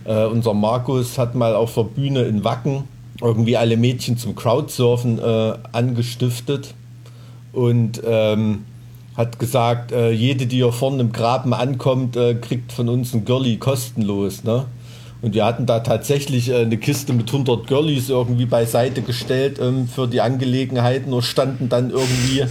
äh, 0.06 0.26
unser 0.26 0.54
Markus 0.54 1.18
hat 1.18 1.36
mal 1.36 1.56
auf 1.56 1.74
der 1.74 1.84
Bühne 1.84 2.24
in 2.24 2.44
Wacken 2.44 2.84
irgendwie 3.22 3.58
alle 3.58 3.78
Mädchen 3.78 4.18
zum 4.18 4.36
Crowdsurfen 4.36 5.20
äh, 5.20 5.54
angestiftet. 5.72 6.74
Und 7.54 8.02
ähm, 8.06 8.66
hat 9.18 9.40
gesagt, 9.40 9.92
äh, 9.92 10.12
jede, 10.12 10.46
die 10.46 10.58
hier 10.58 10.72
vorne 10.72 11.02
im 11.02 11.12
Graben 11.12 11.54
ankommt, 11.54 12.16
äh, 12.16 12.36
kriegt 12.36 12.72
von 12.72 12.88
uns 12.88 13.16
ein 13.16 13.26
Girlie 13.26 13.58
kostenlos. 13.58 14.44
Ne? 14.44 14.66
Und 15.24 15.34
wir 15.34 15.44
hatten 15.44 15.66
da 15.66 15.80
tatsächlich 15.80 16.50
äh, 16.50 16.58
eine 16.58 16.78
Kiste 16.78 17.14
mit 17.14 17.28
100 17.28 17.66
Girlies 17.66 18.10
irgendwie 18.10 18.46
beiseite 18.46 19.02
gestellt 19.02 19.58
ähm, 19.60 19.88
für 19.88 20.08
die 20.08 20.22
Angelegenheit, 20.22 21.08
nur 21.08 21.24
standen 21.24 21.68
dann 21.68 21.90
irgendwie, 21.90 22.42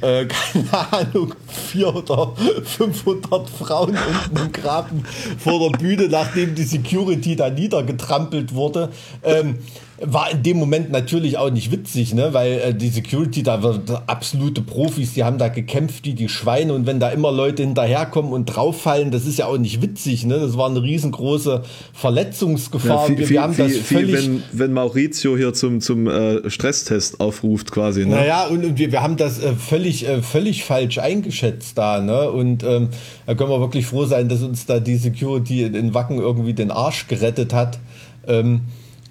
äh, 0.00 0.26
keine 0.52 0.92
Ahnung, 0.92 1.34
400 1.46 2.10
oder 2.10 2.32
500 2.64 3.48
Frauen 3.48 3.96
unten 3.96 4.44
im 4.44 4.52
Graben 4.52 5.04
vor 5.38 5.70
der 5.70 5.78
Bühne, 5.78 6.08
nachdem 6.08 6.56
die 6.56 6.64
Security 6.64 7.36
da 7.36 7.48
niedergetrampelt 7.48 8.54
wurde. 8.54 8.90
Ähm, 9.22 9.58
war 10.00 10.30
in 10.30 10.42
dem 10.42 10.58
Moment 10.58 10.90
natürlich 10.90 11.38
auch 11.38 11.50
nicht 11.50 11.72
witzig, 11.72 12.12
ne? 12.12 12.34
weil 12.34 12.52
äh, 12.52 12.74
die 12.74 12.88
Security, 12.88 13.42
da 13.42 13.62
waren 13.62 13.82
absolute 14.06 14.60
Profis, 14.60 15.14
die 15.14 15.24
haben 15.24 15.38
da 15.38 15.48
gekämpft 15.48 16.04
wie 16.04 16.12
die 16.12 16.28
Schweine 16.28 16.74
und 16.74 16.86
wenn 16.86 17.00
da 17.00 17.08
immer 17.08 17.32
Leute 17.32 17.62
hinterherkommen 17.62 18.32
und 18.32 18.44
drauffallen, 18.46 19.10
das 19.10 19.24
ist 19.24 19.38
ja 19.38 19.46
auch 19.46 19.56
nicht 19.56 19.80
witzig, 19.80 20.26
ne? 20.26 20.38
das 20.38 20.56
war 20.58 20.68
eine 20.68 20.82
riesengroße 20.82 21.62
Verletzungsgefahr. 21.94 23.02
Ja, 23.02 23.06
viel, 23.06 23.18
wir, 23.18 23.30
wir 23.30 23.42
haben 23.42 23.54
viel, 23.54 23.68
das 23.68 23.76
völlig, 23.78 24.26
wenn, 24.26 24.42
wenn 24.52 24.72
Maurizio 24.74 25.36
hier 25.36 25.54
zum, 25.54 25.80
zum 25.80 26.06
äh, 26.08 26.50
Stresstest 26.50 27.20
aufruft 27.20 27.72
quasi. 27.72 28.04
Ne? 28.04 28.16
Naja, 28.16 28.46
und, 28.48 28.64
und 28.64 28.78
wir, 28.78 28.92
wir 28.92 29.02
haben 29.02 29.16
das 29.16 29.42
äh, 29.42 29.54
völlig, 29.54 30.06
äh, 30.06 30.20
völlig 30.20 30.64
falsch 30.64 30.98
eingeschätzt 30.98 31.78
da 31.78 32.02
ne? 32.02 32.30
und 32.30 32.64
ähm, 32.64 32.88
da 33.24 33.34
können 33.34 33.50
wir 33.50 33.60
wirklich 33.60 33.86
froh 33.86 34.04
sein, 34.04 34.28
dass 34.28 34.42
uns 34.42 34.66
da 34.66 34.78
die 34.78 34.96
Security 34.96 35.62
in 35.62 35.94
Wacken 35.94 36.18
irgendwie 36.18 36.52
den 36.52 36.70
Arsch 36.70 37.06
gerettet 37.08 37.54
hat. 37.54 37.78
Ähm, 38.26 38.62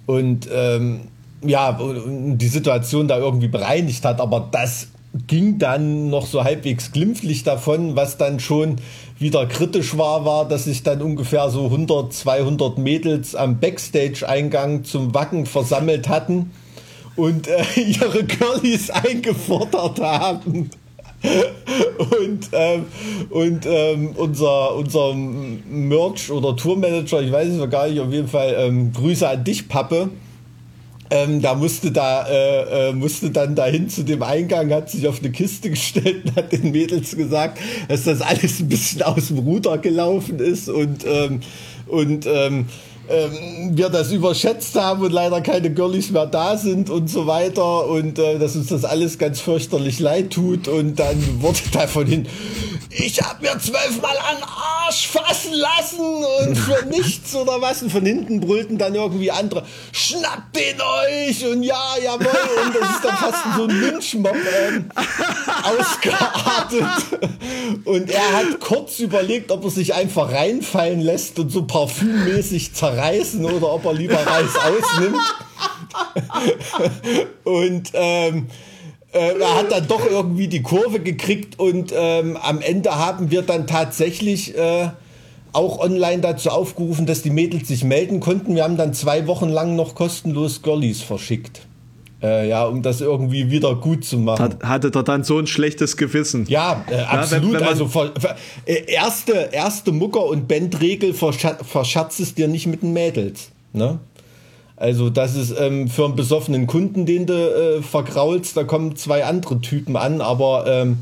und 0.06 0.48
ähm, 0.52 1.02
ja, 1.42 1.78
die 1.78 2.48
Situation 2.48 3.08
da 3.08 3.18
irgendwie 3.18 3.48
bereinigt 3.48 4.04
hat. 4.04 4.20
Aber 4.20 4.48
das 4.50 4.88
ging 5.26 5.58
dann 5.58 6.10
noch 6.10 6.26
so 6.26 6.44
halbwegs 6.44 6.92
glimpflich 6.92 7.42
davon, 7.42 7.96
was 7.96 8.16
dann 8.16 8.40
schon 8.40 8.76
wieder 9.18 9.46
kritisch 9.46 9.96
war, 9.96 10.24
war, 10.24 10.46
dass 10.46 10.64
sich 10.64 10.82
dann 10.82 11.00
ungefähr 11.00 11.48
so 11.50 11.64
100, 11.64 12.12
200 12.12 12.78
Mädels 12.78 13.34
am 13.34 13.58
Backstage-Eingang 13.58 14.84
zum 14.84 15.14
Wacken 15.14 15.46
versammelt 15.46 16.08
hatten 16.08 16.50
und 17.16 17.48
äh, 17.48 17.64
ihre 17.76 18.24
Girlies 18.24 18.90
eingefordert 18.90 20.00
haben. 20.00 20.70
Und 21.22 22.48
ähm, 22.52 22.84
und 23.30 23.66
ähm, 23.66 24.10
unser, 24.16 24.76
unser 24.76 25.14
Merch 25.14 26.30
oder 26.30 26.56
Tourmanager, 26.56 27.22
ich 27.22 27.32
weiß 27.32 27.48
es 27.48 27.56
noch 27.56 27.70
gar 27.70 27.88
nicht, 27.88 28.00
auf 28.00 28.12
jeden 28.12 28.28
Fall 28.28 28.54
ähm, 28.58 28.92
Grüße 28.92 29.28
an 29.28 29.44
dich, 29.44 29.68
Pappe. 29.68 30.10
Ähm, 31.08 31.40
da 31.40 31.54
musste 31.54 31.92
da 31.92 32.26
äh, 32.26 32.88
äh, 32.88 32.92
musste 32.92 33.30
dann 33.30 33.54
dahin 33.54 33.88
zu 33.88 34.02
dem 34.02 34.22
Eingang, 34.22 34.72
hat 34.72 34.90
sich 34.90 35.06
auf 35.06 35.20
eine 35.20 35.30
Kiste 35.30 35.70
gestellt 35.70 36.24
und 36.24 36.36
hat 36.36 36.50
den 36.50 36.72
Mädels 36.72 37.16
gesagt, 37.16 37.58
dass 37.88 38.04
das 38.04 38.20
alles 38.20 38.58
ein 38.58 38.68
bisschen 38.68 39.02
aus 39.02 39.28
dem 39.28 39.38
Ruder 39.38 39.78
gelaufen 39.78 40.40
ist 40.40 40.68
und 40.68 41.04
ähm, 41.06 41.40
und 41.86 42.26
ähm, 42.26 42.66
ähm, 43.08 43.76
wir 43.76 43.88
das 43.88 44.10
überschätzt 44.10 44.74
haben 44.76 45.02
und 45.02 45.12
leider 45.12 45.40
keine 45.40 45.70
Girlies 45.70 46.10
mehr 46.10 46.26
da 46.26 46.56
sind 46.56 46.90
und 46.90 47.08
so 47.08 47.26
weiter 47.26 47.86
und 47.86 48.18
äh, 48.18 48.38
dass 48.38 48.56
uns 48.56 48.68
das 48.68 48.84
alles 48.84 49.18
ganz 49.18 49.40
fürchterlich 49.40 50.00
leid 50.00 50.30
tut 50.30 50.68
und 50.68 50.98
dann 50.98 51.42
wurde 51.42 51.58
davon 51.72 52.06
hin, 52.06 52.26
ich 52.90 53.20
habe 53.20 53.42
mir 53.42 53.58
zwölfmal 53.58 54.16
an 54.16 54.42
Arsch 54.42 55.08
fassen 55.08 55.52
lassen 55.52 56.24
und 56.40 56.56
für 56.56 56.86
nichts 56.90 57.34
oder 57.34 57.60
was. 57.60 57.82
Und 57.82 57.90
von 57.90 58.06
hinten 58.06 58.40
brüllten 58.40 58.78
dann 58.78 58.94
irgendwie 58.94 59.30
andere, 59.30 59.64
schnappt 59.92 60.56
den 60.56 60.80
euch! 60.80 61.44
Und 61.46 61.62
ja, 61.62 61.94
jawohl. 62.02 62.26
Und 62.64 62.74
das 62.74 62.90
ist 62.90 63.04
dann 63.04 63.16
fast 63.16 63.44
so 63.56 63.64
ein 63.64 63.70
Lynchmob 63.70 64.34
ähm, 64.34 64.90
ausgeartet. 65.78 66.86
Und 67.84 68.10
er 68.10 68.32
hat 68.32 68.60
kurz 68.60 68.98
überlegt, 68.98 69.50
ob 69.50 69.64
er 69.64 69.70
sich 69.70 69.94
einfach 69.94 70.32
reinfallen 70.32 71.00
lässt 71.00 71.38
und 71.38 71.50
so 71.50 71.66
parfümmäßig 71.66 72.72
zerreißt 72.72 72.95
reißen 72.96 73.44
oder 73.44 73.72
ob 73.72 73.84
er 73.84 73.92
lieber 73.92 74.16
Reis 74.16 74.50
ausnimmt. 74.56 75.16
und 77.44 77.90
ähm, 77.94 78.46
äh, 79.12 79.38
er 79.38 79.54
hat 79.54 79.72
dann 79.72 79.86
doch 79.86 80.04
irgendwie 80.04 80.48
die 80.48 80.62
Kurve 80.62 81.00
gekriegt 81.00 81.58
und 81.58 81.92
ähm, 81.96 82.36
am 82.36 82.60
Ende 82.60 82.96
haben 82.96 83.30
wir 83.30 83.42
dann 83.42 83.66
tatsächlich 83.66 84.56
äh, 84.56 84.88
auch 85.52 85.78
online 85.78 86.20
dazu 86.20 86.50
aufgerufen, 86.50 87.06
dass 87.06 87.22
die 87.22 87.30
Mädels 87.30 87.68
sich 87.68 87.82
melden 87.82 88.20
konnten. 88.20 88.54
Wir 88.54 88.64
haben 88.64 88.76
dann 88.76 88.92
zwei 88.92 89.26
Wochen 89.26 89.48
lang 89.48 89.74
noch 89.74 89.94
kostenlos 89.94 90.62
Girlies 90.62 91.00
verschickt. 91.00 91.62
Äh, 92.22 92.48
ja, 92.48 92.64
um 92.64 92.82
das 92.82 93.02
irgendwie 93.02 93.50
wieder 93.50 93.74
gut 93.74 94.04
zu 94.04 94.18
machen. 94.18 94.42
Hat, 94.42 94.62
hatte 94.62 94.90
er 94.94 95.02
dann 95.02 95.22
so 95.22 95.38
ein 95.38 95.46
schlechtes 95.46 95.98
Gewissen? 95.98 96.46
Ja, 96.48 96.84
äh, 96.90 97.00
absolut. 97.00 97.52
Ja, 97.52 97.52
wenn, 97.52 97.60
wenn 97.60 97.68
also 97.68 97.88
ver, 97.88 98.12
ver, 98.18 98.36
äh, 98.64 98.90
erste, 98.90 99.50
erste 99.52 99.92
Mucker- 99.92 100.24
und 100.24 100.48
Bandregel 100.48 101.12
verschatzt 101.12 102.20
es 102.20 102.34
dir 102.34 102.48
nicht 102.48 102.66
mit 102.66 102.82
den 102.82 102.94
Mädels. 102.94 103.50
Ne? 103.74 103.98
Also 104.76 105.10
das 105.10 105.36
ist 105.36 105.54
ähm, 105.58 105.88
für 105.88 106.06
einen 106.06 106.16
besoffenen 106.16 106.66
Kunden, 106.66 107.04
den 107.04 107.26
du 107.26 107.34
äh, 107.34 107.82
vergraulst, 107.82 108.56
da 108.56 108.64
kommen 108.64 108.96
zwei 108.96 109.24
andere 109.24 109.60
Typen 109.60 109.96
an, 109.96 110.20
aber 110.20 110.64
ähm, 110.66 110.98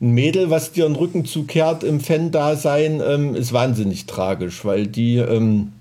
ein 0.00 0.10
Mädel, 0.10 0.50
was 0.50 0.72
dir 0.72 0.86
den 0.86 0.96
Rücken 0.96 1.24
zukehrt 1.24 1.84
im 1.84 2.00
Fan-Dasein, 2.00 3.02
ähm, 3.06 3.34
ist 3.34 3.52
wahnsinnig 3.52 4.06
tragisch, 4.06 4.64
weil 4.64 4.86
die 4.86 5.16
ähm, 5.16 5.72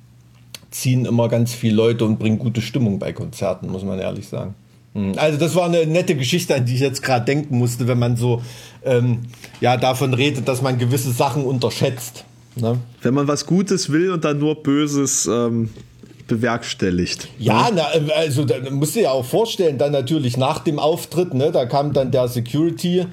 ziehen 0.72 1.06
immer 1.06 1.28
ganz 1.28 1.54
viele 1.54 1.76
Leute 1.76 2.06
und 2.06 2.20
bringen 2.20 2.40
gute 2.40 2.62
Stimmung 2.62 3.00
bei 3.00 3.12
Konzerten, 3.12 3.70
muss 3.70 3.84
man 3.84 4.00
ehrlich 4.00 4.28
sagen. 4.28 4.56
Hm. 4.94 5.14
Also 5.18 5.40
das 5.40 5.56
war 5.56 5.66
eine 5.66 5.86
nette 5.86 6.16
Geschichte, 6.16 6.56
an 6.56 6.66
die 6.66 6.76
ich 6.76 6.82
jetzt 6.82 7.02
gerade 7.02 7.26
denken 7.26 7.58
musste, 7.58 7.88
wenn 7.88 8.00
man 8.00 8.16
so 8.16 8.42
ähm, 8.84 9.20
ja 9.60 9.78
davon 9.78 10.14
redet, 10.14 10.48
dass 10.48 10.62
man 10.62 10.78
gewisse 10.78 11.12
Sachen 11.12 11.44
unterschätzt. 11.44 12.26
Ne? 12.56 12.78
Wenn 13.02 13.14
man 13.14 13.28
was 13.28 13.46
Gutes 13.46 13.92
will 13.92 14.12
und 14.12 14.24
dann 14.24 14.38
nur 14.38 14.62
Böses 14.62 15.26
ähm, 15.26 15.70
bewerkstelligt. 16.28 17.28
Ja, 17.40 17.70
na, 17.74 17.84
also 18.16 18.46
da 18.46 18.56
musst 18.70 18.96
du 18.96 19.00
dir 19.00 19.06
ja 19.06 19.12
auch 19.12 19.26
vorstellen, 19.26 19.78
dann 19.78 19.92
natürlich 19.92 20.38
nach 20.38 20.60
dem 20.60 20.80
Auftritt, 20.80 21.34
ne, 21.34 21.52
da 21.52 21.66
kam 21.66 21.94
dann 21.94 22.12
der 22.12 22.28
Security 22.28 23.06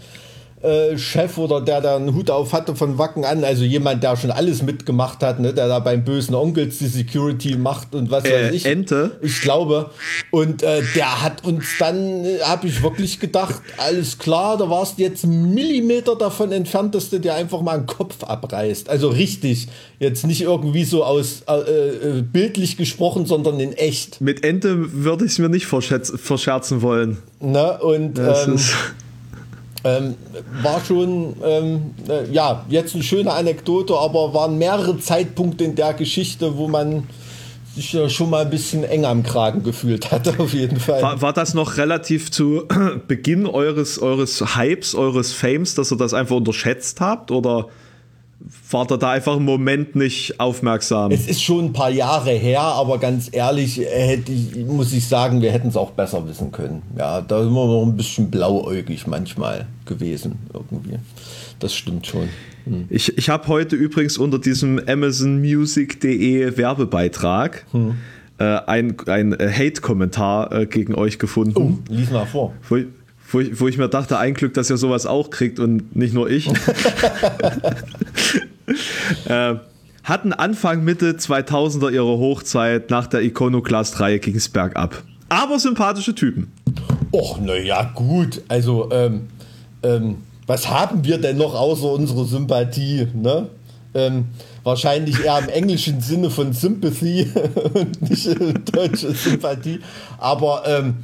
äh, 0.63 0.99
Chef 0.99 1.39
oder 1.39 1.61
der 1.61 1.81
da 1.81 1.97
einen 1.97 2.15
Hut 2.15 2.31
auf 2.31 2.53
hatte 2.53 2.77
von 2.77 2.99
Wacken 2.99 3.25
an, 3.25 3.45
also 3.45 3.65
jemand, 3.65 4.03
der 4.03 4.17
schon 4.17 4.31
alles 4.31 4.63
mitgemacht 4.63 5.23
hat, 5.23 5.41
ne, 5.41 5.55
der 5.55 5.69
da 5.69 5.79
beim 5.79 6.05
bösen 6.05 6.35
Onkels 6.35 6.79
die 6.79 6.87
Security 6.87 7.57
macht 7.57 7.95
und 7.95 8.11
was 8.11 8.25
äh, 8.25 8.49
weiß 8.49 8.55
ich. 8.55 8.67
Ente? 8.67 9.13
Ich 9.23 9.41
glaube. 9.41 9.91
Und 10.31 10.63
äh, 10.63 10.83
der 10.95 11.23
hat 11.23 11.45
uns 11.45 11.65
dann, 11.79 12.25
äh, 12.25 12.41
habe 12.43 12.67
ich 12.67 12.83
wirklich 12.83 13.21
gedacht, 13.21 13.63
alles 13.79 14.19
klar, 14.19 14.59
da 14.59 14.69
warst 14.69 14.99
du 14.99 15.03
jetzt 15.03 15.27
Millimeter 15.27 16.17
davon 16.17 16.53
entfernt, 16.53 16.95
dass 16.95 17.11
du 17.11 17.19
dir 17.19 17.35
einfach 17.35 17.63
mal 17.63 17.77
einen 17.79 17.87
Kopf 17.87 18.23
abreißt. 18.23 18.91
Also 18.91 19.09
richtig, 19.09 19.69
jetzt 19.99 20.27
nicht 20.27 20.43
irgendwie 20.43 20.85
so 20.85 21.05
aus 21.05 21.43
äh 21.47 22.23
bildlich 22.23 22.77
gesprochen, 22.77 23.27
sondern 23.27 23.61
in 23.61 23.73
echt. 23.73 24.21
Mit 24.21 24.45
Ente 24.45 24.93
würde 25.05 25.25
ich 25.25 25.33
es 25.33 25.39
mir 25.39 25.49
nicht 25.49 25.67
verscherzen 25.67 26.83
wollen. 26.83 27.19
Ne? 27.41 27.79
Und 27.79 28.19
ähm, 28.19 28.59
ähm, 29.85 30.15
war 30.63 30.85
schon, 30.85 31.35
ähm, 31.45 31.95
äh, 32.09 32.31
ja, 32.31 32.65
jetzt 32.69 32.95
eine 32.95 33.05
schöne 33.05 33.33
Anekdote, 33.33 33.95
aber 33.97 34.35
waren 34.35 34.59
mehrere 34.59 34.99
Zeitpunkte 34.99 35.65
in 35.65 35.75
der 35.75 35.95
Geschichte, 35.95 36.57
wo 36.57 36.69
man 36.69 37.05
sich 37.75 37.93
ja 37.93 38.09
schon 38.09 38.31
mal 38.31 38.43
ein 38.45 38.51
bisschen 38.51 38.85
eng 38.85 39.05
am 39.05 39.23
Kragen 39.23 39.63
gefühlt 39.63 40.11
hat, 40.11 40.39
auf 40.39 40.53
jeden 40.53 40.79
Fall. 40.79 41.03
War, 41.03 41.23
war 41.23 41.33
das 41.33 41.55
noch 41.55 41.77
relativ 41.77 42.31
zu 42.31 42.65
Beginn 43.09 43.47
eures, 43.47 43.99
eures 44.01 44.57
Hypes, 44.57 44.95
eures 44.95 45.33
Fames, 45.33 45.75
dass 45.75 45.93
ihr 45.93 45.99
das 45.99 46.15
einfach 46.15 46.37
unterschätzt 46.37 47.01
habt? 47.01 47.31
Oder 47.31 47.69
ihr 48.91 48.99
da 48.99 49.11
einfach 49.11 49.37
im 49.37 49.45
Moment 49.45 49.97
nicht 49.97 50.41
aufmerksam? 50.41 51.11
Es 51.11 51.29
ist 51.29 51.43
schon 51.43 51.67
ein 51.67 51.73
paar 51.73 51.91
Jahre 51.91 52.31
her, 52.31 52.61
aber 52.61 52.99
ganz 52.99 53.29
ehrlich, 53.33 53.79
hätte 53.79 54.33
ich, 54.33 54.57
muss 54.67 54.93
ich 54.93 55.07
sagen, 55.07 55.43
wir 55.43 55.53
hätten 55.53 55.69
es 55.69 55.77
auch 55.77 55.91
besser 55.91 56.27
wissen 56.27 56.51
können. 56.53 56.83
Ja, 56.97 57.21
da 57.21 57.43
sind 57.43 57.53
wir 57.53 57.67
noch 57.67 57.85
ein 57.85 57.97
bisschen 57.97 58.31
blauäugig 58.31 59.07
manchmal 59.07 59.67
gewesen, 59.85 60.39
irgendwie. 60.53 60.99
Das 61.59 61.75
stimmt 61.75 62.07
schon. 62.07 62.29
Hm. 62.65 62.87
Ich, 62.89 63.17
ich 63.17 63.29
habe 63.29 63.49
heute 63.49 63.77
übrigens 63.77 64.19
unter 64.19 64.39
diesem 64.39 64.81
amazonmusic.de 64.87 66.57
Werbebeitrag 66.57 67.67
hm. 67.73 67.95
äh, 68.39 68.45
ein, 68.45 68.97
ein 69.07 69.33
Hate-Kommentar 69.33 70.53
äh, 70.53 70.67
gegen 70.67 70.95
euch 70.95 71.19
gefunden. 71.19 71.83
Oh, 71.89 71.93
lies 71.93 72.11
mal 72.11 72.27
vor. 72.27 72.55
Wo, 72.69 72.79
wo 73.31 73.41
ich, 73.41 73.61
wo 73.61 73.69
ich 73.69 73.79
mir 73.79 73.89
dachte, 73.89 74.19
ein 74.19 74.35
Glück, 74.35 74.55
dass 74.55 74.71
ihr 74.71 74.77
sowas 74.77 75.07
auch 75.07 75.31
kriegt 75.31 75.59
und 75.59 75.97
nicht 75.97 76.15
nur 76.15 76.29
ich. 76.31 76.49
äh, 79.27 79.55
hatten 80.05 80.33
Anfang, 80.33 80.85
Mitte 80.85 81.13
2000er 81.13 81.91
ihre 81.91 82.19
Hochzeit 82.19 82.91
nach 82.91 83.07
der 83.07 83.23
Iconoclast-Reihe 83.23 84.19
ging 84.19 84.37
es 84.37 84.49
bergab. 84.49 85.03
Aber 85.29 85.59
sympathische 85.59 86.15
Typen. 86.15 86.53
Och, 87.13 87.41
naja, 87.41 87.93
gut. 87.95 88.43
Also, 88.49 88.91
ähm, 88.91 89.29
ähm, 89.83 90.17
was 90.47 90.69
haben 90.69 91.05
wir 91.05 91.19
denn 91.19 91.37
noch 91.37 91.55
außer 91.55 91.93
unserer 91.93 92.25
Sympathie? 92.25 93.07
Ne? 93.15 93.49
Ähm, 93.95 94.27
wahrscheinlich 94.65 95.25
eher 95.25 95.39
im 95.39 95.49
englischen 95.49 96.01
Sinne 96.01 96.31
von 96.31 96.53
Sympathy 96.53 97.31
und 97.75 98.11
nicht 98.11 98.29
deutsche 98.75 99.15
Sympathie. 99.15 99.81
Aber 100.19 100.63
ähm, 100.67 100.97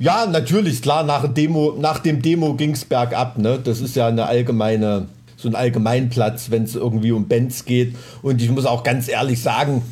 ja, 0.00 0.26
natürlich, 0.26 0.82
klar, 0.82 1.04
nach, 1.04 1.32
Demo, 1.32 1.76
nach 1.78 2.00
dem 2.00 2.20
Demo 2.20 2.54
ging 2.54 2.72
es 2.72 2.84
bergab. 2.84 3.38
Ne? 3.38 3.60
Das 3.62 3.80
ist 3.80 3.94
ja 3.94 4.08
eine 4.08 4.26
allgemeine, 4.26 5.06
so 5.36 5.48
ein 5.48 5.54
Allgemeinplatz, 5.54 6.50
wenn 6.50 6.64
es 6.64 6.74
irgendwie 6.74 7.12
um 7.12 7.28
Bands 7.28 7.64
geht. 7.64 7.94
Und 8.22 8.42
ich 8.42 8.50
muss 8.50 8.66
auch 8.66 8.82
ganz 8.82 9.08
ehrlich 9.08 9.40
sagen, 9.40 9.82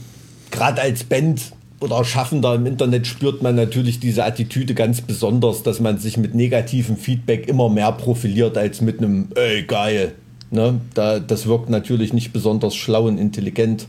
gerade 0.51 0.83
als 0.83 1.05
Band 1.05 1.53
oder 1.81 2.05
Schaffender 2.05 2.57
im 2.57 2.67
Internet 2.67 3.07
spürt 3.07 3.41
man 3.43 3.55
natürlich 3.55 4.01
diese 4.01 4.25
Attitüde 4.25 4.75
ganz 4.75 5.01
besonders, 5.01 5.63
dass 5.63 5.79
man 5.79 5.99
sich 5.99 6.17
mit 6.17 6.35
negativem 6.35 6.97
Feedback 6.97 7.47
immer 7.47 7.69
mehr 7.69 7.93
profiliert 7.93 8.59
als 8.59 8.81
mit 8.81 8.99
einem, 8.99 9.29
ey, 9.37 9.63
geil, 9.63 10.15
Ne? 10.51 10.81
Da, 10.95 11.19
das 11.19 11.47
wirkt 11.47 11.69
natürlich 11.69 12.13
nicht 12.13 12.33
besonders 12.33 12.75
schlau 12.75 13.07
und 13.07 13.19
intelligent. 13.19 13.87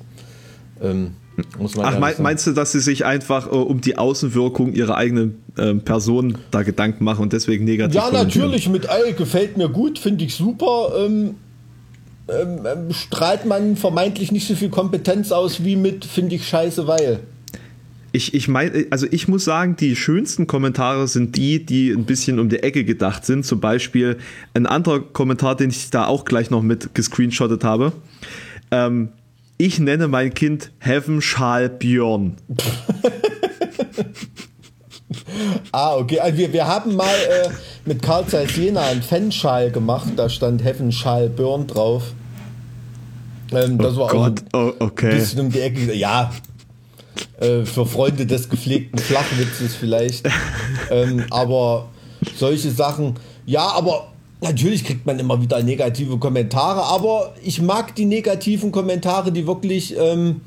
Ähm, 0.82 1.12
Ach, 1.82 2.00
mein, 2.00 2.16
meinst 2.20 2.48
du, 2.48 2.52
dass 2.52 2.72
sie 2.72 2.80
sich 2.80 3.06
einfach 3.06 3.48
äh, 3.48 3.56
um 3.56 3.82
die 3.82 3.98
Außenwirkung 3.98 4.74
ihrer 4.74 4.96
eigenen 4.96 5.42
äh, 5.58 5.74
Person 5.76 6.38
da 6.52 6.64
Gedanken 6.64 7.04
machen 7.04 7.24
und 7.24 7.34
deswegen 7.34 7.66
negativ? 7.66 7.96
Ja, 7.96 8.12
natürlich, 8.12 8.70
mit 8.70 8.90
Ei 8.90 9.12
gefällt 9.12 9.58
mir 9.58 9.70
gut, 9.70 10.00
finde 10.00 10.26
ich 10.26 10.36
super. 10.36 10.94
Ähm, 10.98 11.36
ähm, 12.30 12.60
ähm, 12.66 12.94
strahlt 12.94 13.46
man 13.46 13.76
vermeintlich 13.76 14.32
nicht 14.32 14.48
so 14.48 14.56
viel 14.56 14.70
Kompetenz 14.70 15.32
aus 15.32 15.64
wie 15.64 15.76
mit, 15.76 16.06
finde 16.06 16.36
ich 16.36 16.48
scheiße, 16.48 16.88
weil. 16.88 17.20
Ich, 18.12 18.34
ich 18.34 18.48
meine, 18.48 18.88
also 18.90 19.06
ich 19.12 19.28
muss 19.28 19.46
sagen, 19.46 19.76
die 19.76 19.96
schönsten 19.96 20.48
Kommentare 20.48 21.08
sind 21.08 21.38
die, 21.38 21.64
die 21.64 21.92
ein 21.92 22.06
bisschen 22.06 22.40
um 22.40 22.50
die 22.50 22.64
Ecke 22.64 22.84
gedacht 22.84 23.24
sind. 23.26 23.46
Zum 23.46 23.60
Beispiel 23.60 24.18
ein 24.56 24.66
anderer 24.66 25.00
Kommentar, 25.00 25.56
den 25.56 25.70
ich 25.70 25.92
da 25.92 26.08
auch 26.08 26.26
gleich 26.26 26.50
noch 26.50 26.64
mit 26.64 26.96
gescreenshottet 26.96 27.64
habe. 27.64 27.92
Ähm, 28.72 29.10
ich 29.60 29.78
nenne 29.78 30.08
mein 30.08 30.34
Kind 30.34 30.72
Heaven 30.80 31.22
Schal 31.22 31.70
Björn. 31.70 32.38
ah, 35.74 35.98
okay. 35.98 36.22
Also 36.22 36.38
wir, 36.38 36.54
wir 36.54 36.66
haben 36.66 36.96
mal 36.96 37.14
äh, 37.14 37.50
mit 37.84 38.02
Karl 38.02 38.26
Zeiss 38.26 38.56
Jena 38.56 38.84
einen 38.84 39.04
Fanschal 39.04 39.70
gemacht. 39.70 40.08
Da 40.16 40.30
stand 40.30 40.64
Heaven 40.64 40.94
Schal 40.94 41.28
Björn 41.28 41.68
drauf. 41.68 42.14
Ähm, 43.52 43.78
das 43.80 43.96
oh 43.96 44.00
war 44.00 44.08
Gott, 44.08 44.44
auch 44.54 44.74
oh, 44.80 44.86
okay. 44.86 45.10
ein 45.10 45.18
bisschen 45.18 45.40
um 45.42 45.52
die 45.52 45.60
Ecke. 45.60 45.94
Ja, 45.94 46.32
äh, 47.42 47.66
für 47.66 47.86
Freunde 47.86 48.26
des 48.26 48.48
gepflegten 48.48 48.98
Flachwitzes 48.98 49.76
vielleicht. 49.76 50.26
ähm, 50.90 51.26
aber 51.32 51.90
solche 52.38 52.72
Sachen, 52.72 53.16
ja, 53.46 53.68
aber 53.68 54.14
natürlich 54.42 54.86
kriegt 54.86 55.06
man 55.06 55.20
immer 55.20 55.42
wieder 55.42 55.62
negative 55.62 56.18
Kommentare, 56.18 56.84
aber 56.84 57.34
ich 57.44 57.62
mag 57.62 57.96
die 57.96 58.06
negativen 58.06 58.72
Kommentare, 58.72 59.32
die 59.32 59.46
wirklich 59.48 59.96
ähm, 59.98 60.42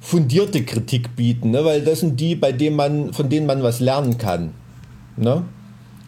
fundierte 0.00 0.64
Kritik 0.64 1.16
bieten, 1.16 1.50
ne? 1.50 1.64
weil 1.64 1.82
das 1.82 2.00
sind 2.00 2.18
die, 2.20 2.34
bei 2.34 2.52
denen 2.52 2.76
man, 2.76 3.12
von 3.12 3.28
denen 3.28 3.46
man 3.46 3.62
was 3.62 3.80
lernen 3.80 4.18
kann. 4.18 4.52
Ne? 5.16 5.44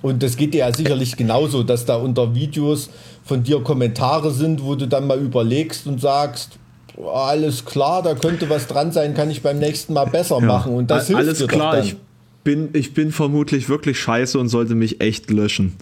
Und 0.00 0.22
das 0.22 0.36
geht 0.36 0.54
dir 0.54 0.58
ja 0.58 0.74
sicherlich 0.74 1.16
genauso, 1.16 1.62
dass 1.62 1.84
da 1.84 1.96
unter 1.96 2.34
Videos 2.34 2.90
von 3.24 3.42
dir 3.42 3.60
Kommentare 3.60 4.32
sind, 4.32 4.64
wo 4.64 4.74
du 4.74 4.88
dann 4.88 5.06
mal 5.06 5.18
überlegst 5.18 5.86
und 5.86 6.00
sagst, 6.00 6.58
alles 7.14 7.64
klar, 7.64 8.02
da 8.02 8.14
könnte 8.14 8.50
was 8.50 8.66
dran 8.66 8.92
sein, 8.92 9.14
kann 9.14 9.30
ich 9.30 9.42
beim 9.42 9.58
nächsten 9.58 9.92
Mal 9.92 10.06
besser 10.06 10.40
ja. 10.40 10.46
machen. 10.46 10.74
Und 10.74 10.90
das 10.90 11.12
alles 11.14 11.38
hilft 11.38 11.52
dir 11.52 11.56
klar, 11.56 11.78
ich 11.78 11.96
bin, 12.44 12.70
ich 12.72 12.94
bin 12.94 13.12
vermutlich 13.12 13.68
wirklich 13.68 13.98
scheiße 14.00 14.38
und 14.38 14.48
sollte 14.48 14.74
mich 14.74 15.00
echt 15.00 15.30
löschen. 15.30 15.74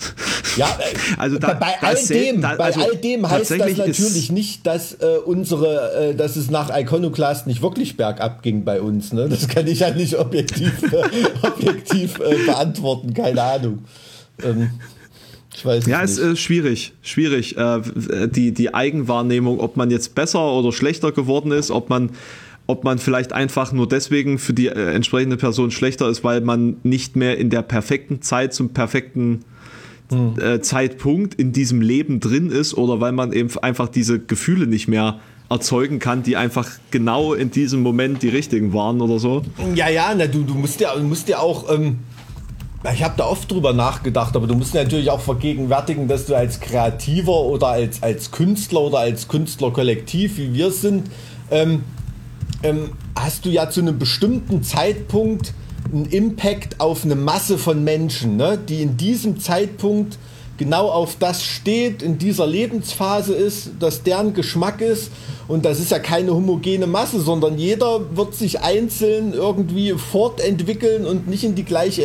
Ja, 0.56 0.66
äh, 0.78 0.96
also 1.18 1.38
da, 1.38 1.54
bei, 1.54 1.80
all 1.80 1.96
dem, 1.96 2.40
da, 2.40 2.50
also 2.50 2.80
bei 2.80 2.86
all 2.86 2.96
dem 2.96 3.28
heißt 3.28 3.50
das 3.52 3.76
natürlich 3.76 4.30
nicht, 4.30 4.66
dass 4.66 4.94
äh, 4.94 5.18
unsere, 5.24 6.10
äh, 6.10 6.14
dass 6.14 6.36
es 6.36 6.50
nach 6.50 6.76
Iconoclast 6.76 7.46
nicht 7.46 7.62
wirklich 7.62 7.96
bergab 7.96 8.42
ging 8.42 8.64
bei 8.64 8.80
uns. 8.80 9.12
Ne? 9.12 9.28
Das 9.28 9.48
kann 9.48 9.66
ich 9.66 9.80
ja 9.80 9.90
nicht 9.90 10.18
objektiv, 10.18 10.82
äh, 10.92 11.46
objektiv 11.46 12.18
äh, 12.20 12.44
beantworten, 12.44 13.14
keine 13.14 13.42
Ahnung. 13.42 13.84
Ähm, 14.42 14.70
ich 15.54 15.64
weiß 15.64 15.86
ja, 15.86 16.02
es 16.02 16.16
ist 16.18 16.40
schwierig, 16.40 16.92
schwierig. 17.02 17.56
Äh, 17.56 17.80
die, 18.28 18.52
die 18.52 18.72
Eigenwahrnehmung, 18.72 19.60
ob 19.60 19.76
man 19.76 19.90
jetzt 19.90 20.14
besser 20.14 20.52
oder 20.52 20.72
schlechter 20.72 21.12
geworden 21.12 21.52
ist, 21.52 21.70
ob 21.70 21.90
man, 21.90 22.10
ob 22.66 22.84
man 22.84 22.98
vielleicht 22.98 23.32
einfach 23.32 23.72
nur 23.72 23.88
deswegen 23.88 24.38
für 24.38 24.52
die 24.52 24.68
äh, 24.68 24.94
entsprechende 24.94 25.36
Person 25.36 25.70
schlechter 25.70 26.08
ist, 26.08 26.22
weil 26.22 26.40
man 26.40 26.76
nicht 26.82 27.16
mehr 27.16 27.38
in 27.38 27.50
der 27.50 27.62
perfekten 27.62 28.22
Zeit 28.22 28.54
zum 28.54 28.70
perfekten 28.70 29.44
hm. 30.10 30.34
äh, 30.40 30.60
Zeitpunkt 30.60 31.34
in 31.34 31.52
diesem 31.52 31.80
Leben 31.80 32.20
drin 32.20 32.50
ist 32.50 32.74
oder 32.74 33.00
weil 33.00 33.12
man 33.12 33.32
eben 33.32 33.50
einfach 33.58 33.88
diese 33.88 34.20
Gefühle 34.20 34.66
nicht 34.66 34.88
mehr 34.88 35.20
erzeugen 35.48 35.98
kann, 35.98 36.22
die 36.22 36.36
einfach 36.36 36.68
genau 36.92 37.34
in 37.34 37.50
diesem 37.50 37.82
Moment 37.82 38.22
die 38.22 38.28
richtigen 38.28 38.72
waren 38.72 39.00
oder 39.00 39.18
so. 39.18 39.42
Ja, 39.74 39.88
ja, 39.88 40.14
na, 40.16 40.26
du, 40.28 40.44
du 40.44 40.54
musst 40.54 40.80
ja, 40.80 40.94
musst 40.96 41.28
ja 41.28 41.38
auch. 41.38 41.70
Ähm 41.70 41.98
ich 42.94 43.02
habe 43.02 43.12
da 43.18 43.26
oft 43.26 43.50
drüber 43.50 43.74
nachgedacht, 43.74 44.34
aber 44.36 44.46
du 44.46 44.54
musst 44.54 44.72
natürlich 44.72 45.10
auch 45.10 45.20
vergegenwärtigen, 45.20 46.08
dass 46.08 46.24
du 46.24 46.34
als 46.34 46.60
Kreativer 46.60 47.40
oder 47.40 47.66
als, 47.66 48.02
als 48.02 48.30
Künstler 48.30 48.80
oder 48.80 49.00
als 49.00 49.28
Künstlerkollektiv, 49.28 50.38
wie 50.38 50.54
wir 50.54 50.70
sind, 50.70 51.10
ähm, 51.50 51.84
ähm, 52.62 52.90
hast 53.14 53.44
du 53.44 53.48
ja 53.48 53.70
zu 53.70 53.80
einem 53.80 53.98
bestimmten 53.98 54.62
Zeitpunkt 54.62 55.54
einen 55.92 56.06
Impact 56.06 56.80
auf 56.80 57.04
eine 57.04 57.16
Masse 57.16 57.58
von 57.58 57.82
Menschen, 57.82 58.36
ne, 58.36 58.58
die 58.58 58.82
in 58.82 58.96
diesem 58.96 59.40
Zeitpunkt 59.40 60.18
genau 60.60 60.90
auf 60.90 61.16
das 61.18 61.42
steht, 61.42 62.02
in 62.02 62.18
dieser 62.18 62.46
Lebensphase 62.46 63.34
ist, 63.34 63.70
dass 63.80 64.02
deren 64.02 64.34
Geschmack 64.34 64.82
ist. 64.82 65.10
Und 65.48 65.64
das 65.64 65.80
ist 65.80 65.90
ja 65.90 65.98
keine 65.98 66.34
homogene 66.34 66.86
Masse, 66.86 67.20
sondern 67.20 67.56
jeder 67.56 68.14
wird 68.14 68.34
sich 68.34 68.60
einzeln 68.60 69.32
irgendwie 69.32 69.94
fortentwickeln 69.94 71.06
und 71.06 71.28
nicht 71.28 71.44
in 71.44 71.54
die 71.54 71.64
gleiche 71.64 72.02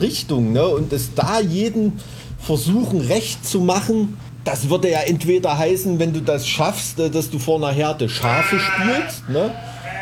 Richtung. 0.00 0.54
Ne? 0.54 0.66
Und 0.66 0.94
es 0.94 1.14
da 1.14 1.40
jeden 1.40 2.00
versuchen 2.38 3.02
recht 3.02 3.46
zu 3.46 3.60
machen, 3.60 4.16
das 4.44 4.70
würde 4.70 4.90
ja 4.90 5.00
entweder 5.00 5.58
heißen, 5.58 5.98
wenn 5.98 6.14
du 6.14 6.20
das 6.20 6.48
schaffst, 6.48 6.98
äh, 6.98 7.10
dass 7.10 7.30
du 7.30 7.38
vor 7.38 7.56
einer 7.56 7.72
Herde 7.72 8.08
Schafe 8.08 8.58
spielst, 8.58 9.28
ne? 9.28 9.50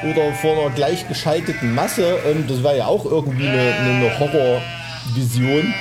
Oder 0.04 0.32
vor 0.34 0.52
einer 0.52 0.70
gleichgeschalteten 0.74 1.74
Masse. 1.74 2.18
Das 2.46 2.62
war 2.62 2.74
ja 2.74 2.86
auch 2.86 3.04
irgendwie 3.04 3.48
eine, 3.48 3.74
eine 3.74 4.18
Horrorvision. 4.18 5.74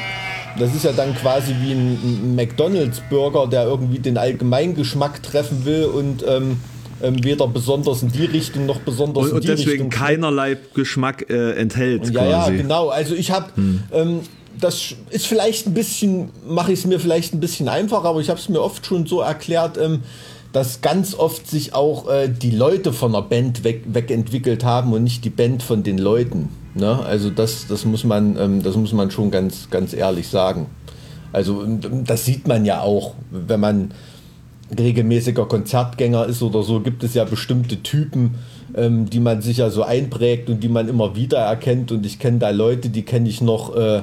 Das 0.59 0.73
ist 0.73 0.85
ja 0.85 0.91
dann 0.91 1.15
quasi 1.15 1.53
wie 1.61 1.71
ein, 1.71 2.35
McDonalds-Burger, 2.35 3.47
der 3.47 3.65
irgendwie 3.65 3.99
den 3.99 4.17
Allgemeingeschmack 4.17 5.21
treffen 5.21 5.65
will 5.65 5.85
und 5.85 6.25
ähm, 6.27 6.59
ähm, 7.01 7.23
weder 7.23 7.47
besonders 7.47 8.01
in 8.01 8.11
die 8.11 8.25
Richtung 8.25 8.65
noch 8.65 8.79
besonders 8.79 9.25
und, 9.25 9.35
in 9.35 9.41
die 9.41 9.47
Richtung. 9.49 9.63
Und 9.63 9.67
deswegen 9.67 9.89
keinerlei 9.89 10.57
Geschmack 10.73 11.29
äh, 11.29 11.51
enthält. 11.53 12.09
Ja, 12.09 12.23
quasi. 12.23 12.51
ja, 12.51 12.57
genau. 12.57 12.89
Also 12.89 13.13
ich 13.13 13.29
habe, 13.31 13.47
hm. 13.55 13.83
ähm, 13.91 14.19
das 14.59 14.95
ist 15.11 15.27
vielleicht 15.27 15.67
ein 15.67 15.73
bisschen, 15.75 16.29
mache 16.47 16.73
ich 16.73 16.79
es 16.79 16.85
mir 16.85 16.99
vielleicht 16.99 17.33
ein 17.33 17.39
bisschen 17.39 17.69
einfacher, 17.69 18.05
aber 18.05 18.19
ich 18.19 18.29
habe 18.29 18.39
es 18.39 18.49
mir 18.49 18.61
oft 18.61 18.85
schon 18.85 19.05
so 19.05 19.21
erklärt, 19.21 19.77
ähm, 19.77 20.01
dass 20.57 20.81
ganz 20.81 21.13
oft 21.13 21.47
sich 21.47 21.75
auch 21.75 22.09
äh, 22.09 22.27
die 22.29 22.49
Leute 22.49 22.91
von 22.91 23.11
der 23.11 23.21
Band 23.21 23.63
weg, 23.63 23.83
wegentwickelt 23.85 24.63
haben 24.63 24.91
und 24.91 25.03
nicht 25.03 25.23
die 25.23 25.29
Band 25.29 25.61
von 25.61 25.83
den 25.83 25.99
Leuten. 25.99 26.49
Ne? 26.73 26.99
Also 27.05 27.29
das, 27.29 27.67
das, 27.67 27.85
muss 27.85 28.03
man, 28.03 28.35
ähm, 28.39 28.63
das 28.63 28.75
muss 28.75 28.91
man 28.91 29.11
schon 29.11 29.29
ganz, 29.29 29.69
ganz 29.69 29.93
ehrlich 29.93 30.27
sagen. 30.29 30.65
Also 31.31 31.63
das 32.03 32.25
sieht 32.25 32.47
man 32.47 32.65
ja 32.65 32.81
auch, 32.81 33.13
wenn 33.29 33.59
man 33.59 33.91
regelmäßiger 34.75 35.45
Konzertgänger 35.45 36.25
ist 36.25 36.41
oder 36.41 36.63
so, 36.63 36.79
gibt 36.79 37.03
es 37.03 37.13
ja 37.13 37.23
bestimmte 37.23 37.83
Typen, 37.83 38.39
ähm, 38.73 39.07
die 39.11 39.19
man 39.19 39.43
sich 39.43 39.57
ja 39.57 39.69
so 39.69 39.83
einprägt 39.83 40.49
und 40.49 40.63
die 40.63 40.69
man 40.69 40.89
immer 40.89 41.15
wieder 41.15 41.37
erkennt. 41.37 41.91
Und 41.91 42.03
ich 42.03 42.17
kenne 42.17 42.39
da 42.39 42.49
Leute, 42.49 42.89
die 42.89 43.03
kenne 43.03 43.29
ich 43.29 43.41
noch 43.41 43.75
äh, 43.75 44.01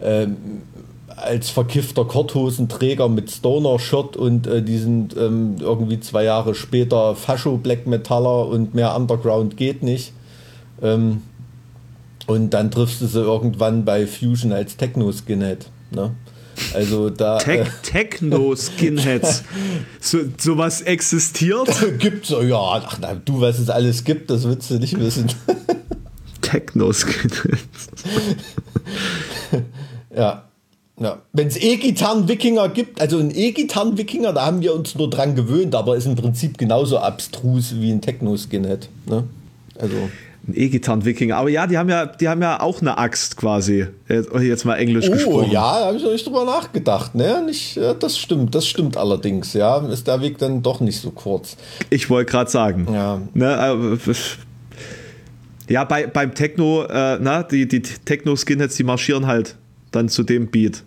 äh, 0.00 0.28
als 1.16 1.48
verkiffter 1.50 2.04
Korthosenträger 2.04 3.08
mit 3.08 3.30
Stoner-Shirt 3.30 4.16
und 4.16 4.46
äh, 4.46 4.62
die 4.62 4.78
sind 4.78 5.16
ähm, 5.16 5.56
irgendwie 5.58 5.98
zwei 5.98 6.24
Jahre 6.24 6.54
später 6.54 7.16
Fascho-Black 7.16 7.86
Metaller 7.86 8.46
und 8.46 8.74
mehr 8.74 8.94
Underground 8.94 9.56
geht 9.56 9.82
nicht. 9.82 10.12
Ähm, 10.82 11.22
und 12.26 12.50
dann 12.50 12.70
triffst 12.70 13.00
du 13.00 13.06
sie 13.06 13.20
irgendwann 13.20 13.84
bei 13.84 14.06
Fusion 14.06 14.52
als 14.52 14.76
Techno-Skinhead. 14.76 15.70
Ne? 15.90 16.14
Also 16.74 17.10
da. 17.10 17.38
Te 17.38 17.60
äh, 17.60 17.64
Techno-Skinheads. 17.82 19.44
so, 20.00 20.18
sowas 20.36 20.82
existiert? 20.82 21.68
Gibt's, 21.98 22.30
ja, 22.30 22.58
ach, 22.58 22.98
na, 23.00 23.14
du, 23.14 23.40
was 23.40 23.58
es 23.58 23.70
alles 23.70 24.04
gibt, 24.04 24.30
das 24.30 24.44
willst 24.44 24.70
du 24.70 24.78
nicht 24.78 24.98
wissen. 24.98 25.28
Techno-Skinheads. 26.42 27.88
ja. 30.14 30.45
Ja. 30.98 31.18
Wenn 31.32 31.48
es 31.48 31.56
E-Gitarren-Wikinger 31.56 32.70
gibt, 32.70 33.00
also 33.00 33.18
ein 33.18 33.30
E-Gitarren-Wikinger, 33.34 34.32
da 34.32 34.46
haben 34.46 34.62
wir 34.62 34.74
uns 34.74 34.94
nur 34.94 35.10
dran 35.10 35.34
gewöhnt, 35.34 35.74
aber 35.74 35.96
ist 35.96 36.06
im 36.06 36.16
Prinzip 36.16 36.56
genauso 36.56 36.98
abstrus 36.98 37.74
wie 37.76 37.90
ein 37.90 38.00
Techno-Skinhead. 38.00 38.88
Ne? 39.06 39.24
Also. 39.78 39.94
Ein 40.48 40.54
E-Gitarren-Wikinger. 40.54 41.36
Aber 41.36 41.50
ja, 41.50 41.66
die 41.66 41.76
haben 41.76 41.90
ja, 41.90 42.06
die 42.06 42.28
haben 42.28 42.40
ja 42.40 42.60
auch 42.60 42.80
eine 42.80 42.96
Axt 42.96 43.36
quasi. 43.36 43.88
Jetzt 44.08 44.64
mal 44.64 44.76
Englisch 44.76 45.08
oh, 45.08 45.12
gesprochen. 45.12 45.50
ja, 45.50 45.80
da 45.80 45.86
habe 45.86 45.96
ich 45.98 46.02
noch 46.02 46.12
nicht 46.12 46.26
drüber 46.26 46.44
nachgedacht. 46.44 47.14
Ne? 47.14 47.42
Nicht, 47.44 47.76
ja, 47.76 47.92
das 47.92 48.16
stimmt, 48.16 48.54
das 48.54 48.66
stimmt 48.66 48.96
allerdings. 48.96 49.52
Ja, 49.52 49.78
ist 49.88 50.06
der 50.06 50.22
Weg 50.22 50.38
dann 50.38 50.62
doch 50.62 50.80
nicht 50.80 51.00
so 51.00 51.10
kurz. 51.10 51.56
Ich 51.90 52.08
wollte 52.08 52.30
gerade 52.30 52.50
sagen. 52.50 52.86
Ja. 52.90 53.20
Ne, 53.34 53.98
äh, 54.06 54.14
ja, 55.68 55.84
bei, 55.84 56.06
beim 56.06 56.34
Techno, 56.34 56.84
äh, 56.84 57.18
na, 57.20 57.42
die, 57.42 57.66
die 57.66 57.82
Techno-Skinheads, 57.82 58.76
die 58.76 58.84
marschieren 58.84 59.26
halt 59.26 59.56
dann 59.90 60.08
zu 60.08 60.22
dem 60.22 60.48
Beat. 60.48 60.84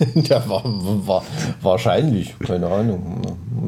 ja, 0.14 0.48
war, 0.48 0.62
war, 1.06 1.24
wahrscheinlich, 1.60 2.34
keine 2.38 2.66
Ahnung. 2.66 3.20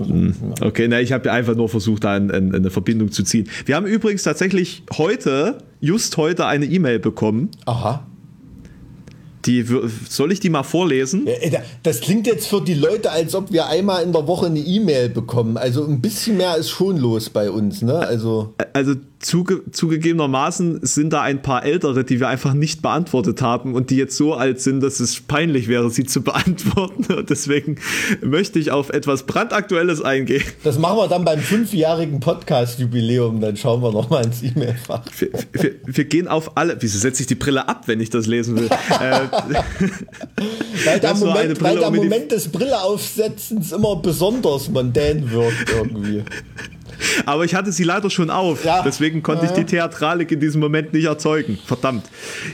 Hm. 0.04 0.34
Okay, 0.60 0.88
na, 0.88 1.00
ich 1.00 1.12
habe 1.12 1.30
einfach 1.30 1.54
nur 1.54 1.68
versucht, 1.68 2.04
da 2.04 2.14
eine, 2.14 2.32
eine 2.32 2.70
Verbindung 2.70 3.12
zu 3.12 3.22
ziehen. 3.22 3.48
Wir 3.66 3.76
haben 3.76 3.86
übrigens 3.86 4.22
tatsächlich 4.22 4.82
heute, 4.96 5.58
just 5.80 6.16
heute, 6.16 6.46
eine 6.46 6.64
E-Mail 6.64 6.98
bekommen. 6.98 7.50
Aha. 7.66 8.06
Die, 9.44 9.66
soll 10.08 10.30
ich 10.30 10.38
die 10.38 10.50
mal 10.50 10.62
vorlesen? 10.62 11.26
Das 11.82 12.00
klingt 12.00 12.28
jetzt 12.28 12.46
für 12.46 12.60
die 12.60 12.74
Leute, 12.74 13.10
als 13.10 13.34
ob 13.34 13.52
wir 13.52 13.66
einmal 13.66 14.04
in 14.04 14.12
der 14.12 14.26
Woche 14.28 14.46
eine 14.46 14.60
E-Mail 14.60 15.08
bekommen. 15.08 15.56
Also 15.56 15.84
ein 15.84 16.00
bisschen 16.00 16.36
mehr 16.36 16.56
ist 16.56 16.70
schon 16.70 16.96
los 16.96 17.28
bei 17.28 17.50
uns, 17.50 17.82
ne? 17.82 17.98
Also, 17.98 18.54
also 18.72 18.94
zuge 19.22 19.62
zugegebenermaßen 19.70 20.80
sind 20.82 21.12
da 21.12 21.22
ein 21.22 21.42
paar 21.42 21.64
ältere, 21.64 22.04
die 22.04 22.20
wir 22.20 22.28
einfach 22.28 22.52
nicht 22.54 22.82
beantwortet 22.82 23.40
haben 23.40 23.74
und 23.74 23.90
die 23.90 23.96
jetzt 23.96 24.16
so 24.16 24.34
alt 24.34 24.60
sind, 24.60 24.82
dass 24.82 25.00
es 25.00 25.20
peinlich 25.20 25.68
wäre, 25.68 25.90
sie 25.90 26.04
zu 26.04 26.22
beantworten. 26.22 27.12
Und 27.12 27.30
deswegen 27.30 27.76
möchte 28.20 28.58
ich 28.58 28.70
auf 28.70 28.90
etwas 28.90 29.22
brandaktuelles 29.24 30.02
eingehen. 30.02 30.42
Das 30.64 30.78
machen 30.78 30.98
wir 30.98 31.08
dann 31.08 31.24
beim 31.24 31.40
fünfjährigen 31.40 32.20
Podcast-Jubiläum. 32.20 33.40
Dann 33.40 33.56
schauen 33.56 33.82
wir 33.82 33.92
nochmal 33.92 34.24
ins 34.24 34.42
E-Mail-Fach. 34.42 35.04
Wir, 35.18 35.28
wir, 35.52 35.74
wir, 35.86 36.04
gehen 36.04 36.28
auf 36.28 36.56
alle. 36.56 36.76
Wieso 36.80 36.98
setze 36.98 37.22
ich 37.22 37.28
die 37.28 37.34
Brille 37.34 37.68
ab, 37.68 37.84
wenn 37.86 38.00
ich 38.00 38.10
das 38.10 38.26
lesen 38.26 38.58
will? 38.58 38.66
äh, 39.00 39.28
weil 40.84 41.00
der 41.00 41.14
Moment, 41.14 41.62
weil 41.62 41.78
der 41.78 41.90
Moment 41.90 42.32
des 42.32 42.48
Brille 42.48 42.80
aufsetzens 42.82 43.72
immer 43.72 43.96
besonders 43.96 44.68
mondän 44.68 45.30
wirkt 45.30 45.70
irgendwie. 45.70 46.24
Aber 47.26 47.44
ich 47.44 47.54
hatte 47.54 47.72
sie 47.72 47.84
leider 47.84 48.10
schon 48.10 48.30
auf. 48.30 48.64
Ja. 48.64 48.82
Deswegen 48.82 49.22
konnte 49.22 49.44
ja. 49.44 49.50
ich 49.50 49.56
die 49.56 49.64
Theatralik 49.64 50.30
in 50.32 50.40
diesem 50.40 50.60
Moment 50.60 50.92
nicht 50.92 51.04
erzeugen. 51.04 51.58
Verdammt. 51.64 52.04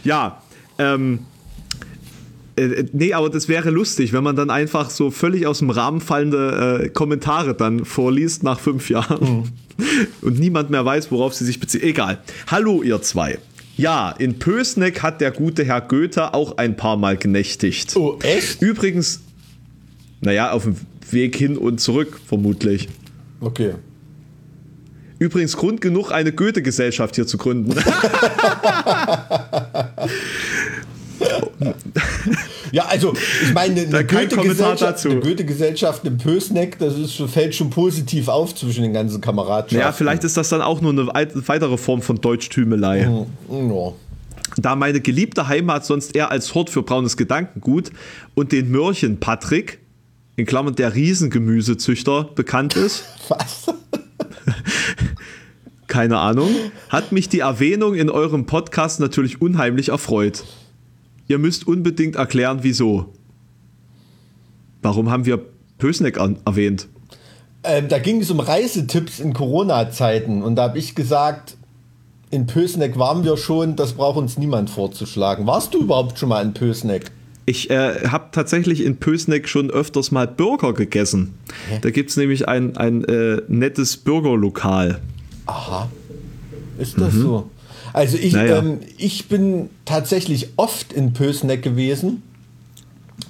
Ja. 0.05 0.43
Ähm, 0.79 1.21
äh, 2.59 2.85
nee, 2.93 3.13
aber 3.13 3.31
das 3.31 3.49
wäre 3.49 3.71
lustig, 3.71 4.13
wenn 4.13 4.25
man 4.25 4.37
dann 4.37 4.51
einfach 4.51 4.91
so 4.91 5.11
völlig 5.11 5.47
aus 5.47 5.59
dem 5.59 5.71
Rahmen 5.71 6.01
fallende 6.01 6.83
äh, 6.85 6.89
Kommentare 6.89 7.55
dann 7.55 7.85
vorliest 7.85 8.43
nach 8.43 8.59
fünf 8.59 8.91
Jahren 8.91 9.21
mhm. 9.21 9.45
und 10.23 10.39
niemand 10.39 10.71
mehr 10.71 10.85
weiß, 10.85 11.11
worauf 11.11 11.35
sie 11.35 11.45
sich 11.45 11.61
bezieht. 11.61 11.83
Egal. 11.83 12.19
Hallo, 12.49 12.83
ihr 12.83 13.01
zwei. 13.03 13.39
Ja, 13.77 14.11
in 14.11 14.41
Pösneck 14.41 15.03
hat 15.03 15.21
der 15.21 15.31
gute 15.31 15.65
Herr 15.65 15.81
Goethe 15.81 16.35
auch 16.35 16.59
ein 16.59 16.77
paar 16.77 16.97
Mal 16.97 17.17
genächtigt. 17.17 17.95
Oh, 17.97 18.19
echt? 18.23 18.61
Übrigens, 18.61 19.21
naja, 20.21 20.51
auf 20.51 20.65
dem 20.65 20.75
Weg 21.13 21.37
hin 21.37 21.57
und 21.57 21.81
zurück 21.81 22.21
vermutlich. 22.27 22.89
Okay. 23.41 23.75
Übrigens 25.19 25.57
Grund 25.57 25.81
genug, 25.81 26.13
eine 26.13 26.33
Goethe-Gesellschaft 26.33 27.17
hier 27.17 27.27
zu 27.27 27.39
gründen. 27.39 27.75
ja, 32.73 32.85
also 32.87 33.15
ich 33.43 33.53
meine, 33.53 33.81
eine 33.81 34.05
Goethe-Gesellschaft 34.05 35.03
Goethe 35.05 35.45
in 36.05 36.19
Pösneck, 36.19 36.79
das 36.79 36.97
ist, 36.97 37.21
fällt 37.31 37.55
schon 37.55 37.71
positiv 37.71 38.29
auf 38.29 38.55
zwischen 38.55 38.83
den 38.83 38.93
ganzen 38.93 39.21
Kameradschaften. 39.21 39.79
Ja, 39.79 39.91
vielleicht 39.93 40.23
ist 40.25 40.37
das 40.37 40.49
dann 40.51 40.63
auch 40.63 40.81
nur 40.81 40.93
eine 40.93 41.09
weitere 41.49 41.77
Form 41.77 42.03
von 42.03 42.21
Deutschtümelei. 42.21 43.07
Mhm. 43.07 43.71
Ja. 43.71 43.93
Da 44.57 44.77
meine 44.77 45.01
geliebte 45.01 45.49
Heimat 45.49 45.85
sonst 45.85 46.15
eher 46.17 46.31
als 46.31 46.55
Hort 46.55 46.71
für 46.71 46.83
braunes 46.83 47.17
Gedankengut 47.17 47.91
und 48.35 48.53
den 48.53 48.71
Mörchen 48.71 49.21
Patrick, 49.21 49.81
in 50.37 50.47
Klammern 50.47 50.75
der 50.75 50.95
Riesengemüsezüchter, 50.95 52.31
bekannt 52.35 52.77
ist. 52.77 53.05
Was? 53.29 53.67
Keine 55.89 56.19
Ahnung. 56.19 56.51
Hat 56.91 57.13
mich 57.13 57.29
die 57.29 57.41
Erwähnung 57.41 57.95
in 57.95 58.11
eurem 58.11 58.47
Podcast 58.47 59.01
natürlich 59.01 59.43
unheimlich 59.43 59.89
erfreut. 59.89 60.45
Ihr 61.27 61.39
müsst 61.39 61.67
unbedingt 61.67 62.17
erklären, 62.17 62.61
wieso. 62.63 63.13
Warum 64.83 65.11
haben 65.11 65.27
wir 65.27 65.41
Pösneck 65.79 66.19
erwähnt? 66.45 66.89
Ähm, 67.65 67.89
da 67.89 67.99
ging 67.99 68.21
es 68.21 68.31
um 68.31 68.39
Reisetipps 68.39 69.19
in 69.19 69.33
Corona-Zeiten 69.33 70.43
und 70.43 70.57
da 70.57 70.65
habe 70.65 70.79
ich 70.79 70.95
gesagt, 70.95 71.57
in 72.31 72.47
Pösneck 72.47 72.99
waren 72.99 73.25
wir 73.25 73.37
schon, 73.37 73.75
das 73.75 73.95
braucht 73.95 74.19
uns 74.19 74.39
niemand 74.39 74.71
vorzuschlagen. 74.71 75.47
Warst 75.47 75.75
du 75.75 75.81
überhaupt 75.81 76.19
schon 76.19 76.29
mal 76.29 76.45
in 76.45 76.53
Pösneck? 76.53 77.11
Ich 77.47 77.71
äh, 77.71 78.07
habe 78.09 78.27
tatsächlich 78.33 78.85
in 78.85 78.99
Pösneck 78.99 79.49
schon 79.49 79.71
öfters 79.71 80.11
mal 80.11 80.29
Burger 80.29 80.75
gegessen. 80.75 81.35
Hä? 81.71 81.79
Da 81.81 81.91
gibt 81.91 82.11
es 82.11 82.19
nämlich 82.19 82.47
ein, 82.47 82.77
ein 82.77 83.05
äh, 83.05 83.41
nettes 83.49 83.97
Burgerlokal. 83.97 85.01
Aha. 85.49 85.89
Ist 86.79 87.01
das 87.01 87.15
mhm. 87.15 87.23
so? 87.23 87.51
Also 87.93 88.17
ich, 88.17 88.35
naja. 88.35 88.59
ähm, 88.59 88.81
ich 88.99 89.29
bin 89.29 89.71
tatsächlich 89.85 90.51
oft 90.57 90.93
in 90.93 91.13
Pösneck 91.13 91.63
gewesen. 91.63 92.23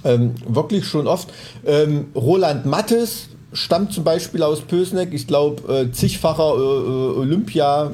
Ähm, 0.04 0.34
wirklich 0.46 0.86
schon 0.86 1.06
oft. 1.06 1.28
Ähm, 1.64 2.06
Roland 2.14 2.66
Mattes 2.66 3.28
stammt 3.52 3.92
zum 3.92 4.04
Beispiel 4.04 4.42
aus 4.42 4.60
Pösneck. 4.60 5.14
Ich 5.14 5.26
glaube, 5.26 5.72
äh, 5.72 5.92
zigfacher 5.92 6.54
äh, 6.54 6.58
äh, 6.58 7.18
Olympia, 7.18 7.92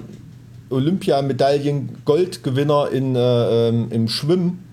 Olympiamedaillen 0.70 1.98
Goldgewinner 2.04 2.90
in, 2.90 3.14
äh, 3.14 3.68
ähm, 3.68 3.86
im 3.90 4.08
Schwimmen 4.08 4.64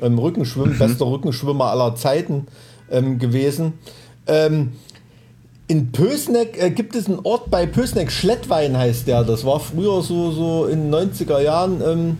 im 0.00 0.18
Rückenschwimmen, 0.18 0.74
mhm. 0.74 0.78
bester 0.78 1.06
Rückenschwimmer 1.06 1.66
aller 1.66 1.96
Zeiten 1.96 2.46
ähm, 2.90 3.18
gewesen. 3.18 3.74
In 5.68 5.92
Pösneck 5.92 6.60
äh, 6.60 6.70
gibt 6.70 6.96
es 6.96 7.08
einen 7.08 7.20
Ort 7.24 7.50
bei 7.50 7.66
Pösneck, 7.66 8.10
Schlettwein 8.10 8.76
heißt 8.78 9.06
der. 9.06 9.22
Das 9.22 9.44
war 9.44 9.60
früher 9.60 10.00
so, 10.00 10.30
so 10.30 10.66
in 10.66 10.90
den 10.90 11.10
90er 11.10 11.40
Jahren 11.40 11.82
ähm, 11.82 12.16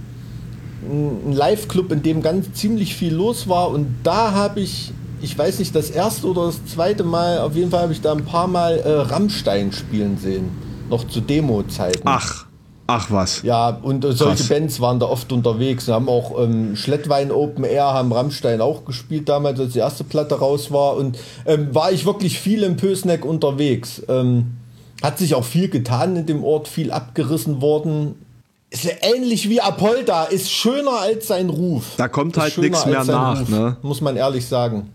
ein 0.82 1.32
Live-Club, 1.32 1.90
in 1.92 2.03
dem 2.03 2.20
ganz 2.20 2.53
ziemlich 2.53 2.94
viel 2.94 3.14
los 3.14 3.49
war. 3.49 3.70
Und 3.70 3.88
da 4.05 4.32
habe 4.32 4.61
ich, 4.61 4.92
ich 5.22 5.36
weiß 5.36 5.61
nicht, 5.61 5.74
das 5.74 5.88
erste 5.88 6.26
oder 6.26 6.46
das 6.46 6.64
zweite 6.66 7.05
Mal, 7.05 7.38
auf 7.38 7.57
jeden 7.57 7.70
Fall 7.70 7.80
habe 7.80 7.92
ich 7.94 8.03
da 8.03 8.12
ein 8.12 8.26
paar 8.26 8.49
Mal 8.49 8.80
äh, 8.80 8.90
Rammstein 8.90 9.72
spielen 9.72 10.18
sehen. 10.18 10.51
Noch 10.90 11.09
zu 11.09 11.22
Demo-Zeiten. 11.22 12.03
Ach. 12.05 12.47
Ach 12.91 13.11
was. 13.11 13.43
Ja, 13.43 13.68
und 13.82 14.03
äh, 14.03 14.12
solche 14.12 14.45
Krass. 14.45 14.49
Bands 14.49 14.80
waren 14.80 14.99
da 14.99 15.05
oft 15.05 15.30
unterwegs. 15.30 15.86
Wir 15.86 15.95
haben 15.95 16.09
auch 16.09 16.43
ähm, 16.43 16.74
Schlettwein 16.74 17.30
Open 17.30 17.64
Air, 17.64 17.84
haben 17.84 18.11
Rammstein 18.11 18.62
auch 18.62 18.86
gespielt 18.86 19.28
damals, 19.28 19.61
als 19.61 19.74
die 19.74 19.78
erste 19.80 20.05
Platte 20.05 20.39
raus 20.39 20.72
war. 20.72 20.97
Und 20.97 21.18
ähm, 21.45 21.74
war 21.74 21.93
ich 21.93 22.07
wirklich 22.07 22.41
viel 22.41 22.62
im 22.62 22.78
Pösneck 22.78 23.26
unterwegs. 23.26 24.03
Ähm, 24.09 24.57
hat 25.03 25.18
sich 25.18 25.34
auch 25.34 25.45
viel 25.45 25.68
getan 25.68 26.16
in 26.16 26.24
dem 26.24 26.43
Ort, 26.43 26.66
viel 26.66 26.91
abgerissen 26.91 27.61
worden. 27.61 28.14
Ist 28.70 28.84
ja 28.84 28.93
ähnlich 29.03 29.51
wie 29.51 29.61
Apolda, 29.61 30.24
ist 30.24 30.51
schöner 30.51 30.99
als 31.01 31.26
sein 31.26 31.51
Ruf. 31.51 31.93
Da 31.99 32.09
kommt 32.09 32.39
halt 32.39 32.57
nichts 32.57 32.86
mehr 32.86 33.05
nach, 33.05 33.43
Ruf, 33.43 33.49
ne? 33.51 33.76
Muss 33.82 34.01
man 34.01 34.16
ehrlich 34.16 34.47
sagen. 34.47 34.89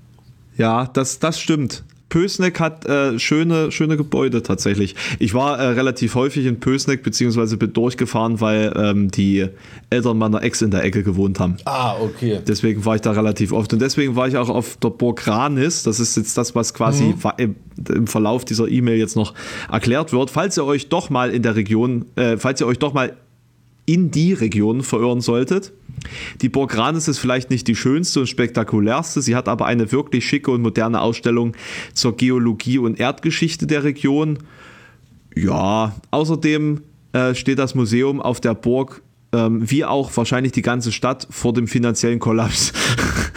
Ja, 0.58 0.88
das, 0.88 1.20
das 1.20 1.40
stimmt. 1.40 1.84
Pösneck 2.14 2.60
hat 2.60 2.86
äh, 2.86 3.18
schöne, 3.18 3.72
schöne 3.72 3.98
Gebäude 3.98 4.44
tatsächlich. 4.44 4.94
Ich 5.18 5.34
war 5.34 5.58
äh, 5.58 5.70
relativ 5.70 6.14
häufig 6.14 6.46
in 6.46 6.60
Pösneck, 6.60 7.02
beziehungsweise 7.02 7.58
bin 7.58 7.74
durchgefahren, 7.74 8.40
weil 8.40 8.72
ähm, 8.76 9.10
die 9.10 9.48
Eltern 9.90 10.20
meiner 10.20 10.44
Ex 10.44 10.62
in 10.62 10.70
der 10.70 10.84
Ecke 10.84 11.02
gewohnt 11.02 11.40
haben. 11.40 11.58
Ah, 11.66 11.96
okay. 12.00 12.40
Deswegen 12.48 12.86
war 12.86 12.94
ich 12.94 13.02
da 13.02 13.14
relativ 13.14 13.52
oft. 13.52 13.74
Und 13.74 13.82
deswegen 13.82 14.16
war 14.16 14.28
ich 14.28 14.38
auch 14.38 14.50
auf 14.50 14.78
der 14.78 14.92
Burg 14.92 15.26
Ranis. 15.26 15.82
Das 15.82 16.00
ist 16.00 16.16
jetzt 16.16 16.38
das, 16.38 16.54
was 16.54 16.76
quasi 16.76 17.16
mhm. 17.40 17.56
im 17.92 18.06
Verlauf 18.06 18.46
dieser 18.46 18.68
E-Mail 18.68 19.00
jetzt 19.00 19.16
noch 19.16 19.34
erklärt 19.72 20.14
wird. 20.14 20.30
Falls 20.30 20.56
ihr 20.56 20.66
euch 20.66 20.90
doch 20.90 21.10
mal 21.10 21.32
in 21.32 21.42
der 21.42 21.56
Region, 21.56 22.06
äh, 22.16 22.38
falls 22.38 22.62
ihr 22.62 22.68
euch 22.68 22.78
doch 22.78 22.94
mal 22.94 23.18
in 23.88 24.12
die 24.12 24.34
Region 24.34 24.84
verirren 24.84 25.22
solltet. 25.22 25.74
Die 26.42 26.50
Burg 26.50 26.78
Ranis 26.78 27.08
ist 27.08 27.20
vielleicht 27.20 27.50
nicht 27.50 27.68
die 27.68 27.76
schönste 27.76 28.22
und 28.22 28.28
spektakulärste, 28.28 29.22
sie 29.22 29.36
hat 29.36 29.48
aber 29.48 29.66
eine 29.66 29.92
wirklich 29.92 30.28
schicke 30.28 30.52
und 30.52 30.62
moderne 30.62 31.02
Ausstellung 31.02 31.56
zur 31.94 32.18
Geologie 32.18 32.78
und 32.78 33.00
Erdgeschichte 33.00 33.68
der 33.68 33.84
Region. 33.84 34.40
Ja, 35.36 35.96
außerdem 36.12 36.82
äh, 37.14 37.36
steht 37.36 37.60
das 37.60 37.76
Museum 37.76 38.22
auf 38.22 38.42
der 38.42 38.54
Burg, 38.54 39.02
ähm, 39.34 39.70
wie 39.70 39.86
auch 39.86 40.16
wahrscheinlich 40.16 40.52
die 40.52 40.62
ganze 40.62 40.92
Stadt, 40.92 41.28
vor 41.30 41.54
dem 41.54 41.68
finanziellen 41.68 42.20
Kollaps. 42.20 42.74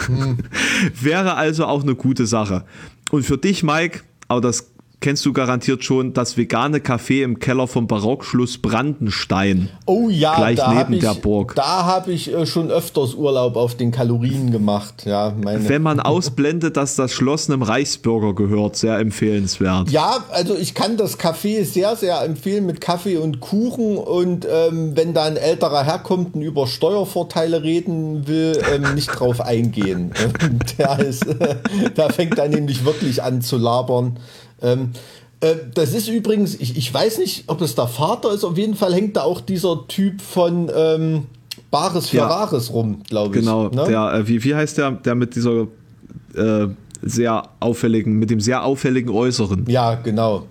Hm. 0.07 0.37
Wäre 1.01 1.35
also 1.35 1.65
auch 1.65 1.83
eine 1.83 1.95
gute 1.95 2.27
Sache. 2.27 2.65
Und 3.11 3.23
für 3.23 3.37
dich, 3.37 3.63
Mike, 3.63 4.01
aber 4.27 4.41
das 4.41 4.71
kennst 4.99 5.25
du 5.25 5.33
garantiert 5.33 5.83
schon 5.83 6.13
das 6.13 6.37
vegane 6.37 6.79
Café 6.79 7.23
im 7.23 7.39
Keller 7.39 7.67
vom 7.67 7.87
Barockschluss 7.87 8.57
Brandenstein. 8.57 9.69
Oh 9.85 10.09
ja, 10.09 10.35
gleich 10.35 10.59
neben 10.69 10.93
ich, 10.93 10.99
der 11.01 11.13
Burg. 11.13 11.53
Da 11.55 11.85
habe 11.85 12.11
ich 12.11 12.33
äh, 12.33 12.45
schon 12.45 12.71
öfters 12.71 13.13
Urlaub 13.13 13.55
auf 13.55 13.75
den 13.75 13.91
Kalorien 13.91 14.51
gemacht. 14.51 15.05
Ja. 15.05 15.33
Wenn 15.37 15.81
man 15.83 15.99
ausblendet, 15.99 16.77
dass 16.77 16.95
das 16.95 17.13
Schloss 17.13 17.49
einem 17.49 17.61
Reichsbürger 17.61 18.33
gehört, 18.33 18.75
sehr 18.75 18.97
empfehlenswert. 18.97 19.91
Ja, 19.91 20.25
also 20.31 20.55
ich 20.55 20.73
kann 20.73 20.97
das 20.97 21.19
Café 21.19 21.63
sehr, 21.63 21.95
sehr 21.95 22.21
empfehlen 22.23 22.65
mit 22.65 22.81
Kaffee 22.81 23.17
und 23.17 23.39
Kuchen 23.39 23.97
und 23.97 24.47
ähm, 24.49 24.95
wenn 24.95 25.13
da 25.13 25.25
ein 25.25 25.37
älterer 25.37 25.83
Herr 25.83 25.99
kommt 25.99 26.35
und 26.35 26.41
über 26.41 26.65
Steuervorteile 26.65 27.61
reden 27.61 28.27
will, 28.27 28.59
ähm, 28.73 28.95
nicht 28.95 29.07
drauf 29.07 29.41
eingehen. 29.41 30.11
der, 30.77 30.99
ist, 30.99 31.25
äh, 31.27 31.55
der 31.95 32.09
fängt 32.09 32.37
da 32.37 32.47
nämlich 32.47 32.83
wirklich 32.83 33.21
an 33.21 33.41
zu 33.41 33.57
labern. 33.57 34.17
Ähm, 34.61 34.91
äh, 35.39 35.55
das 35.73 35.93
ist 35.93 36.07
übrigens, 36.07 36.55
ich, 36.55 36.77
ich 36.77 36.93
weiß 36.93 37.19
nicht, 37.19 37.45
ob 37.47 37.61
es 37.61 37.75
der 37.75 37.87
Vater 37.87 38.33
ist, 38.33 38.43
auf 38.43 38.57
jeden 38.57 38.75
Fall 38.75 38.93
hängt 38.93 39.17
da 39.17 39.21
auch 39.21 39.41
dieser 39.41 39.87
Typ 39.87 40.21
von 40.21 40.71
ähm, 40.75 41.27
Bares 41.69 42.09
Ferraris 42.09 42.67
ja, 42.67 42.73
rum, 42.73 43.01
glaube 43.07 43.35
ich. 43.35 43.41
Genau, 43.41 43.69
ne? 43.69 43.85
der, 43.87 44.13
äh, 44.13 44.27
wie, 44.27 44.43
wie 44.43 44.55
heißt 44.55 44.77
der, 44.77 44.91
der 44.91 45.15
mit 45.15 45.35
dieser 45.35 45.67
äh, 46.35 46.67
sehr 47.01 47.43
auffälligen, 47.59 48.13
mit 48.13 48.29
dem 48.29 48.39
sehr 48.39 48.63
auffälligen 48.63 49.09
Äußeren? 49.09 49.65
Ja, 49.67 49.95
genau. 49.95 50.47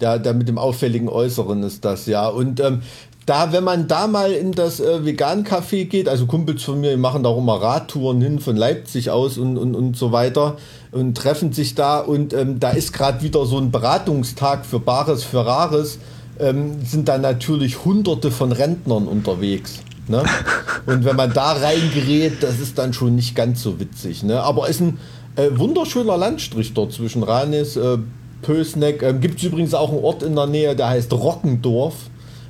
Der, 0.00 0.20
der 0.20 0.34
mit 0.34 0.48
dem 0.48 0.58
auffälligen 0.58 1.08
Äußeren 1.08 1.64
ist 1.64 1.84
das, 1.84 2.06
ja. 2.06 2.28
Und 2.28 2.60
ähm, 2.60 2.82
da, 3.26 3.52
wenn 3.52 3.64
man 3.64 3.88
da 3.88 4.06
mal 4.06 4.32
in 4.32 4.52
das 4.52 4.80
äh, 4.80 5.04
Vegan-Café 5.04 5.84
geht, 5.84 6.08
also 6.08 6.26
Kumpels 6.26 6.62
von 6.62 6.80
mir 6.80 6.96
machen 6.96 7.24
da 7.24 7.28
auch 7.28 7.38
immer 7.38 7.60
Radtouren 7.60 8.22
hin 8.22 8.38
von 8.38 8.56
Leipzig 8.56 9.10
aus 9.10 9.36
und, 9.36 9.58
und, 9.58 9.74
und 9.74 9.96
so 9.96 10.12
weiter 10.12 10.56
und 10.90 11.16
treffen 11.16 11.52
sich 11.52 11.74
da 11.74 12.00
und 12.00 12.32
ähm, 12.32 12.60
da 12.60 12.70
ist 12.70 12.92
gerade 12.92 13.22
wieder 13.22 13.44
so 13.46 13.58
ein 13.58 13.70
Beratungstag 13.70 14.64
für 14.64 14.80
Bares 14.80 15.24
für 15.24 15.44
Rares, 15.44 15.98
ähm, 16.38 16.84
sind 16.84 17.08
da 17.08 17.18
natürlich 17.18 17.84
hunderte 17.84 18.30
von 18.30 18.52
Rentnern 18.52 19.06
unterwegs. 19.06 19.80
Ne? 20.08 20.22
Und 20.86 21.04
wenn 21.04 21.16
man 21.16 21.32
da 21.32 21.52
reingerät, 21.52 22.42
das 22.42 22.60
ist 22.60 22.78
dann 22.78 22.92
schon 22.92 23.14
nicht 23.14 23.34
ganz 23.34 23.62
so 23.62 23.78
witzig. 23.78 24.22
Ne? 24.22 24.40
Aber 24.40 24.68
ist 24.68 24.80
ein 24.80 24.98
äh, 25.36 25.50
wunderschöner 25.52 26.16
Landstrich 26.16 26.72
dort 26.72 26.92
zwischen 26.92 27.22
Ranis, 27.22 27.76
äh, 27.76 27.98
Pösneck. 28.42 29.02
Ähm, 29.02 29.20
Gibt 29.20 29.38
es 29.38 29.44
übrigens 29.44 29.74
auch 29.74 29.90
einen 29.90 30.02
Ort 30.02 30.22
in 30.22 30.34
der 30.34 30.46
Nähe, 30.46 30.74
der 30.74 30.88
heißt 30.88 31.12
Rockendorf. 31.12 31.94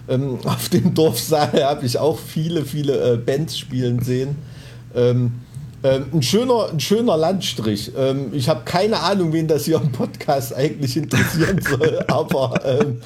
Ähm, 0.09 0.39
auf 0.45 0.69
dem 0.69 0.95
Dorfsaal 0.95 1.65
habe 1.65 1.85
ich 1.85 1.99
auch 1.99 2.19
viele, 2.19 2.65
viele 2.65 3.15
äh, 3.15 3.17
Bands 3.17 3.59
spielen 3.59 4.03
sehen. 4.03 4.37
Ähm, 4.95 5.33
ähm, 5.85 6.07
ein, 6.13 6.23
schöner, 6.23 6.71
ein 6.73 6.81
schöner 6.81 7.17
Landstrich. 7.17 7.93
Ähm, 7.97 8.29
ich 8.33 8.49
habe 8.49 8.63
keine 8.65 9.01
Ahnung, 9.01 9.33
wen 9.33 9.47
das 9.47 9.65
hier 9.65 9.81
im 9.81 9.93
Podcast 9.93 10.55
eigentlich 10.55 10.97
interessieren 10.97 11.61
soll, 11.61 12.05
aber 12.09 12.61
ähm, 12.65 13.01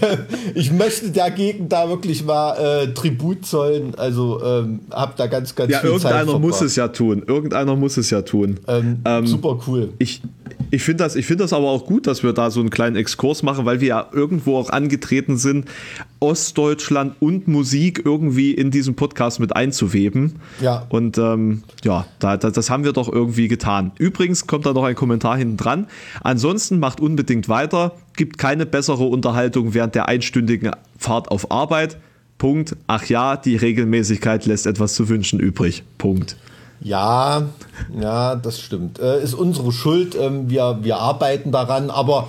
äh, 0.00 0.16
ich 0.54 0.70
möchte 0.70 1.10
der 1.10 1.30
Gegend 1.30 1.72
da 1.72 1.88
wirklich 1.88 2.24
mal 2.24 2.54
äh, 2.56 2.92
Tribut 2.92 3.46
zollen. 3.46 3.94
Also 3.96 4.42
ähm, 4.44 4.80
habe 4.90 5.14
da 5.16 5.26
ganz, 5.26 5.54
ganz 5.54 5.72
ja, 5.72 5.80
viel 5.80 5.98
Zeit 5.98 6.02
Ja, 6.02 6.18
irgendeiner 6.20 6.38
muss 6.38 6.60
es 6.60 6.76
ja 6.76 6.88
tun. 6.88 7.22
Irgendeiner 7.26 7.76
muss 7.76 7.96
es 7.96 8.10
ja 8.10 8.20
tun. 8.20 8.60
Ähm, 8.68 9.00
ähm, 9.06 9.26
super 9.26 9.58
cool. 9.66 9.94
Ich, 9.98 10.20
ich 10.70 10.82
finde 10.82 11.04
das, 11.04 11.14
find 11.14 11.40
das 11.40 11.54
aber 11.54 11.70
auch 11.70 11.86
gut, 11.86 12.06
dass 12.06 12.22
wir 12.22 12.34
da 12.34 12.50
so 12.50 12.60
einen 12.60 12.70
kleinen 12.70 12.96
Exkurs 12.96 13.42
machen, 13.42 13.64
weil 13.64 13.80
wir 13.80 13.88
ja 13.88 14.06
irgendwo 14.12 14.58
auch 14.58 14.68
angetreten 14.68 15.38
sind, 15.38 15.66
Ostdeutschland 16.20 17.14
und 17.20 17.48
Musik 17.48 18.02
irgendwie 18.04 18.52
in 18.52 18.70
diesem 18.70 18.96
Podcast 18.96 19.40
mit 19.40 19.56
einzuweben. 19.56 20.36
Ja. 20.60 20.84
Und 20.90 21.16
ja, 21.16 22.06
da, 22.18 22.36
da, 22.36 22.50
das 22.50 22.70
haben 22.70 22.84
wir 22.84 22.92
doch 22.92 23.10
irgendwie 23.10 23.48
getan. 23.48 23.92
Übrigens 23.98 24.46
kommt 24.46 24.66
da 24.66 24.72
noch 24.72 24.84
ein 24.84 24.94
Kommentar 24.94 25.36
hinten 25.36 25.56
dran. 25.56 25.86
Ansonsten 26.22 26.78
macht 26.78 27.00
unbedingt 27.00 27.48
weiter, 27.48 27.92
gibt 28.16 28.38
keine 28.38 28.66
bessere 28.66 29.04
Unterhaltung 29.04 29.74
während 29.74 29.94
der 29.94 30.08
einstündigen 30.08 30.72
Fahrt 30.98 31.30
auf 31.30 31.50
Arbeit. 31.50 31.98
Punkt. 32.38 32.76
Ach 32.86 33.04
ja, 33.06 33.36
die 33.36 33.56
Regelmäßigkeit 33.56 34.46
lässt 34.46 34.66
etwas 34.66 34.94
zu 34.94 35.08
wünschen 35.08 35.40
übrig. 35.40 35.82
Punkt. 35.98 36.36
Ja, 36.80 37.48
ja, 38.00 38.36
das 38.36 38.60
stimmt. 38.60 39.00
Äh, 39.00 39.22
ist 39.22 39.34
unsere 39.34 39.72
Schuld. 39.72 40.14
Ähm, 40.14 40.48
wir, 40.48 40.78
wir 40.82 40.98
arbeiten 40.98 41.50
daran, 41.50 41.90
aber 41.90 42.28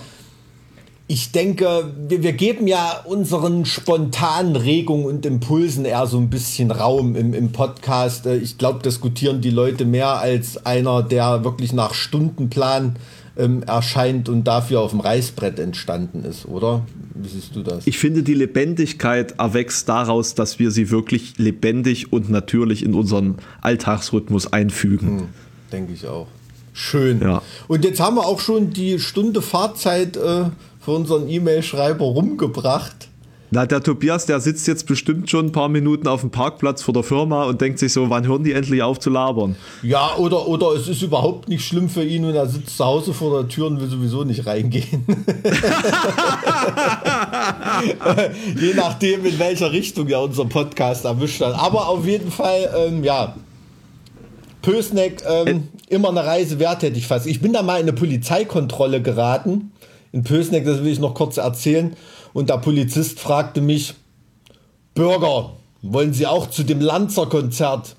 ich 1.11 1.31
denke, 1.31 1.91
wir, 2.07 2.22
wir 2.22 2.34
geben 2.34 2.68
ja 2.68 3.02
unseren 3.03 3.65
spontanen 3.65 4.56
Regungen 4.56 5.06
und 5.06 5.26
Impulsen 5.26 5.84
eher 5.84 6.06
so 6.06 6.19
ein 6.19 6.30
bisschen 6.30 6.69
Raum 6.69 7.15
im, 7.15 7.34
im 7.34 7.52
Podcast. 7.52 8.27
Äh, 8.27 8.38
ich 8.38 8.60
glaube, 8.60 8.84
diskutieren 8.84 9.41
die 9.41 9.49
Leute 9.49 9.86
mehr 9.86 10.19
als 10.19 10.68
einer, 10.68 11.02
der 11.02 11.44
wirklich 11.44 11.73
nach 11.73 11.95
Stundenplan 11.95 12.98
ähm, 13.38 13.64
erscheint 13.64 14.30
und 14.30 14.44
dafür 14.44 14.81
auf 14.81 14.91
dem 14.91 14.99
Reißbrett 14.99 15.57
entstanden 15.57 16.23
ist, 16.23 16.45
oder? 16.45 16.86
Wie 17.15 17.27
siehst 17.27 17.56
du 17.56 17.64
das? 17.64 17.88
Ich 17.88 17.98
finde, 17.98 18.22
die 18.22 18.36
Lebendigkeit 18.36 19.40
erwächst 19.40 19.90
daraus, 19.90 20.36
dass 20.36 20.60
wir 20.60 20.69
sie 20.69 20.91
wirklich 20.91 21.40
lebendig 21.40 22.14
und 22.14 22.30
natürlich 22.30 22.86
in 22.86 22.94
unseren 22.94 23.40
Alltagsrhythmus 23.61 24.53
einfügen. 24.53 25.22
Hm, 25.22 25.27
denke 25.72 25.94
ich 25.94 26.06
auch. 26.06 26.27
Schön. 26.73 27.19
Ja. 27.22 27.41
Und 27.68 27.84
jetzt 27.84 27.99
haben 27.99 28.15
wir 28.15 28.26
auch 28.27 28.40
schon 28.40 28.69
die 28.69 28.99
Stunde 28.99 29.41
Fahrzeit 29.41 30.15
äh, 30.15 30.45
für 30.80 30.91
unseren 30.91 31.30
E-Mail-Schreiber 31.30 32.06
rumgebracht. 32.06 33.10
Na, 33.51 33.65
der 33.65 33.81
Tobias, 33.81 34.27
der 34.27 34.39
sitzt 34.39 34.68
jetzt 34.68 34.85
bestimmt 34.85 35.27
schon 35.27 35.47
ein 35.47 35.51
paar 35.51 35.69
Minuten 35.69 36.07
auf 36.07 36.22
dem 36.22 36.30
Parkplatz 36.30 36.84
vor 36.84 36.93
der 36.93 37.01
Firma 37.01 37.45
und 37.45 37.60
denkt 37.60 37.80
sich 37.80 37.91
so, 37.91 38.07
wann 38.11 38.27
hören 38.27 38.43
die 38.43 38.53
endlich 38.53 38.84
auf 38.84 38.99
zu 38.99 39.10
labern? 39.10 39.56
Ja, 39.81 40.15
oder, 40.18 40.47
oder 40.47 40.73
es 40.73 40.88
ist 40.88 41.01
überhaupt 41.01 41.49
nicht 41.49 41.65
schlimm 41.65 41.89
für 41.89 42.03
ihn 42.03 42.26
und 42.26 42.35
er 42.35 42.45
sitzt 42.45 42.77
zu 42.77 42.85
Hause 42.85 43.11
vor 43.11 43.41
der 43.41 43.49
Tür 43.49 43.65
und 43.65 43.81
will 43.81 43.89
sowieso 43.89 44.23
nicht 44.23 44.45
reingehen. 44.45 45.03
Je 48.56 48.73
nachdem, 48.76 49.26
in 49.26 49.39
welcher 49.39 49.72
Richtung 49.72 50.07
er 50.10 50.22
unser 50.22 50.45
Podcast 50.45 51.06
erwischt 51.06 51.41
hat. 51.41 51.56
Aber 51.56 51.88
auf 51.88 52.06
jeden 52.06 52.30
Fall, 52.30 52.69
ähm, 52.77 53.03
ja, 53.03 53.35
Pösneck, 54.61 55.23
ähm, 55.27 55.47
äh. 55.47 55.95
immer 55.95 56.10
eine 56.10 56.23
Reise 56.23 56.60
wert, 56.60 56.84
hätte 56.84 56.99
ich 56.99 57.07
fast. 57.07 57.26
Ich 57.26 57.41
bin 57.41 57.53
da 57.53 57.64
mal 57.64 57.77
in 57.77 57.84
eine 57.84 57.93
Polizeikontrolle 57.93 59.01
geraten. 59.01 59.72
In 60.11 60.23
Pösneck, 60.23 60.65
das 60.65 60.84
will 60.84 60.91
ich 60.91 60.99
noch 60.99 61.14
kurz 61.14 61.38
erzählen 61.38 61.95
und 62.34 62.49
der 62.49 62.57
Polizist 62.57 63.19
fragte 63.19 63.61
mich, 63.61 63.94
Bürger, 64.95 65.52
wollen 65.81 66.14
Sie 66.14 66.27
auch 66.27 66.49
zu 66.49 66.64
dem 66.64 66.81
Lanzer-Konzert? 66.81 67.95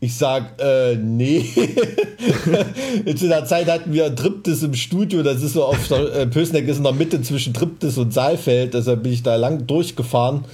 Ich 0.00 0.16
sag, 0.16 0.60
äh, 0.60 0.96
nee. 0.96 1.44
zu 3.16 3.28
der 3.28 3.44
Zeit 3.44 3.68
hatten 3.68 3.92
wir 3.92 4.14
Triptis 4.14 4.62
im 4.62 4.74
Studio, 4.74 5.22
das 5.22 5.42
ist 5.42 5.52
so 5.52 5.64
auf 5.64 5.88
der 5.88 6.14
äh, 6.14 6.26
Pösneck 6.26 6.66
ist 6.66 6.78
in 6.78 6.84
der 6.84 6.92
Mitte 6.92 7.22
zwischen 7.22 7.54
Triptis 7.54 7.98
und 7.98 8.12
Saalfeld, 8.12 8.74
deshalb 8.74 9.02
bin 9.02 9.12
ich 9.12 9.22
da 9.22 9.36
lang 9.36 9.66
durchgefahren 9.66 10.44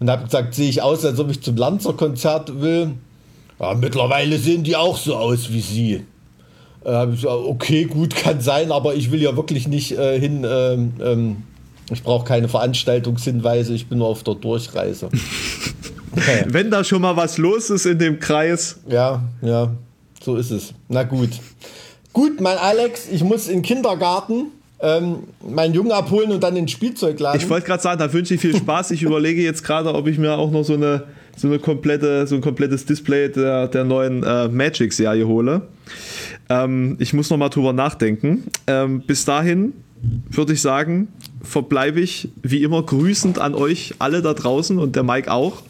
und 0.00 0.10
habe 0.10 0.24
gesagt, 0.24 0.54
sehe 0.54 0.68
ich 0.68 0.82
aus, 0.82 1.04
als 1.04 1.18
ob 1.18 1.30
ich 1.30 1.40
zum 1.40 1.56
Lanzer-Konzert 1.56 2.60
will. 2.60 2.92
Ja, 3.60 3.74
mittlerweile 3.74 4.38
sehen 4.38 4.64
die 4.64 4.76
auch 4.76 4.96
so 4.96 5.16
aus 5.16 5.52
wie 5.52 5.60
Sie. 5.60 6.04
Äh, 6.86 6.92
habe 6.92 7.14
ich 7.14 7.22
gesagt, 7.22 7.42
okay, 7.44 7.84
gut, 7.84 8.14
kann 8.16 8.40
sein, 8.40 8.70
aber 8.70 8.94
ich 8.94 9.10
will 9.10 9.20
ja 9.20 9.36
wirklich 9.36 9.66
nicht 9.66 9.92
äh, 9.92 10.20
hin 10.20 10.46
ähm, 10.48 10.92
ähm, 11.02 11.36
ich 11.90 12.02
brauche 12.02 12.24
keine 12.24 12.48
Veranstaltungshinweise, 12.48 13.72
ich 13.72 13.88
bin 13.88 13.98
nur 13.98 14.08
auf 14.08 14.22
der 14.24 14.34
Durchreise. 14.34 15.08
Wenn 16.46 16.70
da 16.70 16.82
schon 16.82 17.02
mal 17.02 17.16
was 17.16 17.38
los 17.38 17.70
ist 17.70 17.86
in 17.86 17.98
dem 17.98 18.18
Kreis. 18.18 18.80
Ja, 18.88 19.22
ja, 19.42 19.72
so 20.22 20.36
ist 20.36 20.50
es. 20.50 20.72
Na 20.88 21.02
gut. 21.02 21.30
Gut, 22.12 22.40
mein 22.40 22.56
Alex, 22.56 23.08
ich 23.10 23.22
muss 23.22 23.46
in 23.46 23.58
den 23.58 23.62
Kindergarten 23.62 24.46
ähm, 24.80 25.24
meinen 25.46 25.74
Jungen 25.74 25.92
abholen 25.92 26.32
und 26.32 26.42
dann 26.42 26.56
ins 26.56 26.70
Spielzeug 26.70 27.20
laden. 27.20 27.40
Ich 27.40 27.48
wollte 27.48 27.66
gerade 27.66 27.82
sagen, 27.82 27.98
da 27.98 28.12
wünsche 28.12 28.34
ich 28.34 28.40
viel 28.40 28.56
Spaß. 28.56 28.90
Ich 28.92 29.02
überlege 29.02 29.42
jetzt 29.42 29.62
gerade, 29.62 29.94
ob 29.94 30.06
ich 30.06 30.18
mir 30.18 30.32
auch 30.32 30.50
noch 30.50 30.64
so 30.64 30.74
eine 30.74 31.04
so 31.36 31.48
eine 31.48 31.58
komplette 31.58 32.26
so 32.26 32.34
ein 32.34 32.40
komplettes 32.40 32.86
Display 32.86 33.28
der, 33.28 33.68
der 33.68 33.84
neuen 33.84 34.22
äh, 34.22 34.48
Magic 34.48 34.92
Serie 34.92 35.26
hole. 35.26 35.62
Ähm, 36.48 36.96
ich 36.98 37.12
muss 37.12 37.30
noch 37.30 37.36
mal 37.36 37.48
drüber 37.48 37.72
nachdenken. 37.72 38.44
Ähm, 38.66 39.02
bis 39.06 39.24
dahin 39.24 39.72
würde 40.30 40.52
ich 40.52 40.60
sagen, 40.60 41.08
verbleibe 41.42 42.00
ich 42.00 42.30
wie 42.42 42.62
immer 42.62 42.82
grüßend 42.82 43.38
an 43.38 43.54
euch 43.54 43.94
alle 43.98 44.22
da 44.22 44.34
draußen 44.34 44.78
und 44.78 44.96
der 44.96 45.02
Mike 45.02 45.30
auch. 45.30 45.62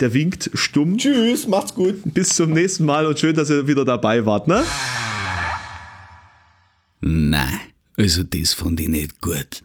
Der 0.00 0.14
winkt 0.14 0.50
stumm. 0.54 0.96
Tschüss, 0.96 1.46
macht's 1.46 1.74
gut. 1.74 1.96
Bis 2.04 2.30
zum 2.30 2.52
nächsten 2.52 2.84
Mal 2.84 3.06
und 3.06 3.18
schön, 3.18 3.36
dass 3.36 3.50
ihr 3.50 3.66
wieder 3.66 3.84
dabei 3.84 4.24
wart, 4.24 4.48
ne? 4.48 4.62
Nein, 7.02 7.60
also 7.96 8.22
das 8.22 8.54
fand 8.54 8.80
ich 8.80 8.88
nicht 8.88 9.20
gut. 9.20 9.62